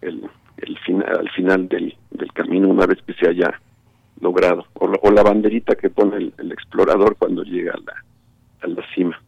[0.00, 3.60] El, el final, al final del, del camino, una vez que se haya
[4.22, 8.04] logrado, o, la banderita que pone el, explorador cuando llega a la,
[8.62, 9.20] a la cima.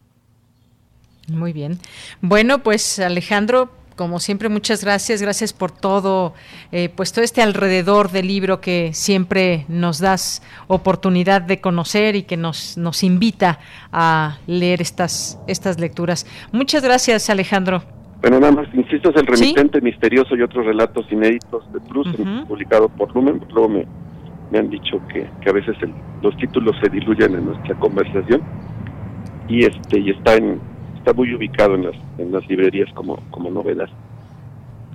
[1.29, 1.79] Muy bien.
[2.21, 6.35] Bueno, pues Alejandro, como siempre, muchas gracias, gracias por todo,
[6.71, 12.23] eh, pues todo este alrededor del libro que siempre nos das oportunidad de conocer y
[12.23, 13.59] que nos, nos invita
[13.93, 16.27] a leer estas, estas lecturas.
[16.53, 17.83] Muchas gracias, Alejandro.
[18.21, 22.19] Bueno, nada más, insisto, es el remitente misterioso y otros relatos inéditos de Proust,
[22.49, 23.45] publicado por Lumen.
[23.53, 23.87] Luego me,
[24.51, 25.77] me han dicho que, que a veces
[26.23, 28.43] los títulos se diluyen en nuestra conversación
[29.49, 30.61] y este y está en
[30.97, 33.89] está muy ubicado en las en las librerías como como novedad.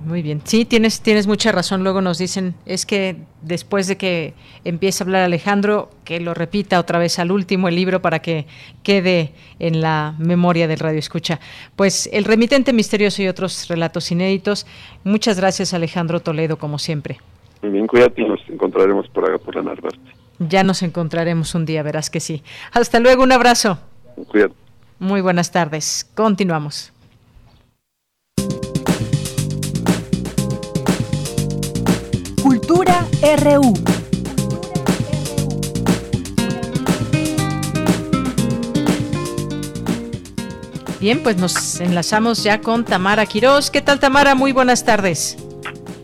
[0.04, 1.82] Muy bien, sí, tienes, tienes mucha razón.
[1.82, 4.32] Luego nos dicen, es que después de que
[4.64, 8.46] empiece a hablar Alejandro, que lo repita otra vez al último el libro para que
[8.82, 11.38] quede en la memoria del radio escucha.
[11.76, 14.66] Pues El remitente misterioso y otros relatos inéditos.
[15.04, 17.18] Muchas gracias Alejandro Toledo, como siempre.
[17.62, 19.98] Muy bien, cuídate y nos encontraremos por acá por la Narvarte.
[20.38, 22.42] Ya nos encontraremos un día, verás que sí.
[22.72, 23.78] Hasta luego, un abrazo.
[24.28, 24.54] Cuídate.
[24.98, 26.10] Muy buenas tardes.
[26.14, 26.92] Continuamos.
[32.42, 33.06] Cultura
[33.42, 33.74] RU.
[41.00, 43.70] Bien, pues nos enlazamos ya con Tamara Quirós.
[43.70, 44.34] ¿Qué tal, Tamara?
[44.34, 45.38] Muy buenas tardes.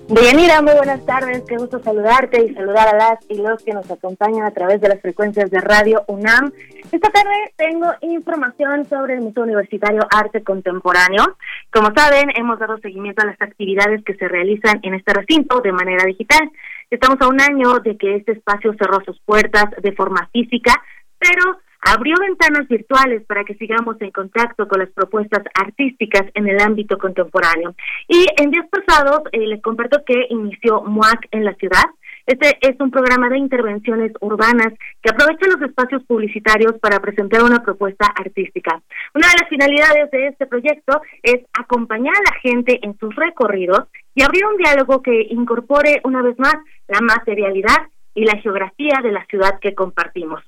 [0.09, 3.91] Deyanira, muy buenas tardes, qué gusto saludarte y saludar a las y los que nos
[3.91, 6.53] acompañan a través de las frecuencias de Radio UNAM.
[6.93, 11.37] Esta tarde tengo información sobre el Museo Universitario Arte Contemporáneo.
[11.73, 15.73] Como saben, hemos dado seguimiento a las actividades que se realizan en este recinto de
[15.73, 16.53] manera digital.
[16.89, 20.73] Estamos a un año de que este espacio cerró sus puertas de forma física,
[21.19, 26.61] pero abrió ventanas virtuales para que sigamos en contacto con las propuestas artísticas en el
[26.61, 27.75] ámbito contemporáneo.
[28.09, 31.85] Y en días pasados eh, les comparto que inició MUAC en la ciudad.
[32.27, 37.63] Este es un programa de intervenciones urbanas que aprovecha los espacios publicitarios para presentar una
[37.63, 38.83] propuesta artística.
[39.15, 43.85] Una de las finalidades de este proyecto es acompañar a la gente en sus recorridos
[44.17, 46.57] y abrir un diálogo que incorpore una vez más
[46.89, 50.43] la materialidad y la geografía de la ciudad que compartimos.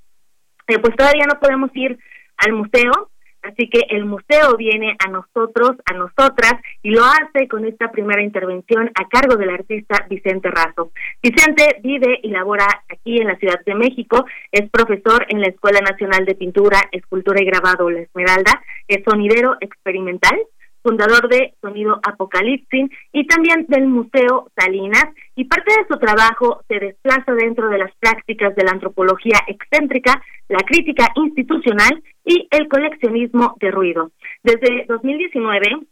[0.69, 1.99] Eh, pues todavía no podemos ir
[2.37, 3.11] al museo,
[3.43, 8.23] así que el museo viene a nosotros, a nosotras, y lo hace con esta primera
[8.23, 10.93] intervención a cargo del artista Vicente Razo.
[11.23, 15.81] Vicente vive y labora aquí en la Ciudad de México, es profesor en la Escuela
[15.81, 20.39] Nacional de Pintura, Escultura y Grabado La Esmeralda, es sonidero experimental,
[20.83, 26.79] fundador de Sonido Apocalipsis y también del Museo Salinas, y parte de su trabajo se
[26.79, 33.55] desplaza dentro de las prácticas de la antropología excéntrica, la crítica institucional y el coleccionismo
[33.61, 34.11] de ruido.
[34.43, 35.87] Desde 2019,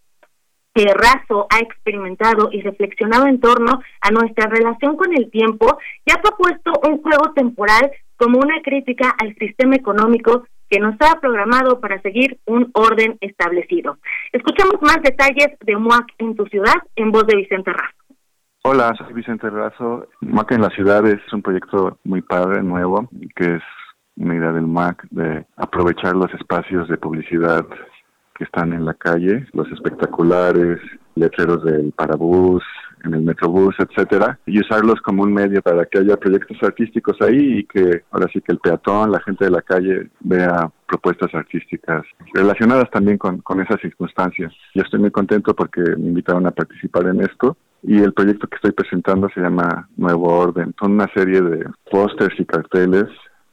[0.95, 6.21] Razo ha experimentado y reflexionado en torno a nuestra relación con el tiempo y ha
[6.21, 12.01] propuesto un juego temporal como una crítica al sistema económico que nos ha programado para
[12.03, 13.99] seguir un orden establecido.
[14.33, 17.97] Escuchamos más detalles de MUAC en tu ciudad en voz de Vicente Razo.
[18.63, 20.09] Hola, soy Vicente Razo.
[20.21, 23.63] MUAC en la ciudad es un proyecto muy padre, nuevo, que es
[24.17, 27.65] una idea del MUAC de aprovechar los espacios de publicidad
[28.37, 30.79] que están en la calle, los espectaculares,
[31.15, 32.63] letreros del parabús,
[33.05, 37.59] en el Metrobús, etcétera, y usarlos como un medio para que haya proyectos artísticos ahí
[37.59, 42.05] y que ahora sí que el peatón, la gente de la calle vea propuestas artísticas
[42.35, 44.53] relacionadas también con, con esas circunstancias.
[44.75, 48.57] Yo estoy muy contento porque me invitaron a participar en esto y el proyecto que
[48.57, 50.75] estoy presentando se llama Nuevo Orden.
[50.79, 53.07] Son una serie de pósters y carteles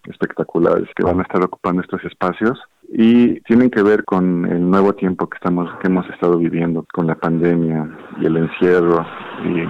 [0.06, 2.60] espectaculares que van a estar ocupando estos espacios
[2.96, 7.08] y tienen que ver con el nuevo tiempo que estamos que hemos estado viviendo con
[7.08, 7.90] la pandemia
[8.22, 9.04] y el encierro
[9.44, 9.66] y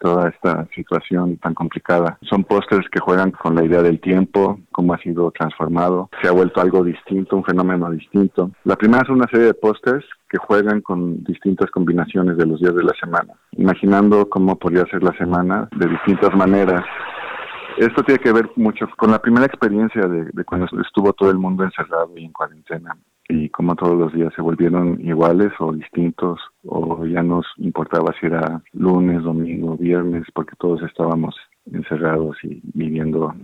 [0.00, 2.18] toda esta situación tan complicada.
[2.22, 6.32] Son pósters que juegan con la idea del tiempo, cómo ha sido transformado, se ha
[6.32, 8.50] vuelto algo distinto, un fenómeno distinto.
[8.64, 12.74] La primera es una serie de pósters que juegan con distintas combinaciones de los días
[12.74, 16.84] de la semana, imaginando cómo podría ser la semana de distintas maneras
[17.76, 21.64] esto tiene que ver mucho con la primera experiencia de, cuando estuvo todo el mundo
[21.64, 22.96] encerrado y en cuarentena
[23.28, 28.26] y cómo todos los días se volvieron iguales o distintos o ya nos importaba si
[28.26, 31.34] era lunes, domingo, viernes, porque todos estábamos
[31.72, 33.34] encerrados y viviendo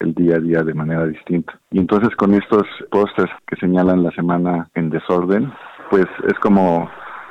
[0.00, 1.58] el día a día de manera distinta.
[1.70, 5.52] Y entonces con estos pósters que señalan la semana en desorden,
[5.90, 6.90] pues es como,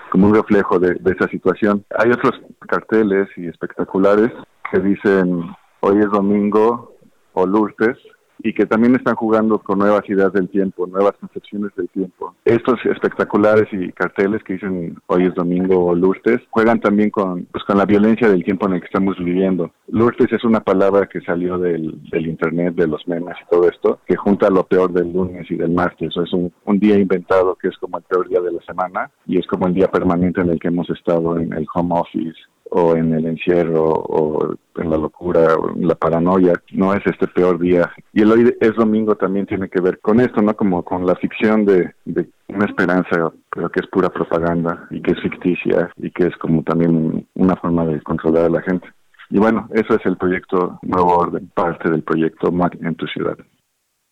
[0.09, 1.83] como un reflejo de, de esa situación.
[1.97, 4.31] Hay otros carteles y espectaculares
[4.71, 5.43] que dicen
[5.81, 6.93] hoy es domingo
[7.33, 7.97] o Lourdes
[8.39, 12.35] y que también están jugando con nuevas ideas del tiempo, nuevas concepciones del tiempo.
[12.45, 17.63] Estos espectaculares y carteles que dicen hoy es domingo o Lourdes juegan también con, pues,
[17.63, 19.71] con la violencia del tiempo en el que estamos viviendo.
[19.87, 23.99] Lourdes es una palabra que salió del, del internet, de los memes y todo esto,
[24.05, 26.15] que junta lo peor del lunes y del martes.
[26.15, 29.39] Es un, un día inventado que es como el peor día de la semana y
[29.39, 32.37] es como el día permanente en el que hemos estado en el home office
[32.71, 37.27] o en el encierro o en la locura o en la paranoia, no es este
[37.27, 37.91] peor día.
[38.13, 40.55] Y el hoy es domingo también tiene que ver con esto, ¿no?
[40.55, 45.11] Como con la ficción de, de una esperanza, pero que es pura propaganda y que
[45.11, 48.87] es ficticia y que es como también una forma de controlar a la gente.
[49.29, 53.37] Y bueno, eso es el proyecto Nuevo Orden, parte del proyecto MAC en tu ciudad.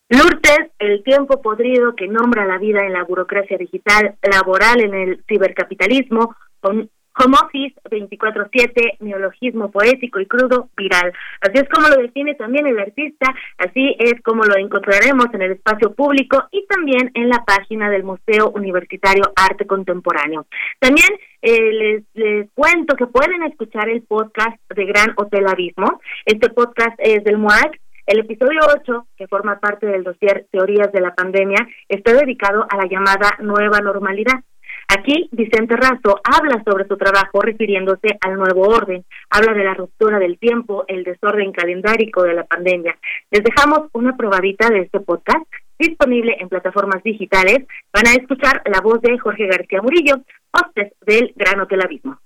[0.10, 5.24] Lourdes, el tiempo podrido que nombra la vida en la burocracia digital, laboral en el
[5.28, 11.14] cibercapitalismo, con Home Office 24-7, neologismo poético y crudo, viral.
[11.42, 15.52] Así es como lo define también el artista, así es como lo encontraremos en el
[15.54, 20.46] espacio público y también en la página del Museo Universitario Arte Contemporáneo.
[20.80, 21.10] También
[21.42, 26.02] eh, les, les cuento que pueden escuchar el podcast de Gran Hotel Abismo.
[26.26, 31.02] Este podcast es del MUAC, el episodio 8, que forma parte del dossier Teorías de
[31.02, 34.44] la Pandemia, está dedicado a la llamada nueva normalidad.
[34.88, 40.20] Aquí Vicente Razo habla sobre su trabajo refiriéndose al nuevo orden, habla de la ruptura
[40.20, 42.98] del tiempo, el desorden calendárico de la pandemia.
[43.32, 45.44] Les dejamos una probadita de este podcast
[45.80, 47.66] disponible en plataformas digitales.
[47.92, 50.22] Van a escuchar la voz de Jorge García Murillo,
[50.52, 52.20] hostes del Gran Hotel Abismo.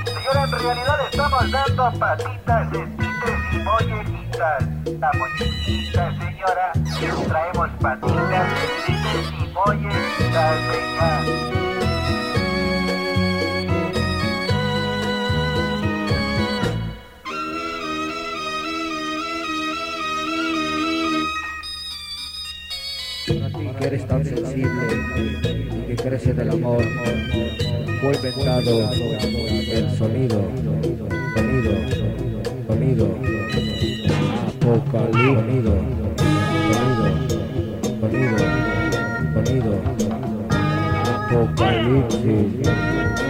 [0.05, 4.69] Señora, en realidad estamos dando patitas, y mollecitas.
[5.01, 6.73] La mollecita, señora,
[7.29, 8.49] traemos patitas,
[8.89, 11.53] y mollecitas, venga.
[23.79, 24.87] que eres tan sensible
[25.73, 26.83] y que crece del amor,
[28.01, 28.91] fue inventado
[29.73, 30.43] el sonido,
[31.35, 31.73] sonido,
[32.69, 33.42] sonido,
[34.63, 35.75] apocalipsis, sonido,
[38.01, 38.37] sonido,
[39.35, 39.75] sonido,
[41.27, 43.22] apocalipsis.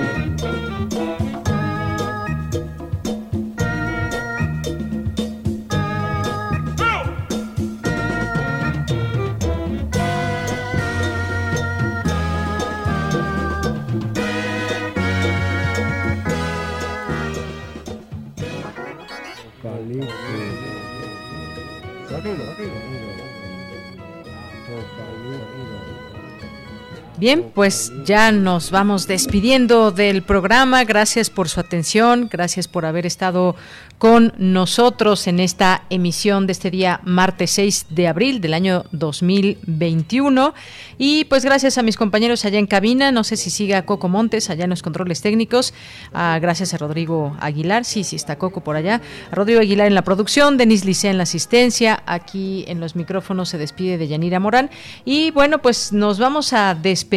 [27.22, 30.82] Bien, pues ya nos vamos despidiendo del programa.
[30.82, 33.54] Gracias por su atención, gracias por haber estado
[33.98, 40.52] con nosotros en esta emisión de este día martes 6 de abril del año 2021.
[40.98, 44.50] Y pues gracias a mis compañeros allá en cabina, no sé si siga Coco Montes
[44.50, 45.74] allá en los controles técnicos,
[46.12, 49.00] ah, gracias a Rodrigo Aguilar, sí, sí está Coco por allá,
[49.30, 53.58] Rodrigo Aguilar en la producción, Denis Licea en la asistencia, aquí en los micrófonos se
[53.58, 54.70] despide de Yanira Morán.
[55.04, 57.11] Y bueno, pues nos vamos a despedir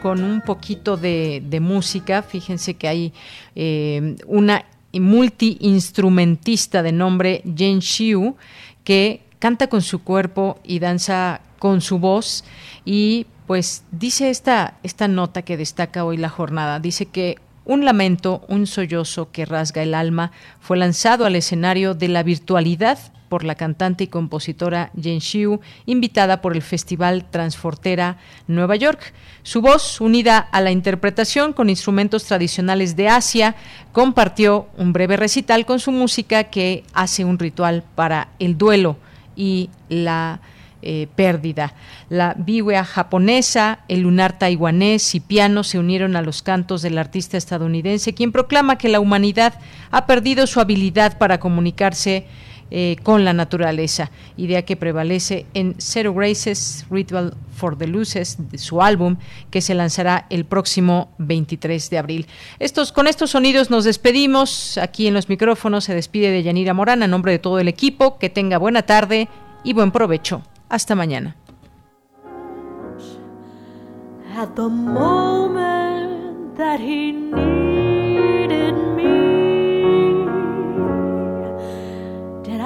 [0.00, 2.22] con un poquito de, música.
[2.22, 3.12] Fíjense que hay
[3.54, 8.36] eh, una multiinstrumentista de nombre Jen Xiu
[8.84, 12.44] que canta con su cuerpo y danza con su voz
[12.84, 18.44] y pues dice esta, esta nota que destaca hoy la jornada, dice que un lamento,
[18.48, 20.30] un sollozo que rasga el alma
[20.60, 22.98] fue lanzado al escenario de la virtualidad
[23.28, 29.12] por la cantante y compositora Jen Xiu, invitada por el Festival Transfortera Nueva York.
[29.42, 33.54] Su voz, unida a la interpretación con instrumentos tradicionales de Asia,
[33.92, 38.96] compartió un breve recital con su música que hace un ritual para el duelo
[39.36, 40.40] y la
[40.80, 41.74] eh, pérdida.
[42.08, 47.36] La biwea japonesa, el lunar taiwanés y piano se unieron a los cantos del artista
[47.36, 49.54] estadounidense, quien proclama que la humanidad
[49.90, 52.26] ha perdido su habilidad para comunicarse
[52.70, 58.58] eh, con la naturaleza, idea que prevalece en Zero Graces Ritual for the Luces, de
[58.58, 59.16] su álbum,
[59.50, 62.26] que se lanzará el próximo 23 de abril.
[62.58, 64.78] Estos, con estos sonidos nos despedimos.
[64.78, 68.18] Aquí en los micrófonos se despide de Yanira Morán a nombre de todo el equipo.
[68.18, 69.28] Que tenga buena tarde
[69.64, 70.42] y buen provecho.
[70.68, 71.36] Hasta mañana.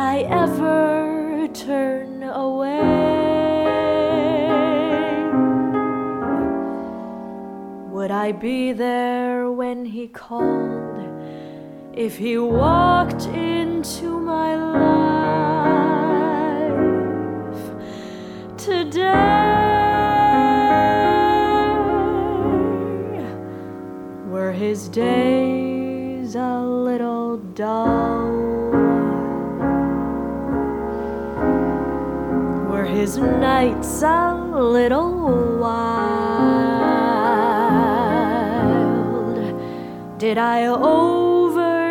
[0.05, 2.81] I ever turn away?
[7.93, 10.99] Would I be there when he called
[11.95, 14.97] if he walked into my life
[18.57, 19.03] today?
[24.27, 28.32] Were his days a little dull?
[32.83, 35.79] Were his nights a little wild?
[40.19, 41.85] Did I overstate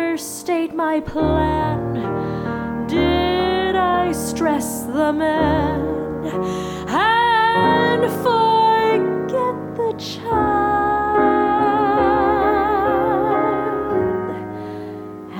[0.74, 1.94] my plan?
[2.88, 5.80] Did I stress the man
[6.88, 10.42] and forget the child?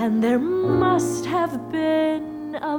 [0.01, 2.79] And there must have been a